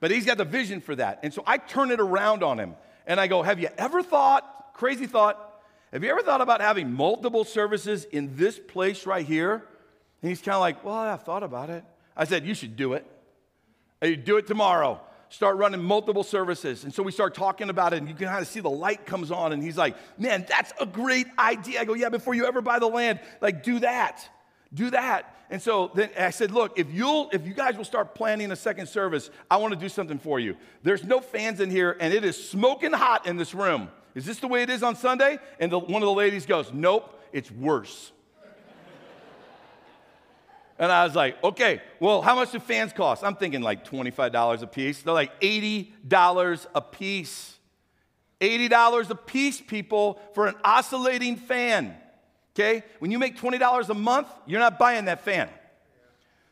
But 0.01 0.11
he's 0.11 0.27
got 0.27 0.39
the 0.39 0.45
vision 0.45 0.81
for 0.81 0.97
that. 0.97 1.21
And 1.23 1.33
so 1.33 1.45
I 1.47 1.59
turn 1.59 1.91
it 1.93 2.01
around 2.01 2.43
on 2.43 2.59
him, 2.59 2.75
and 3.07 3.21
I 3.21 3.27
go, 3.27 3.43
Have 3.43 3.61
you 3.61 3.69
ever 3.77 4.03
thought, 4.03 4.73
crazy 4.75 5.07
thought, 5.07 5.52
have 5.93 6.03
you 6.03 6.11
ever 6.11 6.23
thought 6.23 6.41
about 6.41 6.61
having 6.61 6.93
multiple 6.93 7.45
services 7.45 8.05
in 8.05 8.35
this 8.37 8.59
place 8.59 9.07
right 9.07 9.27
here? 9.27 9.63
And 10.23 10.29
he's 10.29 10.41
kind 10.41 10.55
of 10.55 10.61
like, 10.61 10.83
Well, 10.85 10.95
I've 10.95 11.23
thought 11.23 11.43
about 11.43 11.69
it. 11.69 11.85
I 12.17 12.25
said, 12.25 12.47
You 12.47 12.55
should 12.55 12.77
do 12.77 12.95
it. 12.95 13.07
You 14.01 14.17
do 14.17 14.39
it 14.39 14.47
tomorrow. 14.47 15.01
Start 15.29 15.57
running 15.57 15.83
multiple 15.83 16.25
services. 16.25 16.85
And 16.85 16.93
so 16.93 17.03
we 17.03 17.13
start 17.13 17.35
talking 17.35 17.71
about 17.71 17.93
it, 17.93 17.99
and 17.99 18.09
you 18.09 18.15
can 18.15 18.29
kind 18.29 18.41
of 18.41 18.49
see 18.49 18.61
the 18.61 18.71
light 18.71 19.07
comes 19.07 19.31
on, 19.31 19.53
and 19.53 19.63
he's 19.63 19.77
like, 19.77 19.97
Man, 20.19 20.47
that's 20.49 20.73
a 20.81 20.87
great 20.87 21.27
idea. 21.39 21.81
I 21.81 21.85
go, 21.85 21.95
Yeah, 21.95 22.09
before 22.09 22.35
you 22.35 22.47
ever 22.47 22.63
buy 22.63 22.79
the 22.79 22.89
land, 22.89 23.21
like, 23.43 23.63
do 23.63 23.79
that. 23.81 24.27
Do 24.73 24.91
that. 24.91 25.37
And 25.51 25.61
so 25.61 25.91
then 25.95 26.09
I 26.19 26.31
said, 26.31 26.53
Look, 26.53 26.79
if 26.79 26.91
you'll, 26.91 27.29
if 27.35 27.47
you 27.47 27.53
guys 27.53 27.77
will 27.77 27.85
start 27.85 28.15
planning 28.15 28.51
a 28.51 28.57
second 28.57 28.87
service, 28.87 29.29
I 29.51 29.59
want 29.59 29.75
to 29.75 29.79
do 29.79 29.91
something 29.91 30.19
for 30.19 30.41
you. 30.41 30.57
There's 30.83 31.05
no 31.05 31.21
fans 31.21 31.61
in 31.61 31.71
here, 31.71 31.99
and 32.01 32.15
it 32.15 32.25
is 32.25 32.43
smoking 32.49 32.93
hot 32.93 33.27
in 33.27 33.37
this 33.37 33.53
room. 33.53 33.91
Is 34.15 34.27
this 34.27 34.39
the 34.39 34.49
way 34.49 34.63
it 34.63 34.71
is 34.71 34.83
on 34.83 34.97
Sunday? 34.97 35.39
And 35.59 35.73
the, 35.73 35.79
one 35.79 36.03
of 36.03 36.07
the 36.07 36.13
ladies 36.13 36.47
goes, 36.47 36.73
Nope, 36.73 37.21
it's 37.33 37.51
worse. 37.51 38.13
and 40.79 40.93
I 40.93 41.05
was 41.05 41.15
like, 41.15 41.43
Okay, 41.43 41.81
well, 42.01 42.23
how 42.23 42.35
much 42.35 42.53
do 42.53 42.61
fans 42.61 42.93
cost? 42.93 43.25
I'm 43.25 43.37
thinking 43.37 43.63
like 43.63 43.87
$25 43.87 44.63
a 44.63 44.67
piece. 44.67 45.03
They're 45.03 45.15
like 45.15 45.41
$80 45.41 46.67
a 46.75 46.81
piece. 46.81 47.59
$80 48.41 49.11
a 49.11 49.15
piece, 49.15 49.61
people, 49.61 50.21
for 50.35 50.47
an 50.49 50.55
oscillating 50.65 51.37
fan. 51.37 51.97
Okay? 52.55 52.83
When 52.99 53.11
you 53.11 53.19
make 53.19 53.39
$20 53.39 53.89
a 53.89 53.95
month, 53.95 54.29
you're 54.47 54.61
not 54.61 54.79
buying 54.79 55.07
that 55.07 55.25
fan. 55.25 55.49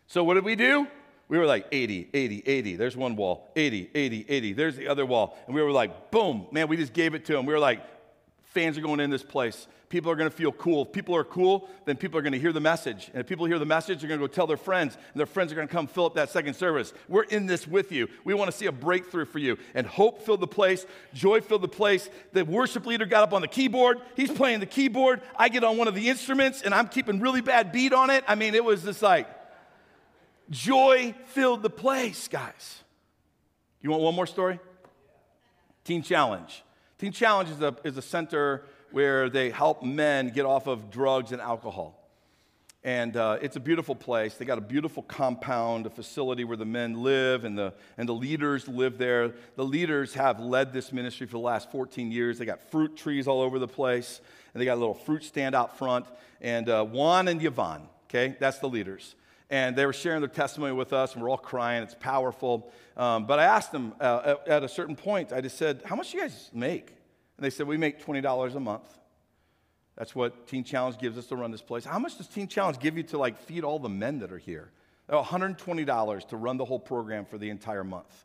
So 0.06 0.24
what 0.24 0.34
did 0.34 0.44
we 0.44 0.56
do? 0.56 0.86
We 1.30 1.38
were 1.38 1.46
like 1.46 1.66
80, 1.70 2.08
80, 2.12 2.42
80. 2.44 2.76
There's 2.76 2.96
one 2.96 3.14
wall. 3.14 3.48
80, 3.54 3.90
80, 3.94 4.26
80. 4.28 4.52
There's 4.52 4.76
the 4.76 4.88
other 4.88 5.06
wall. 5.06 5.38
And 5.46 5.54
we 5.54 5.62
were 5.62 5.70
like, 5.70 6.10
boom, 6.10 6.48
man, 6.50 6.66
we 6.66 6.76
just 6.76 6.92
gave 6.92 7.14
it 7.14 7.24
to 7.26 7.34
them. 7.34 7.46
We 7.46 7.52
were 7.52 7.60
like, 7.60 7.80
fans 8.42 8.76
are 8.76 8.80
going 8.80 8.98
in 8.98 9.10
this 9.10 9.22
place. 9.22 9.68
People 9.90 10.10
are 10.10 10.16
going 10.16 10.28
to 10.28 10.36
feel 10.36 10.50
cool. 10.50 10.82
If 10.82 10.92
people 10.92 11.14
are 11.14 11.22
cool, 11.22 11.68
then 11.84 11.96
people 11.96 12.18
are 12.18 12.22
going 12.22 12.32
to 12.32 12.38
hear 12.38 12.52
the 12.52 12.60
message. 12.60 13.10
And 13.12 13.20
if 13.20 13.28
people 13.28 13.46
hear 13.46 13.60
the 13.60 13.64
message, 13.64 14.00
they're 14.00 14.08
going 14.08 14.20
to 14.20 14.26
go 14.26 14.32
tell 14.32 14.48
their 14.48 14.56
friends, 14.56 14.94
and 14.94 15.18
their 15.18 15.26
friends 15.26 15.52
are 15.52 15.54
going 15.54 15.68
to 15.68 15.72
come 15.72 15.86
fill 15.86 16.06
up 16.06 16.14
that 16.14 16.30
second 16.30 16.54
service. 16.54 16.92
We're 17.08 17.22
in 17.22 17.46
this 17.46 17.66
with 17.66 17.92
you. 17.92 18.08
We 18.24 18.34
want 18.34 18.50
to 18.50 18.56
see 18.56 18.66
a 18.66 18.72
breakthrough 18.72 19.24
for 19.24 19.38
you. 19.38 19.56
And 19.74 19.86
hope 19.86 20.22
filled 20.22 20.40
the 20.40 20.48
place, 20.48 20.84
joy 21.14 21.40
filled 21.40 21.62
the 21.62 21.68
place. 21.68 22.10
The 22.32 22.44
worship 22.44 22.86
leader 22.86 23.06
got 23.06 23.22
up 23.22 23.32
on 23.32 23.40
the 23.40 23.48
keyboard. 23.48 24.00
He's 24.16 24.32
playing 24.32 24.60
the 24.60 24.66
keyboard. 24.66 25.22
I 25.36 25.48
get 25.48 25.62
on 25.62 25.76
one 25.76 25.86
of 25.86 25.94
the 25.94 26.08
instruments, 26.08 26.62
and 26.62 26.74
I'm 26.74 26.88
keeping 26.88 27.20
really 27.20 27.40
bad 27.40 27.70
beat 27.70 27.92
on 27.92 28.10
it. 28.10 28.24
I 28.26 28.34
mean, 28.34 28.56
it 28.56 28.64
was 28.64 28.82
just 28.82 29.02
like, 29.02 29.28
Joy 30.50 31.14
filled 31.26 31.62
the 31.62 31.70
place, 31.70 32.26
guys. 32.26 32.82
You 33.80 33.90
want 33.90 34.02
one 34.02 34.14
more 34.14 34.26
story? 34.26 34.58
Teen 35.84 36.02
Challenge. 36.02 36.62
Teen 36.98 37.12
Challenge 37.12 37.50
is 37.50 37.60
a, 37.62 37.76
is 37.84 37.96
a 37.96 38.02
center 38.02 38.64
where 38.90 39.30
they 39.30 39.50
help 39.50 39.84
men 39.84 40.30
get 40.30 40.44
off 40.44 40.66
of 40.66 40.90
drugs 40.90 41.30
and 41.32 41.40
alcohol. 41.40 41.96
And 42.82 43.16
uh, 43.16 43.38
it's 43.42 43.56
a 43.56 43.60
beautiful 43.60 43.94
place. 43.94 44.34
They 44.34 44.44
got 44.44 44.58
a 44.58 44.62
beautiful 44.62 45.02
compound, 45.02 45.86
a 45.86 45.90
facility 45.90 46.44
where 46.44 46.56
the 46.56 46.64
men 46.64 47.02
live 47.02 47.44
and 47.44 47.56
the, 47.56 47.74
and 47.96 48.08
the 48.08 48.14
leaders 48.14 48.66
live 48.66 48.98
there. 48.98 49.34
The 49.54 49.64
leaders 49.64 50.14
have 50.14 50.40
led 50.40 50.72
this 50.72 50.92
ministry 50.92 51.26
for 51.26 51.32
the 51.32 51.38
last 51.38 51.70
14 51.70 52.10
years. 52.10 52.38
They 52.38 52.46
got 52.46 52.70
fruit 52.70 52.96
trees 52.96 53.28
all 53.28 53.42
over 53.42 53.58
the 53.58 53.68
place, 53.68 54.20
and 54.52 54.60
they 54.60 54.64
got 54.64 54.74
a 54.74 54.80
little 54.80 54.94
fruit 54.94 55.24
stand 55.24 55.54
out 55.54 55.78
front. 55.78 56.06
And 56.40 56.68
uh, 56.68 56.84
Juan 56.84 57.28
and 57.28 57.44
Yvonne, 57.44 57.82
okay, 58.06 58.36
that's 58.40 58.58
the 58.58 58.68
leaders 58.68 59.14
and 59.50 59.74
they 59.74 59.84
were 59.84 59.92
sharing 59.92 60.20
their 60.20 60.28
testimony 60.28 60.72
with 60.72 60.92
us, 60.92 61.14
and 61.14 61.22
we're 61.22 61.28
all 61.28 61.36
crying. 61.36 61.82
It's 61.82 61.96
powerful. 61.98 62.72
Um, 62.96 63.26
but 63.26 63.38
I 63.38 63.44
asked 63.44 63.72
them 63.72 63.94
uh, 64.00 64.36
at, 64.46 64.48
at, 64.48 64.64
a 64.64 64.68
certain 64.68 64.96
point, 64.96 65.32
I 65.32 65.40
just 65.40 65.58
said, 65.58 65.82
How 65.84 65.96
much 65.96 66.12
do 66.12 66.18
you 66.18 66.22
guys 66.22 66.50
make? 66.54 66.88
And 66.88 67.44
they 67.44 67.50
said, 67.50 67.66
We 67.66 67.76
make 67.76 68.04
$20 68.04 68.54
a 68.54 68.60
month. 68.60 68.98
That's 69.96 70.14
what 70.14 70.46
Teen 70.46 70.64
Challenge 70.64 70.98
gives 70.98 71.18
us 71.18 71.26
to 71.26 71.36
run 71.36 71.50
this 71.50 71.62
place. 71.62 71.84
How 71.84 71.98
much 71.98 72.16
does 72.16 72.28
Teen 72.28 72.48
Challenge 72.48 72.78
give 72.78 72.96
you 72.96 73.02
to 73.04 73.18
like 73.18 73.38
feed 73.38 73.64
all 73.64 73.78
the 73.78 73.88
men 73.88 74.20
that 74.20 74.32
are 74.32 74.38
here? 74.38 74.70
$120 75.10 76.28
to 76.28 76.36
run 76.36 76.56
the 76.56 76.64
whole 76.64 76.78
program 76.78 77.24
for 77.24 77.36
the 77.36 77.50
entire 77.50 77.84
month. 77.84 78.24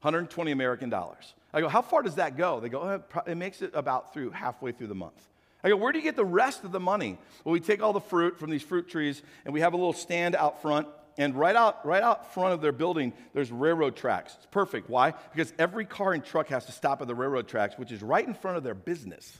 120 0.00 0.50
American 0.50 0.90
dollars. 0.90 1.34
I 1.52 1.60
go, 1.60 1.68
how 1.68 1.80
far 1.80 2.02
does 2.02 2.16
that 2.16 2.36
go? 2.36 2.60
They 2.60 2.68
go, 2.68 2.80
oh, 2.80 3.22
it 3.26 3.36
makes 3.36 3.62
it 3.62 3.70
about 3.74 4.12
through 4.12 4.30
halfway 4.30 4.72
through 4.72 4.88
the 4.88 4.94
month. 4.94 5.28
I 5.64 5.70
go, 5.70 5.76
where 5.76 5.92
do 5.92 5.98
you 5.98 6.04
get 6.04 6.14
the 6.14 6.24
rest 6.24 6.62
of 6.62 6.72
the 6.72 6.80
money? 6.80 7.18
Well, 7.42 7.54
we 7.54 7.60
take 7.60 7.82
all 7.82 7.94
the 7.94 8.00
fruit 8.00 8.38
from 8.38 8.50
these 8.50 8.62
fruit 8.62 8.88
trees 8.88 9.22
and 9.46 9.54
we 9.54 9.60
have 9.60 9.72
a 9.72 9.76
little 9.76 9.94
stand 9.94 10.36
out 10.36 10.60
front. 10.60 10.86
And 11.16 11.34
right 11.36 11.54
out, 11.54 11.86
right 11.86 12.02
out 12.02 12.34
front 12.34 12.54
of 12.54 12.60
their 12.60 12.72
building, 12.72 13.12
there's 13.32 13.50
railroad 13.50 13.96
tracks. 13.96 14.34
It's 14.36 14.46
perfect. 14.46 14.90
Why? 14.90 15.14
Because 15.32 15.52
every 15.58 15.84
car 15.84 16.12
and 16.12 16.24
truck 16.24 16.48
has 16.48 16.66
to 16.66 16.72
stop 16.72 17.00
at 17.00 17.08
the 17.08 17.14
railroad 17.14 17.48
tracks, 17.48 17.78
which 17.78 17.92
is 17.92 18.02
right 18.02 18.26
in 18.26 18.34
front 18.34 18.56
of 18.56 18.64
their 18.64 18.74
business. 18.74 19.38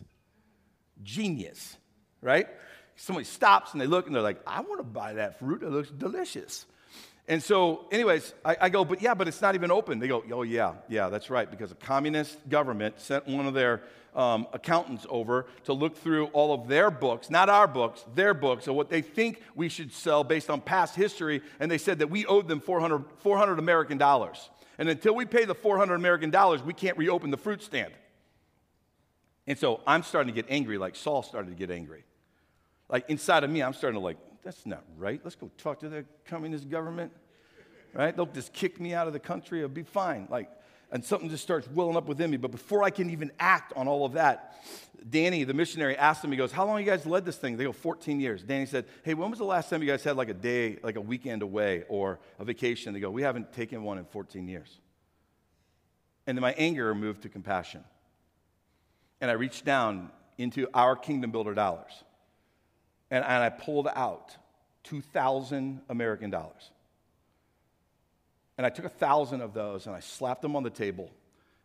Genius, 1.02 1.76
right? 2.22 2.46
Somebody 2.96 3.24
stops 3.24 3.72
and 3.72 3.80
they 3.80 3.88
look 3.88 4.06
and 4.06 4.14
they're 4.14 4.22
like, 4.22 4.40
I 4.46 4.60
want 4.60 4.78
to 4.78 4.84
buy 4.84 5.14
that 5.14 5.40
fruit. 5.40 5.62
It 5.62 5.70
looks 5.70 5.90
delicious. 5.90 6.64
And 7.26 7.42
so, 7.42 7.86
anyways, 7.90 8.34
I, 8.44 8.56
I, 8.62 8.68
go, 8.68 8.84
but 8.84 9.00
yeah, 9.00 9.14
but 9.14 9.28
it's 9.28 9.40
not 9.40 9.54
even 9.54 9.70
open. 9.70 9.98
They 9.98 10.08
go, 10.08 10.22
oh, 10.30 10.42
yeah, 10.42 10.74
yeah, 10.88 11.08
that's 11.08 11.30
right, 11.30 11.50
because 11.50 11.72
a 11.72 11.76
communist 11.76 12.36
government 12.50 13.00
sent 13.00 13.26
one 13.26 13.46
of 13.46 13.54
their 13.54 13.82
um, 14.14 14.46
accountants 14.52 15.06
over 15.08 15.46
to 15.64 15.72
look 15.72 15.96
through 15.96 16.26
all 16.26 16.52
of 16.52 16.68
their 16.68 16.90
books, 16.90 17.30
not 17.30 17.48
our 17.48 17.66
books, 17.66 18.04
their 18.14 18.34
books, 18.34 18.66
of 18.66 18.74
what 18.74 18.90
they 18.90 19.00
think 19.00 19.42
we 19.54 19.68
should 19.68 19.92
sell 19.92 20.22
based 20.22 20.50
on 20.50 20.60
past 20.60 20.94
history. 20.94 21.40
And 21.60 21.70
they 21.70 21.78
said 21.78 21.98
that 22.00 22.10
we 22.10 22.26
owed 22.26 22.46
them 22.46 22.60
400, 22.60 23.04
400 23.18 23.58
American 23.58 23.98
dollars. 23.98 24.50
And 24.78 24.88
until 24.88 25.14
we 25.14 25.24
pay 25.24 25.44
the 25.44 25.54
400 25.54 25.94
American 25.94 26.30
dollars, 26.30 26.62
we 26.62 26.74
can't 26.74 26.98
reopen 26.98 27.30
the 27.30 27.36
fruit 27.36 27.62
stand. 27.62 27.92
And 29.46 29.58
so 29.58 29.80
I'm 29.86 30.02
starting 30.02 30.34
to 30.34 30.42
get 30.42 30.50
angry, 30.50 30.78
like 30.78 30.96
Saul 30.96 31.22
started 31.22 31.50
to 31.50 31.56
get 31.56 31.70
angry. 31.70 32.04
Like 32.88 33.08
inside 33.08 33.44
of 33.44 33.50
me, 33.50 33.62
I'm 33.62 33.74
starting 33.74 33.98
to 33.98 34.04
like, 34.04 34.18
that's 34.44 34.66
not 34.66 34.84
right. 34.96 35.20
Let's 35.24 35.36
go 35.36 35.50
talk 35.56 35.80
to 35.80 35.88
the 35.88 36.04
communist 36.26 36.68
government, 36.68 37.12
right? 37.94 38.14
They'll 38.14 38.26
just 38.26 38.52
kick 38.52 38.78
me 38.78 38.92
out 38.94 39.06
of 39.06 39.12
the 39.12 39.18
country. 39.18 39.60
It'll 39.60 39.70
be 39.70 39.82
fine. 39.82 40.28
Like, 40.30 40.50
and 40.92 41.04
something 41.04 41.28
just 41.28 41.42
starts 41.42 41.68
welling 41.70 41.96
up 41.96 42.06
within 42.06 42.30
me. 42.30 42.36
But 42.36 42.50
before 42.50 42.84
I 42.84 42.90
can 42.90 43.10
even 43.10 43.32
act 43.40 43.72
on 43.74 43.88
all 43.88 44.04
of 44.04 44.12
that, 44.12 44.62
Danny, 45.08 45.44
the 45.44 45.54
missionary, 45.54 45.96
asked 45.96 46.24
him, 46.24 46.30
he 46.30 46.36
goes, 46.36 46.52
How 46.52 46.64
long 46.66 46.78
you 46.78 46.84
guys 46.84 47.04
led 47.04 47.24
this 47.24 47.36
thing? 47.36 47.56
They 47.56 47.64
go, 47.64 47.72
14 47.72 48.20
years. 48.20 48.42
Danny 48.42 48.66
said, 48.66 48.84
Hey, 49.02 49.14
when 49.14 49.30
was 49.30 49.38
the 49.38 49.44
last 49.44 49.70
time 49.70 49.82
you 49.82 49.88
guys 49.88 50.04
had 50.04 50.16
like 50.16 50.28
a 50.28 50.34
day, 50.34 50.78
like 50.82 50.96
a 50.96 51.00
weekend 51.00 51.42
away 51.42 51.84
or 51.88 52.20
a 52.38 52.44
vacation? 52.44 52.92
They 52.92 53.00
go, 53.00 53.10
We 53.10 53.22
haven't 53.22 53.52
taken 53.52 53.82
one 53.82 53.98
in 53.98 54.04
14 54.04 54.46
years. 54.46 54.78
And 56.26 56.36
then 56.36 56.42
my 56.42 56.52
anger 56.52 56.94
moved 56.94 57.22
to 57.22 57.28
compassion. 57.28 57.82
And 59.20 59.30
I 59.30 59.34
reached 59.34 59.64
down 59.64 60.10
into 60.38 60.68
our 60.74 60.96
kingdom 60.96 61.30
builder 61.30 61.54
dollars 61.54 62.04
and, 63.10 63.24
and 63.24 63.42
I 63.42 63.50
pulled 63.50 63.88
out 63.94 64.36
2,000 64.84 65.80
American 65.88 66.30
dollars. 66.30 66.70
And 68.56 68.66
I 68.66 68.70
took 68.70 68.84
a 68.84 68.90
thousand 68.90 69.40
of 69.40 69.52
those 69.52 69.86
and 69.86 69.96
I 69.96 70.00
slapped 70.00 70.42
them 70.42 70.54
on 70.54 70.62
the 70.62 70.70
table 70.70 71.10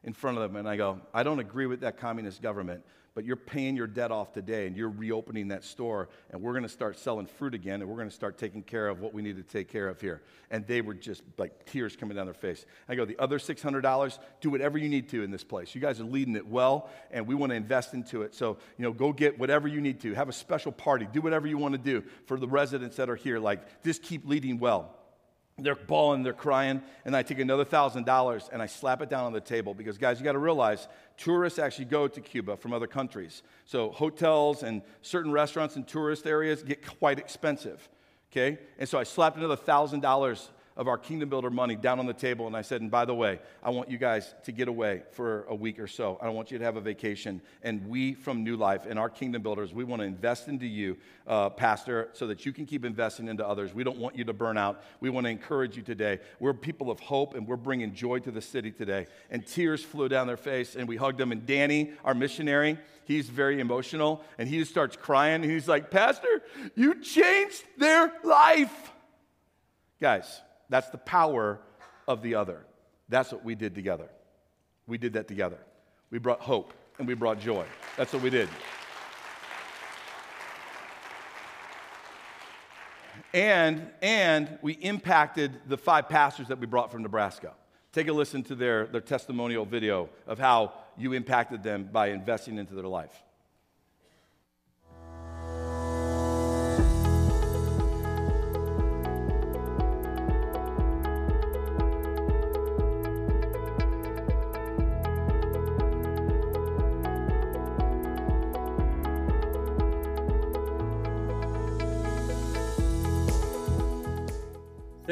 in 0.03 0.13
front 0.13 0.37
of 0.37 0.43
them 0.43 0.55
and 0.55 0.67
I 0.67 0.75
go, 0.75 1.01
I 1.13 1.23
don't 1.23 1.39
agree 1.39 1.65
with 1.65 1.81
that 1.81 1.97
communist 1.97 2.41
government, 2.41 2.83
but 3.19 3.25
you're 3.25 3.35
paying 3.35 3.75
your 3.75 3.85
debt 3.85 4.13
off 4.13 4.31
today 4.31 4.65
and 4.65 4.77
you're 4.77 4.87
reopening 4.87 5.49
that 5.49 5.65
store 5.65 6.07
and 6.29 6.41
we're 6.41 6.53
going 6.53 6.63
to 6.63 6.69
start 6.69 6.97
selling 6.97 7.25
fruit 7.25 7.53
again 7.53 7.81
and 7.81 7.89
we're 7.89 7.97
going 7.97 8.07
to 8.07 8.15
start 8.15 8.37
taking 8.37 8.63
care 8.63 8.87
of 8.87 9.01
what 9.01 9.13
we 9.13 9.21
need 9.21 9.35
to 9.35 9.43
take 9.43 9.67
care 9.67 9.89
of 9.89 9.99
here. 9.99 10.21
And 10.49 10.65
they 10.65 10.79
were 10.79 10.93
just 10.93 11.21
like 11.37 11.65
tears 11.65 11.97
coming 11.97 12.15
down 12.15 12.27
their 12.27 12.33
face. 12.33 12.65
I 12.87 12.95
go, 12.95 13.03
the 13.03 13.19
other 13.19 13.37
$600, 13.37 14.19
do 14.39 14.49
whatever 14.49 14.77
you 14.77 14.87
need 14.87 15.09
to 15.09 15.21
in 15.21 15.31
this 15.31 15.43
place. 15.43 15.75
You 15.75 15.81
guys 15.81 15.99
are 15.99 16.05
leading 16.05 16.37
it 16.37 16.47
well 16.47 16.89
and 17.11 17.27
we 17.27 17.35
want 17.35 17.49
to 17.49 17.57
invest 17.57 17.93
into 17.93 18.21
it. 18.21 18.33
So, 18.33 18.57
you 18.77 18.83
know, 18.85 18.93
go 18.93 19.11
get 19.11 19.37
whatever 19.37 19.67
you 19.67 19.81
need 19.81 19.99
to. 19.99 20.13
Have 20.13 20.29
a 20.29 20.31
special 20.31 20.71
party. 20.71 21.05
Do 21.11 21.19
whatever 21.19 21.45
you 21.45 21.57
want 21.57 21.73
to 21.73 21.77
do 21.77 22.05
for 22.25 22.39
the 22.39 22.47
residents 22.47 22.95
that 22.95 23.09
are 23.09 23.17
here. 23.17 23.37
Like, 23.37 23.83
just 23.83 24.01
keep 24.01 24.25
leading 24.25 24.59
well. 24.59 24.95
They're 25.61 25.75
bawling, 25.75 26.23
they're 26.23 26.33
crying, 26.33 26.81
and 27.05 27.15
I 27.15 27.23
take 27.23 27.39
another 27.39 27.65
thousand 27.65 28.05
dollars 28.05 28.49
and 28.51 28.61
I 28.61 28.65
slap 28.65 29.01
it 29.01 29.09
down 29.09 29.25
on 29.25 29.33
the 29.33 29.41
table 29.41 29.73
because, 29.73 29.97
guys, 29.97 30.19
you 30.19 30.23
got 30.23 30.33
to 30.33 30.39
realize 30.39 30.87
tourists 31.17 31.59
actually 31.59 31.85
go 31.85 32.07
to 32.07 32.21
Cuba 32.21 32.57
from 32.57 32.73
other 32.73 32.87
countries. 32.87 33.43
So, 33.65 33.89
hotels 33.91 34.63
and 34.63 34.81
certain 35.01 35.31
restaurants 35.31 35.75
in 35.75 35.83
tourist 35.83 36.25
areas 36.25 36.63
get 36.63 36.85
quite 36.99 37.19
expensive. 37.19 37.87
Okay? 38.31 38.59
And 38.77 38.87
so 38.87 38.99
I 38.99 39.03
slapped 39.03 39.37
another 39.37 39.55
thousand 39.55 40.01
dollars 40.01 40.49
of 40.79 40.87
our 40.87 40.97
Kingdom 40.97 41.27
Builder 41.27 41.49
money 41.49 41.75
down 41.75 41.99
on 41.99 42.05
the 42.05 42.13
table. 42.13 42.47
And 42.47 42.55
I 42.55 42.61
said, 42.61 42.79
and 42.79 42.89
by 42.89 43.03
the 43.03 43.13
way, 43.13 43.39
I 43.61 43.69
want 43.69 43.91
you 43.91 43.97
guys 43.97 44.33
to 44.45 44.53
get 44.53 44.69
away 44.69 45.03
for 45.11 45.43
a 45.49 45.53
week 45.53 45.77
or 45.77 45.87
so. 45.87 46.17
I 46.21 46.29
want 46.29 46.51
you 46.51 46.57
to 46.57 46.63
have 46.63 46.77
a 46.77 46.81
vacation. 46.81 47.41
And 47.63 47.85
we 47.89 48.13
from 48.13 48.45
New 48.45 48.55
Life 48.55 48.85
and 48.85 48.97
our 48.97 49.09
Kingdom 49.09 49.41
Builders, 49.41 49.73
we 49.73 49.83
want 49.83 49.99
to 50.01 50.05
invest 50.05 50.47
into 50.47 50.65
you, 50.65 50.95
uh, 51.27 51.49
Pastor, 51.49 52.07
so 52.13 52.27
that 52.27 52.45
you 52.45 52.53
can 52.53 52.65
keep 52.65 52.85
investing 52.85 53.27
into 53.27 53.45
others. 53.45 53.73
We 53.73 53.83
don't 53.83 53.97
want 53.97 54.15
you 54.15 54.23
to 54.23 54.31
burn 54.31 54.57
out. 54.57 54.81
We 55.01 55.09
want 55.09 55.25
to 55.25 55.29
encourage 55.31 55.75
you 55.75 55.83
today. 55.83 56.19
We're 56.39 56.53
people 56.53 56.89
of 56.89 57.01
hope 57.01 57.35
and 57.35 57.45
we're 57.45 57.57
bringing 57.57 57.93
joy 57.93 58.19
to 58.19 58.31
the 58.31 58.41
city 58.41 58.71
today. 58.71 59.07
And 59.29 59.45
tears 59.45 59.83
flew 59.83 60.07
down 60.07 60.27
their 60.27 60.37
face 60.37 60.77
and 60.77 60.87
we 60.87 60.95
hugged 60.95 61.17
them. 61.17 61.33
And 61.33 61.45
Danny, 61.45 61.91
our 62.05 62.13
missionary, 62.13 62.77
he's 63.03 63.27
very 63.27 63.59
emotional 63.59 64.23
and 64.37 64.47
he 64.47 64.59
just 64.59 64.71
starts 64.71 64.95
crying. 64.95 65.41
And 65.41 65.51
he's 65.51 65.67
like, 65.67 65.91
Pastor, 65.91 66.41
you 66.73 67.01
changed 67.01 67.65
their 67.77 68.13
life. 68.23 68.93
Guys, 69.99 70.39
that's 70.69 70.89
the 70.89 70.97
power 70.97 71.59
of 72.07 72.21
the 72.21 72.35
other. 72.35 72.65
That's 73.09 73.31
what 73.31 73.43
we 73.43 73.55
did 73.55 73.75
together. 73.75 74.09
We 74.87 74.97
did 74.97 75.13
that 75.13 75.27
together. 75.27 75.59
We 76.11 76.19
brought 76.19 76.41
hope 76.41 76.73
and 76.97 77.07
we 77.07 77.13
brought 77.13 77.39
joy. 77.39 77.65
That's 77.97 78.13
what 78.13 78.21
we 78.21 78.29
did. 78.29 78.49
And, 83.33 83.87
and 84.01 84.57
we 84.61 84.73
impacted 84.73 85.59
the 85.67 85.77
five 85.77 86.09
pastors 86.09 86.47
that 86.47 86.59
we 86.59 86.65
brought 86.65 86.91
from 86.91 87.03
Nebraska. 87.03 87.53
Take 87.91 88.07
a 88.07 88.13
listen 88.13 88.43
to 88.43 88.55
their, 88.55 88.87
their 88.87 89.01
testimonial 89.01 89.65
video 89.65 90.09
of 90.25 90.39
how 90.39 90.73
you 90.97 91.13
impacted 91.13 91.63
them 91.63 91.89
by 91.91 92.07
investing 92.07 92.57
into 92.57 92.73
their 92.73 92.87
life. 92.87 93.23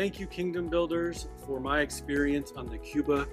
Thank 0.08 0.22
you, 0.22 0.28
Kingdom 0.28 0.70
Builders, 0.70 1.28
for 1.45 1.60
my 1.60 1.82
experience 1.82 2.53
on 2.55 2.66
the 2.68 2.78
Cuba 2.78 3.28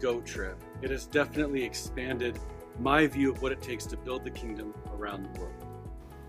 Go 0.00 0.20
trip. 0.22 0.60
It 0.82 0.90
has 0.90 1.06
definitely 1.06 1.62
expanded 1.62 2.36
my 2.80 3.06
view 3.06 3.30
of 3.30 3.42
what 3.42 3.52
it 3.52 3.62
takes 3.62 3.86
to 3.86 3.96
build 3.96 4.24
the 4.24 4.32
kingdom 4.32 4.74
around 4.92 5.22
the 5.22 5.40
world. 5.40 5.54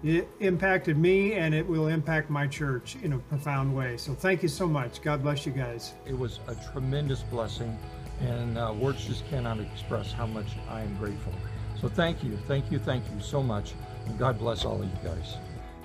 It 0.04 0.28
impacted 0.39 1.00
me 1.00 1.34
and 1.34 1.56
it 1.56 1.66
will 1.66 1.88
impact 1.88 2.30
my 2.30 2.45
church 2.45 2.95
in 3.02 3.14
a 3.14 3.18
profound 3.18 3.76
way. 3.76 3.98
So 3.98 4.14
thank 4.14 4.43
you 4.43 4.50
so 4.50 4.68
much. 4.68 5.02
God 5.02 5.24
bless 5.24 5.48
you 5.48 5.52
guys. 5.52 5.95
It 6.06 6.16
was 6.16 6.41
a 6.48 6.54
tremendous 6.72 7.24
blessing, 7.24 7.76
and 8.22 8.56
uh, 8.56 8.76
words 8.78 9.04
just 9.04 9.28
cannot 9.30 9.60
express 9.60 10.12
how 10.12 10.28
much 10.28 10.58
I 10.70 10.82
am 10.82 10.95
grateful. 10.98 11.34
So 11.82 11.88
thank 11.88 12.24
you, 12.24 12.38
thank 12.48 12.72
you, 12.72 12.78
thank 12.78 13.04
you 13.16 13.20
so 13.20 13.41
much, 13.41 13.74
and 14.06 14.16
God 14.20 14.38
bless 14.38 14.64
all 14.64 14.80
of 14.80 14.88
you 14.88 15.00
guys. 15.04 15.38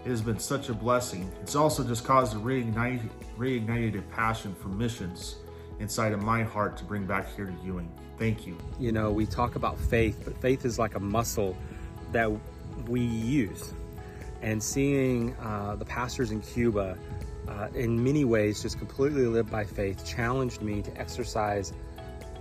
It 0.04 0.08
has 0.08 0.20
been 0.20 0.38
such 0.38 0.68
a 0.68 0.74
blessing. 0.74 1.30
It's 1.42 1.54
also 1.54 1.84
just 1.84 2.04
caused 2.04 2.34
a 2.34 2.40
reignited, 2.40 3.08
reignited 3.38 4.02
passion 4.10 4.54
for 4.54 4.68
missions 4.68 5.36
inside 5.78 6.12
of 6.12 6.22
my 6.22 6.42
heart 6.42 6.76
to 6.78 6.84
bring 6.84 7.06
back 7.06 7.34
here 7.36 7.46
to 7.46 7.54
Ewing. 7.64 7.90
Thank 8.18 8.46
you. 8.46 8.58
You 8.80 8.90
know, 8.90 9.12
we 9.12 9.26
talk 9.26 9.54
about 9.54 9.78
faith, 9.78 10.22
but 10.24 10.36
faith 10.40 10.64
is 10.64 10.78
like 10.78 10.96
a 10.96 11.00
muscle 11.00 11.56
that 12.10 12.30
we 12.88 13.00
use. 13.00 13.74
And 14.42 14.60
seeing 14.60 15.34
uh, 15.36 15.76
the 15.76 15.84
pastors 15.84 16.32
in 16.32 16.40
Cuba, 16.40 16.98
uh, 17.48 17.68
in 17.74 18.02
many 18.02 18.24
ways, 18.24 18.60
just 18.60 18.78
completely 18.78 19.26
live 19.26 19.50
by 19.50 19.64
faith, 19.64 20.04
challenged 20.04 20.62
me 20.62 20.82
to 20.82 21.00
exercise 21.00 21.72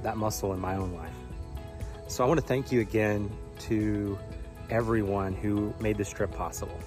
that 0.02 0.18
muscle 0.18 0.54
in 0.54 0.60
my 0.60 0.76
own 0.76 0.94
life. 0.94 1.14
So 2.08 2.24
I 2.24 2.28
want 2.28 2.40
to 2.40 2.46
thank 2.46 2.72
you 2.72 2.82
again 2.82 3.32
to 3.60 4.18
everyone 4.72 5.34
who 5.34 5.74
made 5.80 5.98
this 5.98 6.12
trip 6.12 6.32
possible. 6.32 6.80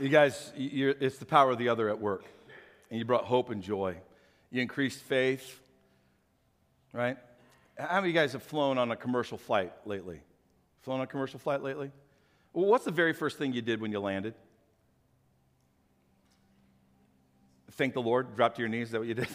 You 0.00 0.08
guys, 0.08 0.52
it's 0.56 1.18
the 1.18 1.26
power 1.26 1.50
of 1.50 1.58
the 1.58 1.68
other 1.68 1.88
at 1.88 2.00
work. 2.00 2.24
And 2.90 2.98
you 2.98 3.04
brought 3.04 3.24
hope 3.24 3.50
and 3.50 3.62
joy. 3.62 3.96
You 4.50 4.62
increased 4.62 5.00
faith, 5.00 5.60
right? 6.92 7.16
How 7.76 7.96
many 7.96 7.98
of 7.98 8.06
you 8.06 8.12
guys 8.12 8.32
have 8.32 8.42
flown 8.42 8.78
on 8.78 8.92
a 8.92 8.96
commercial 8.96 9.36
flight 9.36 9.72
lately? 9.84 10.20
Flown 10.82 11.00
on 11.00 11.04
a 11.04 11.06
commercial 11.08 11.38
flight 11.40 11.62
lately? 11.62 11.90
Well, 12.52 12.66
what's 12.66 12.84
the 12.84 12.92
very 12.92 13.12
first 13.12 13.38
thing 13.38 13.52
you 13.52 13.60
did 13.60 13.80
when 13.80 13.90
you 13.90 13.98
landed? 13.98 14.34
Thank 17.72 17.94
the 17.94 18.02
Lord, 18.02 18.34
drop 18.36 18.54
to 18.54 18.62
your 18.62 18.68
knees. 18.68 18.88
Is 18.88 18.92
that 18.92 19.00
what 19.00 19.08
you 19.08 19.14
did? 19.14 19.28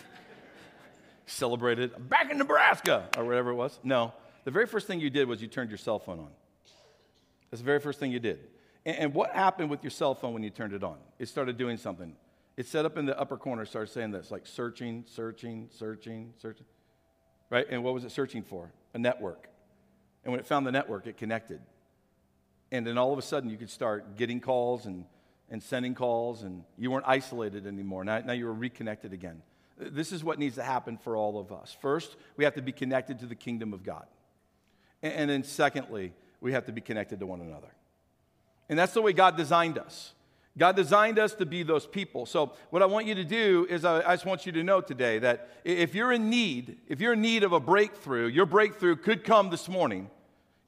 Celebrated. 1.26 2.10
Back 2.10 2.32
in 2.32 2.38
Nebraska, 2.38 3.08
or 3.18 3.26
whatever 3.26 3.52
it 3.52 3.56
was. 3.56 3.80
No. 3.84 4.14
The 4.46 4.52
very 4.52 4.66
first 4.66 4.88
thing 4.88 5.00
you 5.00 5.10
did 5.10 5.28
was 5.28 5.42
you 5.42 5.48
turned 5.48 5.70
your 5.70 5.78
cell 5.78 6.00
phone 6.00 6.20
on. 6.20 6.30
That's 7.50 7.62
the 7.62 7.66
very 7.66 7.80
first 7.80 8.00
thing 8.00 8.12
you 8.12 8.20
did. 8.20 8.40
And, 8.86 8.98
and 8.98 9.14
what 9.14 9.32
happened 9.32 9.70
with 9.70 9.84
your 9.84 9.92
cell 9.92 10.16
phone 10.16 10.34
when 10.34 10.44
you 10.44 10.50
turned 10.50 10.74
it 10.74 10.84
on? 10.84 10.98
It 11.20 11.28
started 11.28 11.58
doing 11.58 11.78
something. 11.78 12.16
It 12.56 12.68
set 12.68 12.86
up 12.86 12.98
in 12.98 13.06
the 13.06 13.20
upper 13.20 13.38
corner, 13.38 13.66
started 13.66 13.92
saying 13.92 14.12
this, 14.12 14.30
like 14.30 14.46
searching, 14.46 15.06
searching, 15.08 15.70
searching, 15.72 16.34
searching. 16.38 16.66
Right? 17.50 17.66
And 17.70 17.84
what 17.84 17.94
was 17.94 18.04
it 18.04 18.12
searching 18.12 18.44
for? 18.44 18.72
A 18.94 19.00
network. 19.00 19.48
And 20.24 20.32
when 20.32 20.40
it 20.40 20.46
found 20.46 20.66
the 20.66 20.72
network, 20.72 21.08
it 21.08 21.18
connected. 21.18 21.60
And 22.72 22.86
then 22.88 22.98
all 22.98 23.12
of 23.12 23.20
a 23.20 23.24
sudden, 23.24 23.50
you 23.50 23.58
could 23.58 23.70
start 23.70 24.18
getting 24.18 24.40
calls 24.40 24.86
and, 24.86 25.06
and 25.50 25.62
sending 25.62 25.94
calls, 25.94 26.44
and 26.44 26.64
you 26.78 26.90
weren't 26.92 27.06
isolated 27.08 27.68
anymore. 27.68 28.04
Now, 28.04 28.20
now 28.20 28.34
you 28.34 28.46
were 28.46 28.54
reconnected 28.54 29.14
again. 29.14 29.42
This 29.78 30.12
is 30.12 30.24
what 30.24 30.40
needs 30.40 30.56
to 30.56 30.64
happen 30.64 30.98
for 30.98 31.16
all 31.18 31.40
of 31.40 31.52
us. 31.52 31.76
First, 31.82 32.16
we 32.38 32.44
have 32.44 32.56
to 32.56 32.62
be 32.62 32.72
connected 32.72 33.20
to 33.20 33.26
the 33.26 33.36
kingdom 33.36 33.74
of 33.74 33.84
God. 33.84 34.06
And, 35.02 35.14
and 35.14 35.30
then, 35.30 35.44
secondly, 35.44 36.14
we 36.40 36.54
have 36.54 36.66
to 36.66 36.72
be 36.72 36.82
connected 36.82 37.20
to 37.20 37.26
one 37.26 37.42
another. 37.42 37.70
And 38.70 38.78
that's 38.80 38.94
the 38.94 39.02
way 39.02 39.14
God 39.14 39.38
designed 39.38 39.78
us. 39.78 40.14
God 40.58 40.76
designed 40.76 41.18
us 41.18 41.34
to 41.36 41.46
be 41.46 41.64
those 41.64 41.88
people. 41.88 42.26
So, 42.26 42.54
what 42.70 42.84
I 42.84 42.86
want 42.86 43.08
you 43.08 43.16
to 43.16 43.24
do 43.24 43.66
is, 43.70 43.84
I, 43.84 44.00
I, 44.08 44.14
just 44.14 44.26
want 44.26 44.46
you 44.46 44.52
to 44.52 44.64
know 44.64 44.82
today 44.82 45.18
that 45.20 45.50
if 45.64 45.96
you're 45.96 46.12
in 46.12 46.30
need, 46.30 46.78
if 46.88 47.02
you're 47.02 47.14
in 47.14 47.22
need 47.22 47.44
of 47.44 47.54
a 47.54 47.60
breakthrough, 47.60 48.28
your 48.28 48.46
breakthrough 48.46 48.96
could 48.96 49.24
come 49.24 49.50
this 49.50 49.68
morning, 49.68 50.12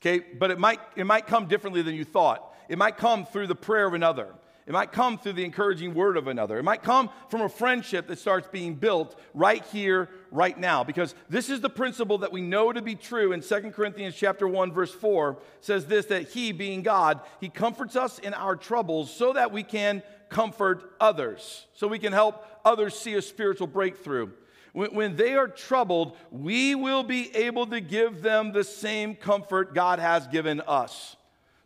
okay? 0.01 0.25
But 0.39 0.49
it 0.49 0.57
might, 0.57 0.79
it 0.95 1.05
might 1.05 1.27
come 1.27 1.47
differently 1.47 1.83
than 1.83 1.93
you 1.93 2.03
thought. 2.03 2.51
It 2.67 2.79
might 2.79 2.97
come 2.97 3.27
through 3.27 3.45
the 3.45 3.55
prayer 3.55 3.85
of 3.85 3.93
another. 3.93 4.33
It 4.67 4.73
might 4.73 4.91
come 4.91 5.19
through 5.19 5.33
the 5.33 5.45
encouraging 5.45 5.93
word 5.93 6.17
of 6.17 6.27
another. 6.27 6.57
It 6.57 6.63
might 6.63 6.81
come 6.81 7.11
from 7.29 7.41
a 7.41 7.49
friendship 7.49 8.07
that 8.07 8.17
starts 8.17 8.47
being 8.47 8.73
built 8.73 9.19
right 9.35 9.63
here, 9.65 10.09
right 10.31 10.57
now. 10.57 10.83
Because 10.83 11.13
this 11.29 11.51
is 11.51 11.61
the 11.61 11.69
principle 11.69 12.17
that 12.19 12.31
we 12.31 12.41
know 12.41 12.73
to 12.73 12.81
be 12.81 12.95
true 12.95 13.31
in 13.31 13.41
2 13.41 13.71
Corinthians 13.71 14.15
chapter 14.15 14.47
1, 14.47 14.71
verse 14.71 14.91
4 14.91 15.37
says 15.61 15.85
this 15.85 16.07
that 16.07 16.29
he, 16.29 16.51
being 16.51 16.81
God, 16.81 17.21
he 17.39 17.47
comforts 17.47 17.95
us 17.95 18.17
in 18.17 18.33
our 18.33 18.55
troubles 18.55 19.13
so 19.13 19.33
that 19.33 19.51
we 19.51 19.61
can 19.61 20.01
comfort 20.29 20.95
others, 20.99 21.67
so 21.75 21.87
we 21.87 21.99
can 21.99 22.11
help 22.11 22.43
others 22.65 22.97
see 22.97 23.13
a 23.13 23.21
spiritual 23.21 23.67
breakthrough. 23.67 24.31
When 24.73 25.15
they 25.15 25.35
are 25.35 25.47
troubled, 25.47 26.17
we 26.31 26.75
will 26.75 27.03
be 27.03 27.33
able 27.33 27.67
to 27.67 27.79
give 27.79 28.21
them 28.21 28.51
the 28.51 28.63
same 28.63 29.15
comfort 29.15 29.73
God 29.73 29.99
has 29.99 30.27
given 30.27 30.59
us. 30.61 31.15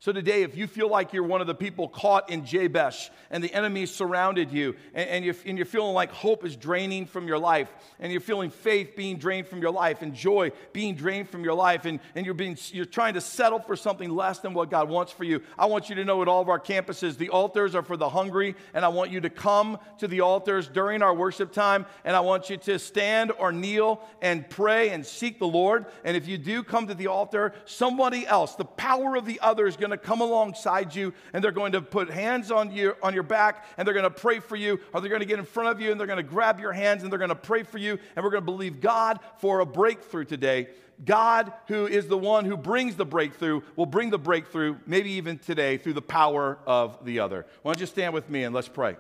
So 0.10 0.14
today, 0.14 0.42
if 0.42 0.58
you 0.58 0.66
feel 0.66 0.90
like 0.90 1.14
you're 1.14 1.22
one 1.22 1.40
of 1.40 1.46
the 1.46 1.54
people 1.54 1.88
caught 1.88 2.32
in 2.32 2.44
Jabesh 2.44 3.12
and 3.30 3.44
the 3.44 3.54
enemy 3.54 3.86
surrounded 3.86 4.52
you, 4.52 4.76
and, 4.96 5.08
and, 5.08 5.24
you're, 5.24 5.36
and 5.46 5.56
you're 5.56 5.68
feeling 5.68 5.94
like 5.94 6.12
hope 6.12 6.44
is 6.44 6.56
draining 6.56 7.06
from 7.06 7.28
your 7.28 7.38
life, 7.38 7.72
and 8.00 8.12
you're 8.12 8.20
feeling 8.20 8.50
faith 8.50 8.96
being 8.96 9.20
drained 9.20 9.46
from 9.46 9.62
your 9.62 9.70
life, 9.70 10.02
and 10.02 10.16
joy 10.16 10.52
being 10.74 10.96
drained 10.96 11.30
from 11.30 11.44
your 11.44 11.54
life, 11.54 11.86
and, 11.86 12.00
and 12.16 12.26
you're, 12.26 12.34
being, 12.34 12.58
you're 12.72 12.86
trying 12.86 13.14
to 13.14 13.22
settle 13.22 13.60
for 13.60 13.76
something 13.76 14.10
less 14.10 14.40
than 14.40 14.56
what 14.56 14.72
God 14.72 14.90
wants 14.90 15.12
for 15.12 15.26
you, 15.26 15.44
I 15.60 15.68
want 15.68 15.90
you 15.90 15.96
to 15.98 16.04
know 16.04 16.24
at 16.24 16.28
all 16.28 16.42
of 16.42 16.50
our 16.50 16.60
campuses, 16.60 17.16
the 17.16 17.30
altars 17.30 17.76
are 17.76 17.84
for 17.84 17.96
the 17.96 18.10
hungry, 18.10 18.56
and 18.74 18.84
I 18.84 18.88
want 18.88 19.12
you 19.12 19.22
to 19.22 19.30
come 19.30 19.78
to 20.00 20.08
the 20.08 20.22
altars 20.22 20.68
during 20.68 21.04
our 21.04 21.14
worship 21.14 21.52
time, 21.52 21.86
and 22.04 22.16
I 22.16 22.22
want 22.22 22.50
you 22.50 22.58
to 22.58 22.80
stand 22.80 23.32
or 23.38 23.52
kneel 23.52 24.02
and 24.24 24.50
pray 24.50 24.90
and 24.90 25.06
seek 25.06 25.38
the 25.38 25.48
Lord. 25.48 25.86
And 26.04 26.18
if 26.18 26.28
you 26.28 26.40
do 26.40 26.64
come 26.64 26.88
to 26.88 26.96
the 26.96 27.06
altar, 27.06 27.54
somebody 27.66 28.26
else, 28.26 28.56
the 28.56 28.66
power 28.66 29.16
of 29.16 29.28
the 29.28 29.40
other 29.42 29.68
is 29.68 29.78
going 29.78 29.92
to 29.92 29.99
come 30.04 30.22
alongside 30.22 30.96
you 30.96 31.14
and 31.34 31.44
they're 31.44 31.52
going 31.52 31.74
to 31.74 31.82
put 31.82 32.10
hands 32.10 32.52
on 32.52 32.72
you 32.72 32.96
on 33.02 33.14
your 33.14 33.24
back 33.24 33.66
and 33.78 33.88
they're 33.88 33.94
going 33.94 34.04
to 34.04 34.10
pray 34.10 34.40
for 34.40 34.56
you 34.56 34.80
or 34.94 35.02
they're 35.02 35.10
going 35.10 35.22
to 35.22 35.28
get 35.28 35.40
in 35.40 35.46
front 35.46 35.70
of 35.70 35.82
you 35.82 35.92
and 35.92 36.00
they're 36.00 36.08
going 36.08 36.18
to 36.18 36.24
grab 36.24 36.60
your 36.60 36.72
hands 36.72 37.04
and 37.04 37.12
they're 37.12 37.20
going 37.20 37.30
to 37.30 37.36
pray 37.36 37.64
for 37.64 37.78
you 37.78 37.98
and 38.16 38.24
we're 38.24 38.32
going 38.32 38.44
to 38.44 38.52
believe 38.52 38.82
God 38.82 39.20
for 39.38 39.60
a 39.60 39.66
breakthrough 39.66 40.26
today. 40.26 40.68
God, 41.06 41.54
who 41.68 41.88
is 41.88 42.08
the 42.08 42.18
one 42.18 42.46
who 42.46 42.58
brings 42.58 42.96
the 42.96 43.06
breakthrough, 43.06 43.62
will 43.76 43.86
bring 43.86 44.10
the 44.10 44.20
breakthrough, 44.20 44.76
maybe 44.86 45.12
even 45.12 45.38
today, 45.38 45.78
through 45.78 45.94
the 45.94 46.02
power 46.02 46.58
of 46.66 47.06
the 47.06 47.20
other. 47.20 47.46
Why 47.62 47.72
don't 47.72 47.80
you 47.80 47.86
stand 47.86 48.14
with 48.14 48.30
me 48.30 48.44
and 48.44 48.54
let's 48.54 48.68
pray? 48.68 48.98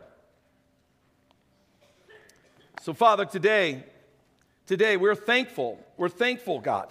So, 2.82 2.94
Father, 2.94 3.26
today, 3.26 3.84
today 4.66 4.96
we're 4.96 5.16
thankful. 5.16 5.86
We're 5.98 6.08
thankful, 6.08 6.62
God. 6.62 6.88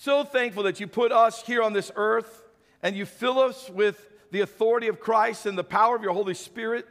So 0.00 0.24
thankful 0.24 0.64
that 0.64 0.80
you 0.80 0.86
put 0.86 1.12
us 1.12 1.42
here 1.42 1.62
on 1.62 1.72
this 1.72 1.90
earth 1.96 2.43
and 2.84 2.94
you 2.94 3.06
fill 3.06 3.40
us 3.40 3.68
with 3.70 4.08
the 4.30 4.42
authority 4.42 4.88
of 4.88 5.00
Christ 5.00 5.46
and 5.46 5.56
the 5.58 5.64
power 5.64 5.96
of 5.96 6.02
your 6.02 6.12
Holy 6.12 6.34
Spirit. 6.34 6.86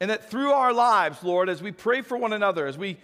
And 0.00 0.10
that 0.10 0.28
through 0.28 0.50
our 0.50 0.72
lives, 0.72 1.22
Lord, 1.22 1.48
as 1.48 1.62
we 1.62 1.70
pray 1.70 2.02
for 2.02 2.16
one 2.16 2.32
another, 2.32 2.66
as 2.66 2.76
we 2.76 2.98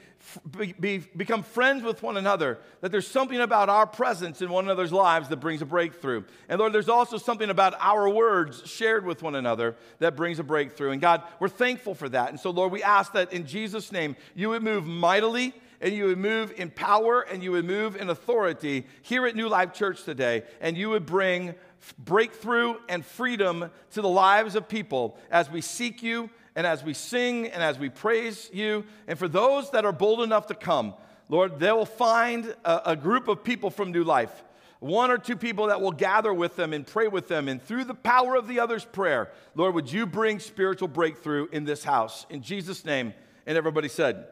be, 0.59 0.73
be, 0.73 0.99
become 0.99 1.45
friends 1.45 1.85
with 1.85 2.03
one 2.03 2.17
another, 2.17 2.59
that 2.81 2.91
there's 2.91 3.07
something 3.07 3.41
about 3.41 3.69
our 3.69 3.87
presence 3.87 4.43
in 4.43 4.51
one 4.51 4.65
another's 4.65 4.91
lives 4.91 5.29
that 5.29 5.37
brings 5.37 5.63
a 5.63 5.65
breakthrough. 5.65 6.25
And 6.49 6.59
Lord, 6.59 6.73
there's 6.73 6.89
also 6.89 7.17
something 7.17 7.51
about 7.51 7.75
our 7.79 8.11
words 8.11 8.69
shared 8.69 9.07
with 9.07 9.23
one 9.23 9.37
another 9.37 9.77
that 10.01 10.17
brings 10.17 10.41
a 10.41 10.43
breakthrough. 10.43 10.91
And 10.91 11.01
God, 11.01 11.23
we're 11.39 11.49
thankful 11.49 11.95
for 11.95 12.09
that. 12.09 12.31
And 12.31 12.41
so, 12.41 12.51
Lord, 12.51 12.73
we 12.73 12.83
ask 12.83 13.13
that 13.13 13.33
in 13.33 13.47
Jesus' 13.47 13.93
name, 13.93 14.17
you 14.35 14.49
would 14.49 14.65
move 14.65 14.85
mightily 14.85 15.55
and 15.81 15.95
you 15.95 16.07
would 16.07 16.19
move 16.19 16.53
in 16.57 16.71
power 16.71 17.21
and 17.21 17.43
you 17.43 17.53
would 17.53 17.65
move 17.65 17.97
in 17.97 18.11
authority 18.11 18.87
here 19.03 19.27
at 19.27 19.37
New 19.37 19.49
Life 19.49 19.73
Church 19.73 20.05
today, 20.05 20.43
and 20.61 20.77
you 20.77 20.91
would 20.91 21.07
bring 21.07 21.55
breakthrough 21.99 22.77
and 22.89 23.05
freedom 23.05 23.71
to 23.93 24.03
the 24.03 24.09
lives 24.09 24.55
of 24.55 24.69
people 24.69 25.19
as 25.31 25.51
we 25.51 25.61
seek 25.61 26.03
you 26.03 26.31
and 26.57 26.67
as 26.67 26.83
we 26.83 26.95
sing 26.95 27.47
and 27.47 27.63
as 27.63 27.79
we 27.79 27.89
praise 27.89 28.51
you. 28.53 28.85
And 29.07 29.19
for 29.19 29.29
those 29.29 29.71
that 29.71 29.85
are 29.85 29.93
bold 29.93 30.23
enough 30.23 30.47
to 30.49 30.55
come, 30.55 30.95
Lord, 31.29 31.59
they 31.61 31.73
will 31.73 31.87
find 31.87 32.55
a, 32.65 32.93
a 32.93 32.97
group 32.97 33.29
of 33.29 33.45
people 33.45 33.71
from 33.71 33.93
New 33.93 34.05
Life 34.05 34.45
one 34.81 35.11
or 35.11 35.19
two 35.19 35.37
people 35.37 35.67
that 35.67 35.81
will 35.81 35.93
gather 35.93 36.33
with 36.33 36.57
them 36.57 36.73
and 36.73 36.87
pray 36.87 37.09
with 37.09 37.29
them. 37.29 37.49
And 37.49 37.61
through 37.61 37.85
the 37.85 37.95
power 37.95 38.37
of 38.37 38.47
the 38.47 38.61
other's 38.61 38.85
prayer, 38.85 39.31
Lord, 39.55 39.75
would 39.75 39.91
you 39.91 40.07
bring 40.07 40.39
spiritual 40.39 40.89
breakthrough 40.89 41.49
in 41.51 41.65
this 41.65 41.83
house? 41.83 42.27
In 42.31 42.43
Jesus' 42.43 42.85
name. 42.85 43.15
And 43.47 43.59
everybody 43.59 43.89
said, 43.89 44.27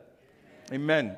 Amen. 0.72 1.06
Amen. 1.06 1.16